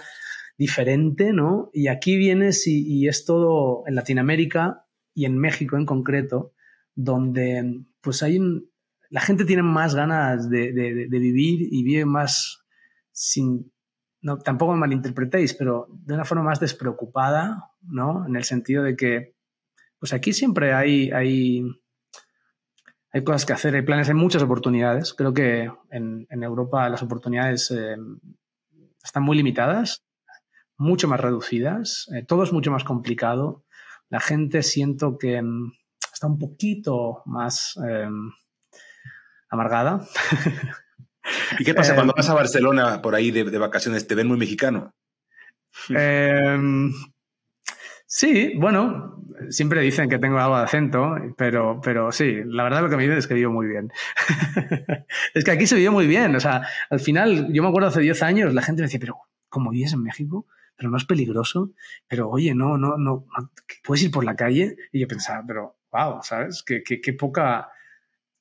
diferente, 0.58 1.34
¿no? 1.34 1.70
Y 1.72 1.88
aquí 1.88 2.18
vienes 2.18 2.66
y, 2.68 3.08
es 3.08 3.26
todo 3.26 3.84
en 3.86 3.96
Latinoamérica 3.96 4.86
y 5.14 5.26
en 5.26 5.38
México 5.38 5.78
en 5.78 5.86
concreto, 5.86 6.54
donde 6.96 7.84
pues 8.02 8.24
hay 8.24 8.40
un, 8.40 8.70
la 9.10 9.22
gente 9.22 9.46
tiene 9.46 9.64
más 9.64 9.94
ganas 9.94 10.50
de, 10.50 10.72
vivir 11.10 11.68
y 11.72 11.84
vive 11.84 12.06
más 12.06 12.64
sin, 13.12 13.72
no, 14.22 14.40
tampoco 14.40 14.74
me 14.74 14.80
malinterpretéis, 14.80 15.54
pero 15.54 15.88
de 15.90 16.16
una 16.16 16.26
forma 16.26 16.44
más 16.44 16.60
despreocupada, 16.60 17.72
¿no? 17.82 18.26
En 18.26 18.36
el 18.36 18.44
sentido 18.44 18.84
de 18.84 18.96
que, 18.96 19.36
pues 20.00 20.14
aquí 20.14 20.34
siempre 20.34 20.74
hay, 20.74 21.12
hay, 21.12 21.64
hay 23.12 23.24
cosas 23.24 23.46
que 23.46 23.54
hacer, 23.54 23.76
hay 23.76 23.84
planes, 23.84 24.10
hay 24.10 24.16
muchas 24.16 24.42
oportunidades. 24.44 25.14
Creo 25.14 25.34
que 25.34 25.72
en, 25.92 26.28
en 26.30 26.44
Europa 26.44 26.90
las 26.90 27.02
oportunidades 27.02 27.72
eh, 27.72 27.96
están 29.04 29.24
muy 29.24 29.38
limitadas 29.38 30.07
mucho 30.78 31.08
más 31.08 31.20
reducidas, 31.20 32.08
eh, 32.16 32.24
todo 32.24 32.44
es 32.44 32.54
mucho 32.54 32.72
más 32.72 32.84
complicado. 32.84 33.64
La 34.10 34.20
gente 34.20 34.64
siento 34.64 35.18
que 35.18 35.42
um, 35.42 35.72
está 36.14 36.28
un 36.28 36.40
poquito 36.40 37.24
más 37.26 37.78
eh, 37.88 38.08
amargada. 39.50 40.08
¿Y 41.60 41.64
qué 41.64 41.74
pasa 41.74 41.96
cuando 41.96 42.14
vas 42.16 42.30
a 42.30 42.34
Barcelona 42.34 43.02
por 43.02 43.16
ahí 43.16 43.32
de, 43.32 43.44
de 43.44 43.58
vacaciones? 43.58 44.08
¿Te 44.08 44.16
ven 44.16 44.28
muy 44.28 44.38
mexicano? 44.38 44.94
Eh, 45.90 46.58
sí, 48.06 48.54
bueno, 48.58 49.24
siempre 49.50 49.82
dicen 49.82 50.10
que 50.10 50.20
tengo 50.20 50.40
algo 50.40 50.58
de 50.58 50.64
acento, 50.64 51.16
pero, 51.38 51.80
pero 51.82 52.12
sí, 52.12 52.42
la 52.46 52.64
verdad 52.64 52.82
lo 52.82 52.90
que 52.90 52.98
me 52.98 53.04
dicen 53.04 53.18
es 53.18 53.28
que 53.28 53.34
vivo 53.34 53.52
muy 53.52 53.68
bien. 53.68 53.92
es 55.34 55.44
que 55.44 55.52
aquí 55.52 55.68
se 55.68 55.76
vive 55.76 55.90
muy 55.90 56.08
bien, 56.08 56.36
o 56.36 56.40
sea, 56.40 56.68
al 56.90 57.00
final, 57.00 57.52
yo 57.52 57.62
me 57.62 57.70
acuerdo 57.70 57.90
hace 57.90 58.02
10 58.02 58.24
años, 58.24 58.54
la 58.54 58.62
gente 58.62 58.82
me 58.82 58.88
decía, 58.88 59.00
pero 59.00 59.18
¿cómo 59.50 59.72
vives 59.72 59.94
en 59.94 60.04
México? 60.04 60.46
Pero 60.78 60.92
no 60.92 60.98
es 60.98 61.06
peligroso, 61.06 61.72
pero 62.08 62.30
oye, 62.30 62.54
no, 62.54 62.78
no, 62.78 62.98
no, 62.98 63.26
puedes 63.84 64.04
ir 64.04 64.12
por 64.12 64.24
la 64.24 64.36
calle 64.36 64.78
y 64.92 65.00
yo 65.00 65.08
pensaba, 65.08 65.44
pero 65.46 65.78
wow, 65.92 66.20
¿sabes? 66.22 66.64
Qué, 66.64 66.84
qué, 66.84 67.14
poca, 67.14 67.70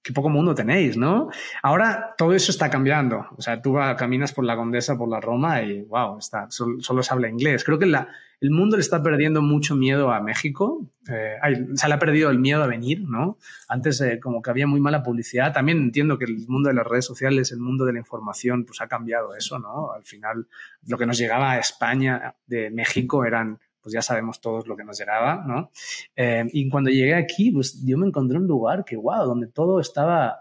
qué 0.02 0.12
poco 0.12 0.28
mundo 0.28 0.54
tenéis, 0.54 0.96
¿no? 0.96 1.30
Ahora 1.62 2.14
todo 2.18 2.34
eso 2.34 2.50
está 2.50 2.68
cambiando. 2.68 3.26
O 3.36 3.42
sea, 3.42 3.62
tú 3.62 3.76
caminas 3.96 4.32
por 4.32 4.44
la 4.44 4.56
Condesa, 4.56 4.98
por 4.98 5.08
la 5.08 5.20
Roma 5.20 5.62
y, 5.62 5.82
wow, 5.82 6.18
está, 6.18 6.50
solo, 6.50 6.80
solo 6.80 7.02
se 7.02 7.14
habla 7.14 7.28
inglés. 7.28 7.64
Creo 7.64 7.78
que 7.78 7.86
la, 7.86 8.08
el 8.40 8.50
mundo 8.50 8.76
le 8.76 8.82
está 8.82 9.02
perdiendo 9.02 9.40
mucho 9.40 9.76
miedo 9.76 10.10
a 10.10 10.20
México. 10.20 10.90
Eh, 11.08 11.36
se 11.74 11.88
le 11.88 11.94
ha 11.94 11.98
perdido 11.98 12.30
el 12.30 12.38
miedo 12.38 12.62
a 12.62 12.66
venir, 12.66 13.02
¿no? 13.02 13.38
Antes 13.68 14.00
eh, 14.00 14.20
como 14.20 14.42
que 14.42 14.50
había 14.50 14.66
muy 14.66 14.80
mala 14.80 15.02
publicidad. 15.02 15.52
También 15.52 15.78
entiendo 15.78 16.18
que 16.18 16.26
el 16.26 16.46
mundo 16.48 16.68
de 16.68 16.74
las 16.74 16.86
redes 16.86 17.06
sociales, 17.06 17.50
el 17.52 17.60
mundo 17.60 17.84
de 17.86 17.94
la 17.94 17.98
información, 17.98 18.64
pues 18.64 18.80
ha 18.80 18.88
cambiado 18.88 19.34
eso, 19.34 19.58
¿no? 19.58 19.92
Al 19.92 20.04
final, 20.04 20.48
lo 20.86 20.98
que 20.98 21.06
nos 21.06 21.16
llegaba 21.18 21.52
a 21.52 21.58
España 21.58 22.34
de 22.46 22.70
México 22.70 23.24
eran 23.24 23.58
pues 23.86 23.94
ya 23.94 24.02
sabemos 24.02 24.40
todos 24.40 24.66
lo 24.66 24.76
que 24.76 24.82
nos 24.82 24.98
llegaba, 24.98 25.44
¿no? 25.46 25.70
Eh, 26.16 26.44
y 26.52 26.68
cuando 26.68 26.90
llegué 26.90 27.14
aquí, 27.14 27.52
pues 27.52 27.84
yo 27.86 27.96
me 27.96 28.08
encontré 28.08 28.36
un 28.36 28.48
lugar 28.48 28.84
que, 28.84 28.96
wow, 28.96 29.24
donde 29.24 29.46
todo 29.46 29.78
estaba, 29.78 30.40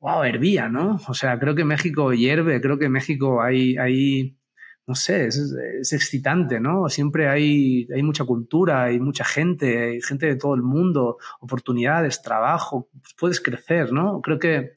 wow, 0.00 0.22
hervía, 0.24 0.68
¿no? 0.68 1.00
O 1.08 1.14
sea, 1.14 1.38
creo 1.38 1.54
que 1.54 1.64
México 1.64 2.12
hierve, 2.12 2.60
creo 2.60 2.78
que 2.78 2.90
México 2.90 3.40
hay, 3.40 3.78
hay 3.78 4.36
no 4.92 4.96
sé, 4.96 5.28
es, 5.28 5.90
excitante, 5.94 6.60
¿no? 6.60 6.90
Siempre 6.90 7.26
hay, 7.26 7.88
hay 7.94 8.02
mucha 8.02 8.26
cultura, 8.26 8.82
hay 8.82 9.00
mucha 9.00 9.24
gente, 9.24 9.92
hay 9.92 10.02
gente 10.02 10.26
de 10.26 10.36
todo 10.36 10.54
el 10.54 10.60
mundo, 10.60 11.16
oportunidades, 11.40 12.20
trabajo, 12.20 12.90
puedes 13.18 13.40
crecer, 13.40 13.90
¿no? 13.90 14.20
Creo 14.20 14.38
que, 14.38 14.72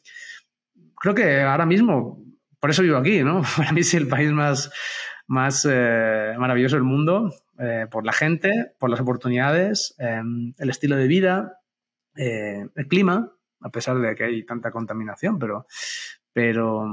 creo 0.96 1.14
que 1.14 1.42
ahora 1.42 1.66
mismo, 1.66 2.24
por 2.62 2.70
eso 2.70 2.82
vivo 2.82 2.96
aquí, 2.96 3.26
¿no? 3.26 3.42
Para 3.58 3.74
mí 3.74 3.82
es 3.82 3.94
el 3.94 4.08
país 4.08 4.32
más, 4.32 4.72
más 5.28 5.68
eh, 5.70 6.34
maravilloso 6.40 6.78
del 6.78 6.86
mundo, 6.86 7.34
eh, 7.60 7.88
por 7.92 8.06
la 8.06 8.14
gente, 8.14 8.72
por 8.80 8.90
las 8.90 9.02
oportunidades, 9.02 9.96
em, 9.98 10.54
el 10.58 10.70
estilo 10.70 10.96
de 10.96 11.08
vida, 11.10 11.60
eh, 12.16 12.66
el 12.74 12.88
clima, 12.88 13.34
a 13.60 13.70
pesar 13.70 14.00
de 14.00 14.16
que 14.16 14.24
hay 14.24 14.46
tanta 14.46 14.72
contaminación, 14.72 15.40
pero, 15.40 15.68
pero, 16.32 16.88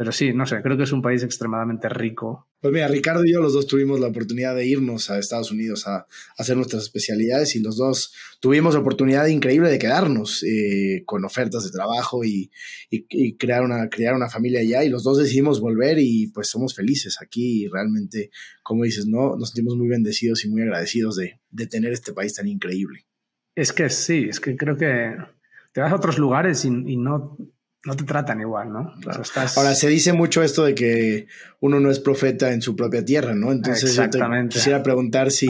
pero 0.00 0.12
sí, 0.12 0.32
no 0.32 0.46
sé, 0.46 0.62
creo 0.62 0.78
que 0.78 0.84
es 0.84 0.92
un 0.92 1.02
país 1.02 1.22
extremadamente 1.24 1.86
rico. 1.90 2.48
Pues 2.58 2.72
mira, 2.72 2.88
Ricardo 2.88 3.22
y 3.22 3.34
yo 3.34 3.42
los 3.42 3.52
dos 3.52 3.66
tuvimos 3.66 4.00
la 4.00 4.06
oportunidad 4.06 4.54
de 4.56 4.66
irnos 4.66 5.10
a 5.10 5.18
Estados 5.18 5.50
Unidos 5.50 5.86
a, 5.86 6.06
hacer 6.38 6.56
nuestras 6.56 6.84
especialidades 6.84 7.54
y 7.54 7.60
los 7.60 7.76
dos 7.76 8.14
tuvimos 8.40 8.72
la 8.72 8.80
oportunidad 8.80 9.26
increíble 9.26 9.68
de 9.68 9.78
quedarnos 9.78 10.42
eh, 10.42 11.02
con 11.04 11.22
ofertas 11.26 11.64
de 11.64 11.70
trabajo 11.70 12.24
y, 12.24 12.50
y, 12.88 13.36
crear, 13.36 13.62
una, 13.62 13.90
crear 13.90 14.14
una 14.14 14.30
familia 14.30 14.60
allá 14.60 14.84
y 14.84 14.88
los 14.88 15.04
dos 15.04 15.18
decidimos 15.18 15.60
volver 15.60 15.98
y 15.98 16.28
pues 16.28 16.48
somos 16.48 16.74
felices 16.74 17.18
aquí 17.20 17.64
y 17.64 17.68
realmente, 17.68 18.30
como 18.62 18.84
dices, 18.84 19.06
¿no? 19.06 19.36
nos 19.36 19.50
sentimos 19.50 19.76
muy 19.76 19.88
bendecidos 19.88 20.46
y 20.46 20.48
muy 20.48 20.62
agradecidos 20.62 21.16
de, 21.16 21.40
de 21.50 21.66
tener 21.66 21.92
este 21.92 22.14
país 22.14 22.32
tan 22.32 22.48
increíble. 22.48 23.04
Es 23.54 23.74
que 23.74 23.90
sí, 23.90 24.28
es 24.30 24.40
que 24.40 24.56
creo 24.56 24.78
que 24.78 25.14
te 25.74 25.82
vas 25.82 25.92
a 25.92 25.96
otros 25.96 26.16
lugares 26.16 26.64
y, 26.64 26.68
y 26.68 26.96
no 26.96 27.36
no 27.84 27.96
te 27.96 28.04
tratan 28.04 28.40
igual, 28.40 28.72
¿no? 28.72 28.92
Ahora, 29.56 29.74
se 29.74 29.88
dice 29.88 30.12
mucho 30.12 30.42
esto 30.42 30.64
de 30.64 30.74
que 30.74 31.26
uno 31.60 31.80
no 31.80 31.90
es 31.90 31.98
profeta 31.98 32.52
en 32.52 32.60
su 32.60 32.76
propia 32.76 33.04
tierra, 33.04 33.34
¿no? 33.34 33.52
Entonces, 33.52 33.94
yo 33.94 34.10
te 34.10 34.20
quisiera 34.48 34.82
preguntar 34.82 35.30
si, 35.30 35.48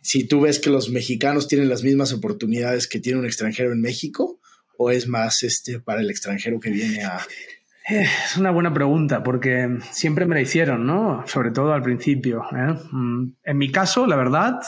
si 0.00 0.24
tú 0.24 0.40
ves 0.40 0.58
que 0.58 0.70
los 0.70 0.90
mexicanos 0.90 1.48
tienen 1.48 1.68
las 1.68 1.82
mismas 1.82 2.12
oportunidades 2.12 2.88
que 2.88 3.00
tiene 3.00 3.18
un 3.18 3.26
extranjero 3.26 3.72
en 3.72 3.80
México 3.80 4.40
o 4.78 4.90
es 4.90 5.06
más 5.06 5.42
este 5.42 5.80
para 5.80 6.00
el 6.00 6.10
extranjero 6.10 6.60
que 6.60 6.70
viene 6.70 7.04
a... 7.04 7.18
Eh, 7.88 8.06
es 8.24 8.36
una 8.36 8.50
buena 8.50 8.72
pregunta 8.72 9.22
porque 9.22 9.78
siempre 9.92 10.26
me 10.26 10.34
la 10.34 10.40
hicieron, 10.40 10.86
¿no? 10.86 11.24
Sobre 11.26 11.50
todo 11.50 11.72
al 11.72 11.82
principio. 11.82 12.42
¿eh? 12.52 12.74
Mm, 12.90 13.32
en 13.44 13.58
mi 13.58 13.70
caso, 13.70 14.06
la 14.06 14.16
verdad, 14.16 14.60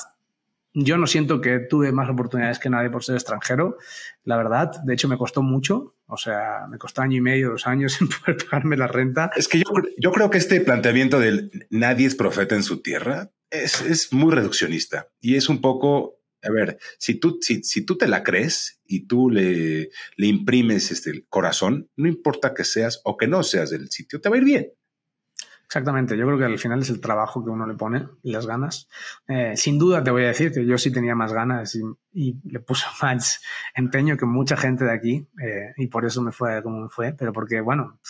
yo 0.75 0.99
no 0.99 1.07
siento 1.07 1.41
que 1.41 1.59
tuve 1.59 1.93
más 1.93 2.09
oportunidades 2.09 2.59
que 2.59 2.71
nadie 2.71 2.91
por 2.91 3.05
ser 3.05 3.17
extranjero, 3.17 3.79
la 4.25 4.37
verdad. 4.37 4.73
De 4.85 4.95
hecho, 4.95 5.09
me 5.09 5.19
costó 5.19 5.43
mucho. 5.43 5.97
O 6.07 6.17
sea, 6.17 6.67
me 6.71 6.79
costó 6.79 7.03
año 7.03 7.17
y 7.17 7.21
medio, 7.21 7.51
dos 7.51 7.67
años 7.67 7.93
sin 7.99 8.09
poder 8.09 8.37
pagarme 8.45 8.77
la 8.77 8.87
renta. 8.87 9.31
Es 9.37 9.49
que 9.49 9.59
yo, 9.59 9.65
yo 9.99 10.13
creo 10.13 10.31
que 10.31 10.39
este 10.39 10.61
planteamiento 10.61 11.19
del 11.19 11.67
nadie 11.71 12.07
es 12.07 12.15
profeta 12.15 12.55
en 12.55 12.63
su 12.63 12.83
tierra 12.83 13.31
es, 13.51 13.81
es 13.83 14.13
muy 14.13 14.35
reduccionista 14.35 15.09
y 15.21 15.37
es 15.37 15.49
un 15.49 15.61
poco, 15.61 16.21
a 16.43 16.51
ver, 16.51 16.79
si 16.99 17.15
tú, 17.15 17.39
si, 17.41 17.63
si 17.63 17.85
tú 17.85 17.97
te 17.97 18.09
la 18.09 18.23
crees 18.23 18.81
y 18.85 19.07
tú 19.07 19.31
le, 19.31 19.91
le 20.17 20.27
imprimes 20.27 20.91
este 20.91 21.25
corazón, 21.29 21.91
no 21.97 22.09
importa 22.09 22.55
que 22.55 22.65
seas 22.65 23.01
o 23.05 23.17
que 23.17 23.27
no 23.27 23.43
seas 23.43 23.71
del 23.71 23.91
sitio, 23.91 24.21
te 24.21 24.29
va 24.29 24.37
a 24.37 24.39
ir 24.39 24.45
bien. 24.45 24.73
Exactamente, 25.69 26.17
yo 26.17 26.25
creo 26.25 26.39
que 26.39 26.47
al 26.47 26.59
final 26.59 26.81
es 26.81 26.89
el 26.89 26.99
trabajo 26.99 27.45
que 27.45 27.51
uno 27.51 27.67
le 27.67 27.75
pone 27.75 28.09
y 28.23 28.33
las 28.33 28.47
ganas. 28.47 28.89
Eh, 29.29 29.53
sin 29.55 29.79
duda 29.79 30.03
te 30.03 30.11
voy 30.11 30.25
a 30.25 30.29
decir 30.29 30.51
que 30.51 30.65
yo 30.65 30.79
sí 30.79 30.91
tenía 30.91 31.15
más 31.15 31.35
ganas 31.35 31.77
y, 32.15 32.41
le 32.51 32.59
puso 32.61 32.87
más 33.03 33.43
empeño 33.75 34.17
que 34.17 34.25
mucha 34.25 34.57
gente 34.57 34.87
de 34.87 34.93
aquí 34.93 35.29
eh, 35.45 35.75
y 35.77 35.89
por 35.89 36.07
eso 36.07 36.23
me 36.23 36.33
fue 36.33 36.63
como 36.63 36.81
me 36.81 36.89
fue, 36.89 37.13
pero 37.13 37.35
porque, 37.35 37.61
bueno, 37.61 38.01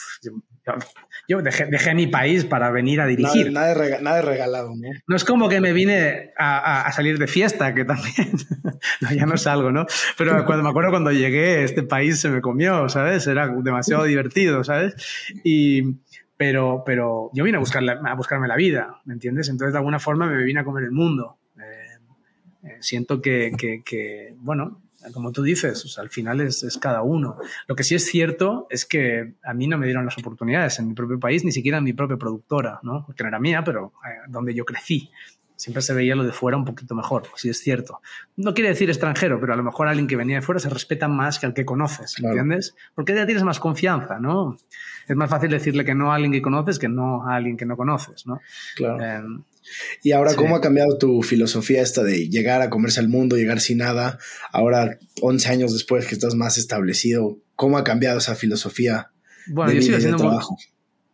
yo, 1.26 1.42
dejé, 1.42 1.94
mi 1.94 2.06
país 2.06 2.44
para 2.44 2.70
venir 2.70 3.00
a 3.00 3.06
dirigir. 3.06 3.50
Nada, 3.50 3.74
de, 3.74 4.22
regalado, 4.22 4.70
¿no? 4.76 4.90
No 5.08 5.16
es 5.16 5.24
como 5.24 5.48
que 5.48 5.60
me 5.60 5.72
vine 5.72 6.32
a, 6.38 6.90
salir 6.92 7.18
de 7.18 7.26
fiesta, 7.26 7.74
que 7.74 7.84
también, 7.84 8.32
no, 9.00 9.10
ya 9.10 9.26
no 9.26 9.36
salgo, 9.36 9.72
¿no? 9.72 9.84
Pero 10.16 10.44
cuando 10.46 10.62
me 10.62 10.70
acuerdo 10.70 10.90
cuando 10.90 11.10
llegué, 11.10 11.64
este 11.64 11.82
país 11.82 12.20
se 12.20 12.28
me 12.28 12.40
comió, 12.40 12.88
¿sabes? 12.88 13.26
Era 13.26 13.48
demasiado 13.48 14.04
divertido, 14.04 14.62
¿sabes? 14.62 14.94
Y 15.42 15.98
pero, 16.38 16.84
pero 16.86 17.30
yo 17.34 17.42
vine 17.42 17.56
a, 17.56 17.60
buscar 17.60 17.82
a 17.86 18.14
buscarme 18.14 18.46
la 18.46 18.56
vida, 18.56 19.02
¿me 19.04 19.12
entiendes? 19.12 19.48
Entonces, 19.48 19.72
de 19.72 19.78
alguna 19.78 19.98
forma 19.98 20.26
me 20.26 20.44
vine 20.44 20.60
a 20.60 20.64
comer 20.64 20.84
el 20.84 20.92
mundo. 20.92 21.36
Eh, 21.58 21.98
eh, 22.62 22.76
siento 22.80 23.20
que, 23.20 23.52
que, 23.84 24.34
bueno, 24.36 24.80
como 25.12 25.32
tú 25.32 25.42
dices, 25.42 25.98
al 25.98 26.10
final 26.10 26.40
es, 26.40 26.62
es, 26.62 26.78
cada 26.78 27.02
uno. 27.02 27.38
Lo 27.66 27.74
que 27.74 27.82
sí 27.82 27.96
es 27.96 28.06
cierto 28.06 28.68
es 28.70 28.86
que 28.86 29.34
a 29.42 29.52
mí 29.52 29.66
no 29.66 29.78
me 29.78 29.86
dieron 29.86 30.04
las 30.04 30.16
oportunidades 30.16 30.78
en 30.78 30.86
mi 30.86 30.94
propio 30.94 31.18
país, 31.18 31.44
ni 31.44 31.50
siquiera 31.50 31.78
en 31.78 31.84
mi 31.84 31.92
propia 31.92 32.16
productora, 32.16 32.78
¿no? 32.84 33.04
que 33.16 33.24
no 33.24 33.28
era 33.30 33.40
mía, 33.40 33.64
pero 33.64 33.92
eh, 34.06 34.28
donde 34.28 34.54
yo 34.54 34.64
crecí. 34.64 35.10
Siempre 35.58 35.82
se 35.82 35.92
veía 35.92 36.14
lo 36.14 36.24
de 36.24 36.32
fuera 36.32 36.56
un 36.56 36.64
poquito 36.64 36.94
mejor, 36.94 37.24
sí 37.34 37.50
es 37.50 37.58
cierto. 37.58 38.00
No 38.36 38.54
quiere 38.54 38.70
decir 38.70 38.88
extranjero, 38.88 39.40
pero 39.40 39.52
a 39.52 39.56
lo 39.56 39.64
mejor 39.64 39.88
alguien 39.88 40.06
que 40.06 40.16
venía 40.16 40.36
de 40.36 40.42
fuera 40.42 40.60
se 40.60 40.70
respeta 40.70 41.08
más 41.08 41.38
que 41.38 41.46
al 41.46 41.52
que 41.52 41.64
conoces, 41.64 42.14
¿entiendes? 42.22 42.76
Porque 42.94 43.14
ya 43.14 43.26
tienes 43.26 43.42
más 43.42 43.58
confianza, 43.58 44.20
¿no? 44.20 44.56
es 45.08 45.16
más 45.16 45.30
fácil 45.30 45.50
decirle 45.50 45.84
que 45.84 45.94
no 45.94 46.12
a 46.12 46.16
alguien 46.16 46.32
que 46.32 46.42
conoces 46.42 46.78
que 46.78 46.88
no 46.88 47.26
a 47.26 47.34
alguien 47.34 47.56
que 47.56 47.64
no 47.64 47.76
conoces, 47.76 48.26
¿no? 48.26 48.40
Claro. 48.76 49.02
Em, 49.02 49.42
y 50.02 50.12
ahora, 50.12 50.34
¿cómo 50.34 50.56
ha 50.56 50.60
cambiado 50.60 50.96
tu 50.98 51.22
filosofía 51.22 51.82
esta 51.82 52.02
de 52.02 52.28
llegar 52.28 52.62
a 52.62 52.70
comerse 52.70 53.00
al 53.00 53.08
mundo, 53.08 53.36
llegar 53.36 53.60
sin 53.60 53.78
nada? 53.78 54.18
Ahora, 54.52 54.98
11 55.20 55.48
años 55.48 55.72
después 55.72 56.06
que 56.06 56.14
estás 56.14 56.34
más 56.34 56.58
establecido, 56.58 57.38
¿cómo 57.54 57.76
ha 57.76 57.84
cambiado 57.84 58.18
esa 58.18 58.34
filosofía? 58.34 59.10
Bueno, 59.46 59.72
yo 59.72 59.82
sigo 59.82 59.98
siendo 59.98 60.24
muy, 60.24 60.38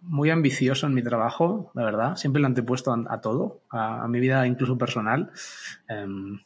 muy, 0.07 0.31
ambicioso 0.31 0.87
en 0.87 0.95
mi 0.95 1.03
trabajo, 1.03 1.71
la 1.75 1.85
verdad. 1.85 2.17
Siempre 2.17 2.41
lo 2.41 2.47
antepuesto 2.47 2.93
a, 2.93 3.05
a 3.09 3.21
todo, 3.21 3.61
a, 3.71 4.07
mi 4.09 4.21
vida 4.21 4.47
incluso 4.47 4.79
personal. 4.79 5.31
Em, 5.89 6.39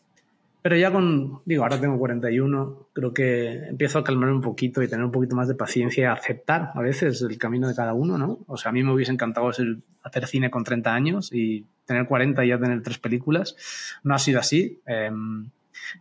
pero 0.60 0.76
ya 0.76 0.92
con, 0.92 1.40
digo, 1.44 1.62
ahora 1.62 1.80
tengo 1.80 1.98
41, 1.98 2.88
creo 2.92 3.14
que 3.14 3.68
empiezo 3.68 4.00
a 4.00 4.04
calmarme 4.04 4.34
un 4.34 4.42
poquito 4.42 4.82
y 4.82 4.88
tener 4.88 5.04
un 5.04 5.12
poquito 5.12 5.36
más 5.36 5.48
de 5.48 5.54
paciencia 5.54 6.02
y 6.02 6.06
aceptar 6.06 6.72
a 6.74 6.80
veces 6.80 7.22
el 7.22 7.38
camino 7.38 7.68
de 7.68 7.74
cada 7.74 7.94
uno, 7.94 8.18
¿no? 8.18 8.40
O 8.46 8.56
sea, 8.56 8.70
a 8.70 8.72
mí 8.72 8.82
me 8.82 8.92
hubiese 8.92 9.12
encantado 9.12 9.48
hacer 9.48 10.26
cine 10.26 10.50
con 10.50 10.64
30 10.64 10.92
años 10.92 11.32
y 11.32 11.64
tener 11.86 12.06
40 12.06 12.44
y 12.44 12.48
ya 12.48 12.58
tener 12.58 12.82
tres 12.82 12.98
películas. 12.98 13.56
No 14.02 14.14
ha 14.14 14.18
sido 14.18 14.40
así. 14.40 14.80
Em, 14.84 15.48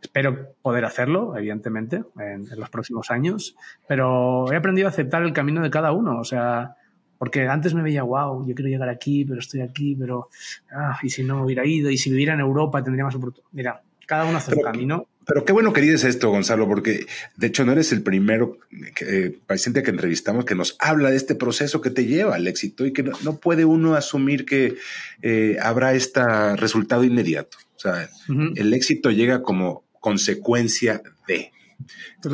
espero 0.02 0.54
poder 0.62 0.86
hacerlo, 0.86 1.38
evidentemente, 1.38 2.04
en, 2.20 2.48
los 2.58 2.70
próximos 2.70 3.12
años, 3.12 3.56
pero 3.88 4.52
he 4.52 4.56
aprendido 4.56 4.88
a 4.88 4.91
aceptar 4.91 5.24
el 5.24 5.34
camino 5.34 5.62
de 5.62 5.70
cada 5.70 5.91
uno. 5.91 6.20
O 6.20 6.24
sea, 6.24 6.76
porque 7.17 7.47
antes 7.47 7.73
me 7.73 7.82
veía, 7.82 8.03
wow, 8.03 8.47
yo 8.47 8.56
quiero 8.56 8.69
llegar 8.69 8.89
aquí, 8.89 9.25
pero 9.25 9.39
estoy 9.39 9.62
aquí, 9.62 9.95
pero, 9.95 10.30
ah, 10.71 10.97
y 11.01 11.10
si 11.10 11.23
no 11.23 11.43
hubiera 11.43 11.65
ido, 11.65 11.89
y 11.89 11.97
si 11.97 12.10
viviera 12.10 12.34
en 12.34 12.39
Europa 12.39 12.84
tendría 12.84 13.06
más 13.06 13.15
oportunidades. 13.15 13.53
Mira, 13.53 13.82
cada 14.06 14.25
uno 14.25 14.38
hace 14.38 14.51
su 14.51 14.62
camino. 14.62 15.08
Pero 15.25 15.43
qué 15.43 15.51
bueno 15.51 15.73
que 15.73 15.82
dices 15.82 16.06
esto, 16.06 16.30
Gonzalo, 16.30 16.67
porque 16.67 17.06
de 17.36 17.47
hecho 17.47 17.65
no 17.65 17.73
eres 17.73 17.91
el 17.91 18.01
primero 18.01 18.58
que, 18.95 19.38
paciente 19.45 19.84
que 19.84 19.91
entrevistamos 19.91 20.45
que 20.45 20.56
nos 20.56 20.77
habla 20.80 21.12
de 21.12 21.17
este 21.17 21.36
proceso 21.36 21.82
que 21.82 21.89
te 21.89 22.06
lleva 22.06 22.36
al 22.36 22.47
éxito 22.47 22.86
y 22.86 22.93
que 22.93 23.03
no, 23.03 23.38
puede 23.38 23.65
uno 23.65 23.95
asumir 23.95 24.45
que 24.45 24.77
eh, 25.21 25.58
habrá 25.62 25.93
este 25.93 26.56
resultado 26.56 27.03
inmediato. 27.03 27.58
O 27.75 27.80
sea, 27.80 28.10
el 28.56 28.73
éxito 28.73 29.12
llega 29.12 29.43
como 29.43 29.84
consecuencia 29.99 31.01
de. 31.27 31.51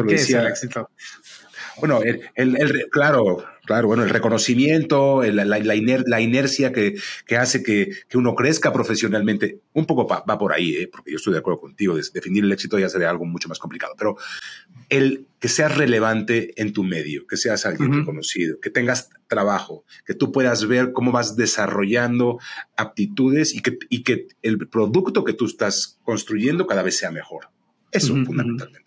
¿Qué 0.07 0.15
es 0.15 0.29
el 0.29 0.45
éxito? 0.45 0.89
Bueno, 1.79 2.01
el, 2.35 2.87
claro, 2.91 3.43
claro, 3.65 3.87
bueno, 3.87 4.03
el 4.03 4.09
reconocimiento, 4.09 5.23
la, 5.23 5.45
la, 5.45 6.21
inercia 6.21 6.71
que, 6.71 6.95
hace 7.37 7.63
que, 7.63 7.91
uno 8.13 8.35
crezca 8.35 8.71
profesionalmente, 8.71 9.59
un 9.73 9.85
poco 9.85 10.07
va 10.07 10.37
por 10.37 10.53
ahí, 10.53 10.75
¿eh? 10.75 10.89
porque 10.91 11.11
yo 11.11 11.17
estoy 11.17 11.33
de 11.33 11.39
acuerdo 11.39 11.59
contigo, 11.59 11.95
definir 11.95 12.43
el 12.43 12.51
éxito 12.51 12.77
ya 12.77 12.89
sería 12.89 13.09
algo 13.09 13.25
mucho 13.25 13.49
más 13.49 13.59
complicado, 13.59 13.93
pero 13.97 14.17
el 14.89 15.25
que 15.39 15.47
seas 15.47 15.75
relevante 15.75 16.59
en 16.61 16.73
tu 16.73 16.83
medio, 16.83 17.25
que 17.27 17.37
seas 17.37 17.65
alguien 17.65 17.91
reconocido, 17.91 18.59
que 18.59 18.69
tengas 18.69 19.09
trabajo, 19.27 19.83
que 20.05 20.13
tú 20.13 20.31
puedas 20.31 20.67
ver 20.67 20.93
cómo 20.93 21.11
vas 21.11 21.35
desarrollando 21.35 22.39
aptitudes 22.77 23.53
y 23.53 23.61
que, 23.61 23.77
y 23.89 24.03
que 24.03 24.27
el 24.41 24.67
producto 24.67 25.23
que 25.23 25.33
tú 25.33 25.45
estás 25.45 25.99
construyendo 26.03 26.67
cada 26.67 26.83
vez 26.83 26.97
sea 26.97 27.11
mejor. 27.11 27.49
Eso, 27.91 28.13
fundamentalmente. 28.25 28.82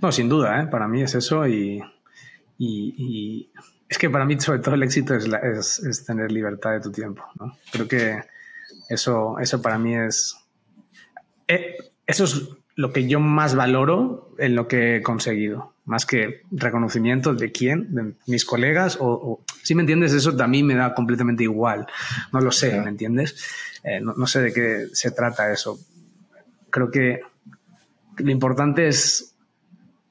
No, 0.00 0.12
sin 0.12 0.28
duda, 0.28 0.62
¿eh? 0.62 0.66
para 0.66 0.88
mí 0.88 1.02
es 1.02 1.14
eso 1.14 1.46
y, 1.46 1.82
es 3.88 3.98
que 3.98 4.08
para 4.08 4.24
mí 4.24 4.38
sobre 4.40 4.60
todo 4.60 4.74
el 4.74 4.82
éxito 4.82 5.14
es, 5.14 6.04
tener 6.06 6.30
libertad 6.30 6.72
de 6.72 6.80
tu 6.80 6.90
tiempo. 6.90 7.24
¿no? 7.38 7.56
Creo 7.70 7.88
que 7.88 8.22
eso, 8.88 9.38
eso 9.38 9.60
para 9.60 9.78
mí 9.78 9.96
es... 9.96 10.36
Eh, 11.48 11.76
eso 12.06 12.24
es 12.24 12.48
lo 12.74 12.92
que 12.92 13.06
yo 13.06 13.20
más 13.20 13.54
valoro 13.54 14.34
en 14.38 14.54
lo 14.54 14.66
que 14.66 14.96
he 14.96 15.02
conseguido, 15.02 15.74
más 15.84 16.06
que 16.06 16.42
reconocimiento 16.50 17.34
de 17.34 17.52
quién, 17.52 17.94
de 17.94 18.14
mis 18.26 18.44
colegas, 18.44 18.96
o, 19.00 19.44
si 19.62 19.74
me 19.74 19.82
entiendes, 19.82 20.12
eso 20.12 20.34
también 20.36 20.66
me 20.66 20.74
da 20.74 20.94
completamente 20.94 21.42
igual, 21.42 21.86
no 22.32 22.40
lo 22.40 22.50
sé, 22.50 22.80
¿me 22.80 22.88
entiendes? 22.88 23.36
Eh, 23.84 24.00
no, 24.00 24.14
no, 24.14 24.26
sé 24.26 24.40
de 24.40 24.52
qué 24.52 24.86
se 24.92 25.10
trata 25.10 25.52
eso. 25.52 25.78
Creo 26.70 26.90
que 26.90 27.20
lo 28.16 28.30
importante 28.30 28.88
es 28.88 29.31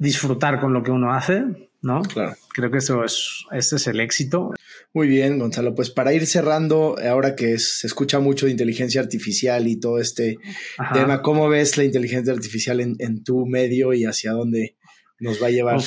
disfrutar 0.01 0.59
con 0.59 0.73
lo 0.73 0.83
que 0.83 0.91
uno 0.91 1.13
hace 1.13 1.69
¿no? 1.81 2.01
Claro. 2.03 2.35
Creo 2.53 2.69
que 2.69 2.77
eso 2.77 3.03
es, 3.03 3.45
ese 3.51 3.77
es 3.77 3.87
el 3.87 3.99
éxito. 3.99 4.53
Muy 4.93 5.07
bien, 5.07 5.39
Gonzalo. 5.39 5.73
Pues 5.73 5.89
para 5.89 6.13
ir 6.13 6.27
cerrando, 6.27 6.95
ahora 7.09 7.35
que 7.35 7.57
se 7.57 7.87
escucha 7.87 8.19
mucho 8.19 8.45
de 8.45 8.51
inteligencia 8.51 9.01
artificial 9.01 9.67
y 9.67 9.79
todo 9.79 9.97
este 9.97 10.37
tema, 10.93 11.21
¿cómo 11.21 11.49
ves 11.49 11.77
la 11.77 11.83
inteligencia 11.83 12.33
artificial 12.33 12.79
en, 12.79 13.23
tu 13.23 13.45
medio 13.45 13.93
y 13.93 14.05
hacia 14.05 14.31
dónde 14.31 14.77
nos 15.19 15.41
va 15.41 15.47
a 15.47 15.51
llevar? 15.51 15.79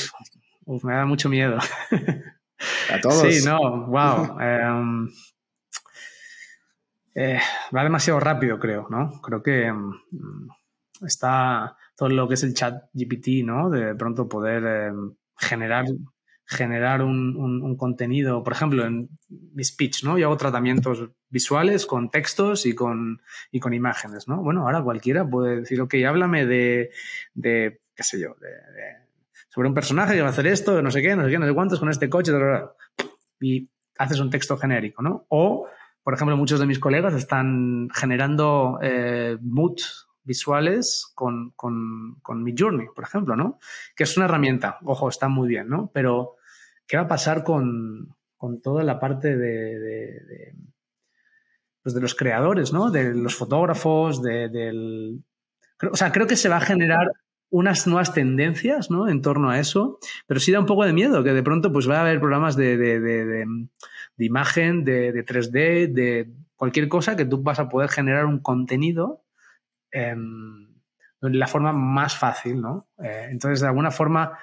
me 0.82 0.94
da 0.94 1.06
mucho 1.06 1.28
miedo. 1.28 1.58
A 2.90 3.00
todos. 3.00 3.32
Sí, 3.32 3.44
no, 3.44 3.86
wow. 3.88 4.40
Em, 4.40 5.08
eh, 7.14 7.40
va 7.76 7.82
demasiado 7.82 8.18
rápido, 8.20 8.58
creo, 8.58 8.86
¿no? 8.88 9.20
Creo 9.20 9.42
que 9.42 9.66
em, 9.66 9.90
está 11.06 11.76
todo 11.96 12.08
lo 12.08 12.28
que 12.28 12.34
es 12.34 12.42
el 12.42 12.54
chat 12.54 12.84
GPT, 12.92 13.44
¿no? 13.44 13.70
De 13.70 13.94
pronto 13.94 14.28
poder 14.28 14.64
em, 14.64 15.14
generar, 15.36 15.86
generar 16.46 17.02
un, 17.02 17.76
contenido, 17.76 18.42
por 18.42 18.52
ejemplo, 18.52 18.84
en 18.84 19.08
mi 19.28 19.64
speech, 19.64 20.04
¿no? 20.04 20.18
Yo 20.18 20.26
hago 20.26 20.36
tratamientos 20.36 21.08
visuales 21.28 21.86
con 21.86 22.10
textos 22.10 22.66
y 22.66 22.74
con, 22.74 23.20
y 23.50 23.60
con 23.60 23.74
imágenes, 23.74 24.28
¿no? 24.28 24.42
Bueno, 24.42 24.62
ahora 24.62 24.82
cualquiera 24.82 25.28
puede 25.28 25.60
decir, 25.60 25.80
ok, 25.80 25.94
háblame 26.06 26.46
de, 26.46 26.90
de 27.34 27.80
qué 27.94 28.02
sé 28.02 28.20
yo, 28.20 28.36
sobre 29.48 29.68
un 29.68 29.74
personaje 29.74 30.14
que 30.14 30.20
va 30.20 30.28
a 30.28 30.30
hacer 30.30 30.48
esto, 30.48 30.82
no 30.82 30.90
sé 30.90 31.00
qué, 31.00 31.14
no 31.14 31.24
sé 31.24 31.30
qué, 31.30 31.38
no 31.38 31.46
sé 31.46 31.54
cuántos, 31.54 31.78
con 31.78 31.88
este 31.88 32.08
coche, 32.08 32.32
y 33.40 33.70
haces 33.98 34.18
un 34.18 34.30
texto 34.30 34.56
genérico, 34.56 35.02
¿no? 35.02 35.26
O, 35.28 35.68
por 36.02 36.14
ejemplo, 36.14 36.36
muchos 36.36 36.58
de 36.58 36.66
mis 36.66 36.78
colegas 36.78 37.14
están 37.14 37.88
generando 37.94 38.78
eh, 38.82 39.38
mood 39.40 39.76
visuales 40.24 41.10
con, 41.14 41.52
con, 41.56 42.16
con 42.22 42.42
mi 42.42 42.54
Journey, 42.56 42.88
por 42.94 43.04
ejemplo, 43.04 43.36
¿no? 43.36 43.58
Que 43.94 44.04
es 44.04 44.16
una 44.16 44.26
herramienta, 44.26 44.78
ojo, 44.84 45.08
está 45.08 45.28
muy 45.28 45.48
bien, 45.48 45.68
¿no? 45.68 45.90
Pero, 45.92 46.36
¿qué 46.86 46.96
va 46.96 47.04
a 47.04 47.08
pasar 47.08 47.44
con, 47.44 48.14
con 48.36 48.60
toda 48.60 48.82
la 48.82 48.98
parte 48.98 49.36
de, 49.36 50.54
pues 51.82 51.94
de 51.94 52.00
los 52.00 52.14
creadores, 52.14 52.72
¿no? 52.72 52.90
De 52.90 53.14
los 53.14 53.34
fotógrafos, 53.34 54.22
de, 54.22 54.48
del... 54.48 55.22
O 55.90 55.96
sea, 55.96 56.12
creo 56.12 56.26
que 56.26 56.36
se 56.36 56.48
va 56.48 56.56
a 56.56 56.60
generar 56.60 57.08
unas 57.50 57.86
nuevas 57.86 58.12
tendencias, 58.12 58.90
¿no? 58.90 59.08
En 59.08 59.22
torno 59.22 59.50
a 59.50 59.60
eso, 59.60 59.98
pero 60.26 60.40
sí 60.40 60.50
da 60.50 60.60
un 60.60 60.66
poco 60.66 60.84
de 60.84 60.92
miedo 60.92 61.22
que 61.22 61.32
de 61.32 61.42
pronto 61.42 61.72
pues 61.72 61.88
va 61.88 61.98
a 61.98 62.00
haber 62.00 62.18
programas 62.18 62.56
de, 62.56 62.76
de, 62.76 63.00
de 64.16 64.24
imagen, 64.24 64.84
de, 64.84 65.24
3D, 65.24 65.92
de 65.92 66.30
cualquier 66.56 66.88
cosa 66.88 67.16
que 67.16 67.24
tú 67.24 67.42
vas 67.42 67.58
a 67.58 67.68
poder 67.68 67.90
generar 67.90 68.26
un 68.26 68.38
contenido 68.38 69.23
De 69.94 71.30
la 71.30 71.46
forma 71.46 71.72
más 71.72 72.16
fácil, 72.18 72.60
¿no? 72.60 72.88
Eh, 73.02 73.28
entonces, 73.30 73.60
de 73.60 73.68
alguna 73.68 73.90
forma, 73.90 74.38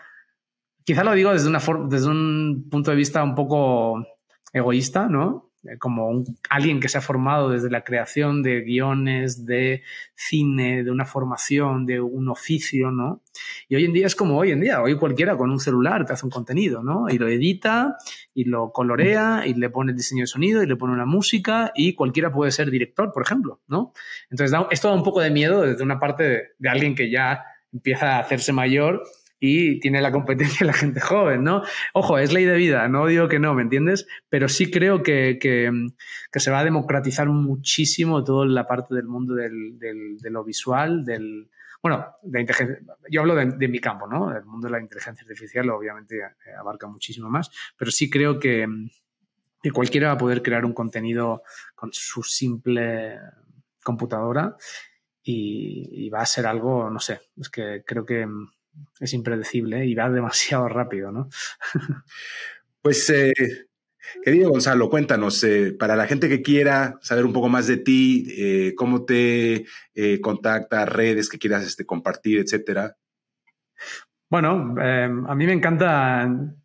quizá 0.83 1.03
lo 1.03 1.11
digo 1.13 1.31
desde, 1.31 1.51
desde 1.51 2.09
un 2.09 2.67
punto 2.71 2.91
de 2.91 2.97
vista 2.97 3.23
un 3.23 3.35
poco 3.35 4.03
egoísta, 4.51 5.07
¿no? 5.07 5.50
Eh, 5.63 5.77
como 5.77 6.23
alguien 6.49 6.79
que 6.79 6.89
se 6.89 6.97
ha 6.97 7.01
formado 7.01 7.49
desde 7.49 7.69
la 7.69 7.83
creación 7.83 8.41
de 8.41 8.61
guiones, 8.61 9.45
de 9.45 9.83
cine, 10.15 10.83
de 10.83 10.89
una 10.89 11.05
formación, 11.05 11.85
de 11.85 12.01
un 12.01 12.29
oficio, 12.29 12.89
¿no? 12.89 13.21
Y 13.69 13.75
hoy 13.75 13.85
en 13.85 13.93
día 13.93 14.07
es 14.07 14.15
como 14.15 14.37
hoy 14.37 14.51
en 14.51 14.61
día, 14.61 14.81
hoy 14.81 14.97
cualquiera 14.97 15.37
con 15.37 15.51
un 15.51 15.59
celular 15.59 16.05
te 16.05 16.13
hace 16.13 16.25
un 16.25 16.31
contenido, 16.31 16.81
¿no? 16.81 17.09
Y 17.09 17.19
lo 17.19 17.27
edita, 17.27 17.97
y 18.33 18.45
lo 18.45 18.71
colorea, 18.71 19.43
y 19.45 19.53
le 19.53 19.69
pone 19.69 19.91
el 19.91 19.97
diseño 19.97 20.23
de 20.23 20.27
sonido, 20.27 20.63
y 20.63 20.67
le 20.67 20.75
pone 20.75 20.93
una 20.93 21.05
música, 21.05 21.71
y 21.75 21.93
cualquiera 21.93 22.31
puede 22.31 22.51
ser 22.51 22.71
director, 22.71 23.11
por 23.11 23.21
ejemplo, 23.21 23.61
¿no? 23.67 23.93
Entonces, 24.31 24.59
esto 24.71 24.87
da 24.87 24.95
un 24.95 25.03
poco 25.03 25.21
de 25.21 25.29
miedo 25.29 25.61
desde 25.61 25.83
una 25.83 25.99
parte 25.99 26.53
de 26.57 26.69
alguien 26.69 26.95
que 26.95 27.11
ya 27.11 27.43
empieza 27.71 28.15
a 28.15 28.19
hacerse 28.19 28.51
mayor 28.51 29.03
y 29.43 29.79
tiene 29.79 30.01
la 30.01 30.11
competencia 30.11 30.65
la 30.67 30.71
gente 30.71 31.01
joven, 31.01 31.43
¿no? 31.43 31.63
Ojo, 31.93 32.19
es 32.19 32.31
ley 32.31 32.45
de 32.45 32.55
vida, 32.55 32.87
no 32.87 33.07
digo 33.07 33.27
que 33.27 33.39
no, 33.39 33.55
¿me 33.55 33.63
entiendes? 33.63 34.07
Pero 34.29 34.47
sí 34.47 34.69
creo 34.69 35.01
que, 35.01 35.39
que, 35.41 35.71
se 36.39 36.51
va 36.51 36.59
a 36.59 36.63
democratizar 36.63 37.27
muchísimo 37.27 38.23
toda 38.23 38.45
la 38.45 38.67
parte 38.67 38.93
del 38.93 39.07
mundo 39.07 39.33
del, 39.33 39.77
del, 39.79 40.17
de 40.19 40.29
lo 40.29 40.45
visual, 40.45 41.03
del... 41.03 41.49
Bueno, 41.81 42.05
de 42.21 42.45
yo 43.09 43.21
hablo 43.21 43.33
de, 43.33 43.67
mi 43.67 43.79
campo, 43.79 44.05
¿no? 44.05 44.31
El 44.37 44.45
mundo 44.45 44.67
de 44.67 44.73
la 44.73 44.79
inteligencia 44.79 45.23
artificial 45.23 45.67
obviamente 45.71 46.19
eh, 46.19 46.51
abarca 46.59 46.85
muchísimo 46.85 47.27
más, 47.27 47.49
pero 47.75 47.89
sí 47.89 48.07
creo 48.11 48.39
que, 48.39 48.67
que 49.63 49.71
cualquiera 49.71 50.09
va 50.09 50.13
a 50.13 50.19
poder 50.19 50.43
crear 50.43 50.63
un 50.63 50.73
contenido 50.73 51.41
con 51.73 51.89
su 51.91 52.21
simple 52.21 53.17
computadora 53.83 54.55
y 55.23 56.07
va 56.11 56.21
a 56.21 56.25
ser 56.27 56.45
algo, 56.45 56.91
no 56.91 56.99
sé, 56.99 57.21
es 57.35 57.49
que 57.49 57.83
creo 57.83 58.05
que 58.05 58.27
es 58.99 59.13
impredecible 59.13 59.85
y 59.85 59.95
va 59.95 60.09
demasiado 60.09 60.67
rápido, 60.67 61.11
¿no? 61.11 61.29
pues, 62.81 63.09
eh, 63.09 63.33
querido 64.23 64.49
Gonzalo, 64.49 64.89
cuéntanos, 64.89 65.43
eh, 65.43 65.75
para 65.77 65.95
la 65.95 66.07
gente 66.07 66.29
que 66.29 66.41
quiera 66.41 66.97
saber 67.01 67.25
un 67.25 67.33
poco 67.33 67.49
más 67.49 67.67
de 67.67 67.77
ti, 67.77 68.27
eh, 68.37 68.73
cómo 68.75 69.05
te 69.05 69.65
contacta, 70.21 70.85
redes 70.85 71.29
que 71.29 71.37
quieras 71.37 71.65
este, 71.65 71.85
compartir, 71.85 72.39
etcétera. 72.39 72.95
Bueno, 74.29 74.75
a 74.79 75.35
mí 75.35 75.45
me 75.45 75.53
encanta, 75.53 76.25
me 76.27 76.55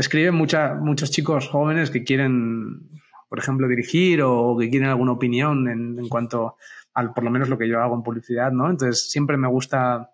escriben 0.00 0.34
muchos 0.34 1.10
chicos 1.10 1.48
jóvenes 1.48 1.90
que 1.90 2.04
quieren, 2.04 2.90
por 3.28 3.38
ejemplo, 3.38 3.66
dirigir 3.66 4.20
o 4.22 4.56
que 4.58 4.68
quieren 4.68 4.90
alguna 4.90 5.12
opinión 5.12 5.68
en, 5.68 5.98
en 5.98 6.08
cuanto 6.08 6.56
al, 6.92 7.12
por 7.12 7.24
lo 7.24 7.30
menos 7.30 7.48
lo 7.48 7.58
que 7.58 7.68
yo 7.68 7.80
hago 7.80 7.96
en 7.96 8.02
publicidad, 8.02 8.52
¿no? 8.52 8.70
Entonces, 8.70 9.10
siempre 9.10 9.36
me 9.36 9.48
gusta 9.48 10.13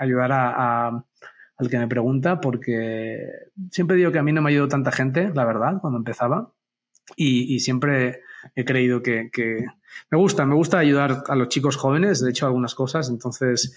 ayudar 0.00 0.32
a, 0.32 1.04
al 1.60 1.70
que 1.70 1.78
me 1.78 1.86
pregunta, 1.86 2.40
porque 2.40 3.18
siempre 3.70 3.96
digo 3.96 4.10
que 4.10 4.18
a 4.18 4.22
mí 4.22 4.32
no 4.32 4.42
me 4.42 4.50
ayudó 4.50 4.66
tanta 4.68 4.90
gente, 4.90 5.30
la 5.34 5.44
verdad, 5.44 5.78
cuando 5.80 5.98
empezaba. 5.98 6.52
Y, 7.16 7.58
siempre 7.60 8.22
he 8.54 8.64
creído 8.64 9.02
que, 9.02 9.30
me 10.10 10.18
gusta, 10.18 10.46
me 10.46 10.54
gusta 10.54 10.78
ayudar 10.78 11.24
a 11.28 11.34
los 11.34 11.48
chicos 11.48 11.76
jóvenes, 11.76 12.20
de 12.20 12.30
hecho, 12.30 12.46
algunas 12.46 12.74
cosas. 12.74 13.10
Entonces, 13.10 13.76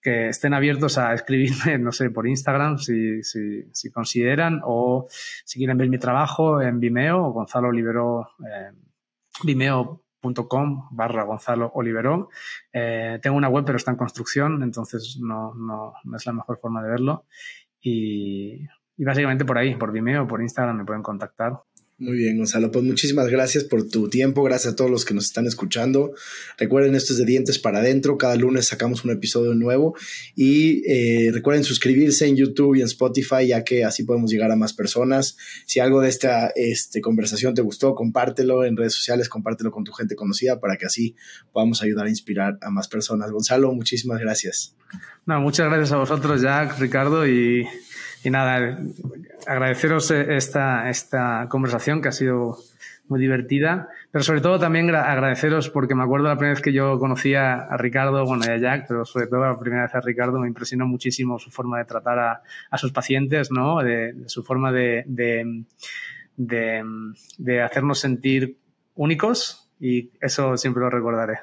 que 0.00 0.28
estén 0.28 0.52
abiertos 0.52 0.98
a 0.98 1.14
escribirme, 1.14 1.78
no 1.78 1.92
sé, 1.92 2.10
por 2.10 2.26
Instagram, 2.26 2.78
si, 2.78 3.22
si, 3.22 3.90
consideran, 3.92 4.60
o 4.64 5.06
si 5.44 5.58
quieren 5.58 5.78
ver 5.78 5.88
mi 5.88 5.98
trabajo 5.98 6.60
en 6.60 6.80
Vimeo, 6.80 7.30
Gonzalo 7.30 7.68
Olivero, 7.68 8.30
eh, 8.40 8.72
Vimeo 9.44 10.02
com 10.48 10.88
barra 10.90 11.24
Gonzalo 11.24 11.70
Oliverón. 11.74 12.28
Eh, 12.72 13.18
tengo 13.22 13.36
una 13.36 13.48
web, 13.48 13.64
pero 13.64 13.76
está 13.76 13.90
en 13.90 13.96
construcción, 13.96 14.62
entonces 14.62 15.18
no, 15.20 15.54
no, 15.54 15.94
no 16.04 16.16
es 16.16 16.26
la 16.26 16.32
mejor 16.32 16.58
forma 16.60 16.82
de 16.82 16.90
verlo. 16.90 17.26
Y, 17.80 18.66
y, 18.96 19.04
básicamente 19.04 19.44
por 19.44 19.58
ahí, 19.58 19.74
por 19.74 19.92
Vimeo, 19.92 20.26
por 20.26 20.40
Instagram 20.40 20.76
me 20.76 20.84
pueden 20.84 21.02
contactar. 21.02 21.60
Muy 22.02 22.16
bien, 22.16 22.36
Gonzalo. 22.36 22.72
Pues 22.72 22.84
muchísimas 22.84 23.28
gracias 23.28 23.62
por 23.62 23.88
tu 23.88 24.08
tiempo. 24.08 24.42
Gracias 24.42 24.72
a 24.72 24.76
todos 24.76 24.90
los 24.90 25.04
que 25.04 25.14
nos 25.14 25.26
están 25.26 25.46
escuchando. 25.46 26.12
Recuerden, 26.58 26.96
esto 26.96 27.12
es 27.12 27.20
de 27.20 27.24
Dientes 27.24 27.60
para 27.60 27.78
Adentro. 27.78 28.18
Cada 28.18 28.34
lunes 28.34 28.66
sacamos 28.66 29.04
un 29.04 29.12
episodio 29.12 29.54
nuevo. 29.54 29.94
Y 30.34 30.82
eh, 30.90 31.30
recuerden 31.32 31.62
suscribirse 31.62 32.26
en 32.26 32.34
YouTube 32.34 32.74
y 32.74 32.80
en 32.80 32.86
Spotify, 32.86 33.46
ya 33.46 33.62
que 33.62 33.84
así 33.84 34.02
podemos 34.02 34.32
llegar 34.32 34.50
a 34.50 34.56
más 34.56 34.72
personas. 34.72 35.36
Si 35.64 35.78
algo 35.78 36.00
de 36.00 36.08
esta 36.08 36.48
este, 36.56 37.00
conversación 37.00 37.54
te 37.54 37.62
gustó, 37.62 37.94
compártelo 37.94 38.64
en 38.64 38.76
redes 38.76 38.94
sociales, 38.94 39.28
compártelo 39.28 39.70
con 39.70 39.84
tu 39.84 39.92
gente 39.92 40.16
conocida 40.16 40.58
para 40.58 40.76
que 40.78 40.86
así 40.86 41.14
podamos 41.52 41.82
ayudar 41.82 42.06
a 42.06 42.10
inspirar 42.10 42.58
a 42.62 42.70
más 42.70 42.88
personas. 42.88 43.30
Gonzalo, 43.30 43.72
muchísimas 43.74 44.18
gracias. 44.18 44.74
No, 45.24 45.40
muchas 45.40 45.68
gracias 45.68 45.92
a 45.92 45.98
vosotros, 45.98 46.42
Jack, 46.42 46.80
Ricardo, 46.80 47.28
y 47.28 47.64
y 48.24 48.30
nada, 48.30 48.78
agradeceros 49.46 50.10
esta, 50.10 50.88
esta 50.90 51.46
conversación 51.48 52.00
que 52.00 52.08
ha 52.08 52.12
sido 52.12 52.58
muy 53.08 53.20
divertida, 53.20 53.88
pero 54.10 54.24
sobre 54.24 54.40
todo 54.40 54.58
también 54.58 54.94
agradeceros 54.94 55.68
porque 55.68 55.94
me 55.94 56.02
acuerdo 56.02 56.28
la 56.28 56.36
primera 56.36 56.54
vez 56.54 56.62
que 56.62 56.72
yo 56.72 56.98
conocía 56.98 57.54
a 57.54 57.76
Ricardo, 57.76 58.24
bueno, 58.24 58.44
y 58.46 58.50
a 58.50 58.56
Jack, 58.56 58.86
pero 58.88 59.04
sobre 59.04 59.26
todo 59.26 59.40
la 59.40 59.58
primera 59.58 59.82
vez 59.82 59.94
a 59.94 60.00
Ricardo 60.00 60.38
me 60.38 60.48
impresionó 60.48 60.86
muchísimo 60.86 61.38
su 61.38 61.50
forma 61.50 61.78
de 61.78 61.84
tratar 61.84 62.18
a, 62.18 62.42
a 62.70 62.78
sus 62.78 62.92
pacientes, 62.92 63.50
¿no? 63.50 63.82
De, 63.82 64.14
su 64.26 64.42
forma 64.42 64.72
de, 64.72 65.04
de, 65.06 65.64
de, 66.36 66.84
de 67.38 67.62
hacernos 67.62 67.98
sentir 67.98 68.56
únicos 68.94 69.70
y 69.78 70.10
eso 70.20 70.56
siempre 70.56 70.82
lo 70.82 70.90
recordaré. 70.90 71.40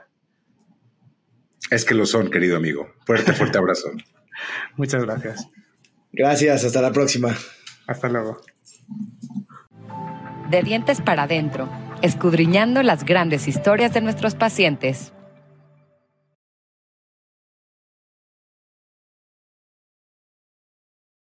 Es 1.69 1.85
que 1.85 1.93
lo 1.93 2.05
son, 2.05 2.31
querido 2.31 2.57
amigo. 2.57 2.89
Fuerte, 3.05 3.33
fuerte 3.33 3.57
abrazo. 3.57 3.91
Muchas 4.77 5.03
gracias. 5.03 5.49
Gracias, 6.11 6.63
hasta 6.65 6.81
la 6.81 6.91
próxima. 6.91 7.35
Hasta 7.87 8.09
luego. 8.09 8.41
De 10.49 10.63
dientes 10.63 11.01
para 11.01 11.23
adentro, 11.23 11.69
escudriñando 12.01 12.81
las 12.83 13.05
grandes 13.05 13.47
historias 13.47 13.93
de 13.93 14.01
nuestros 14.01 14.35
pacientes. 14.35 15.13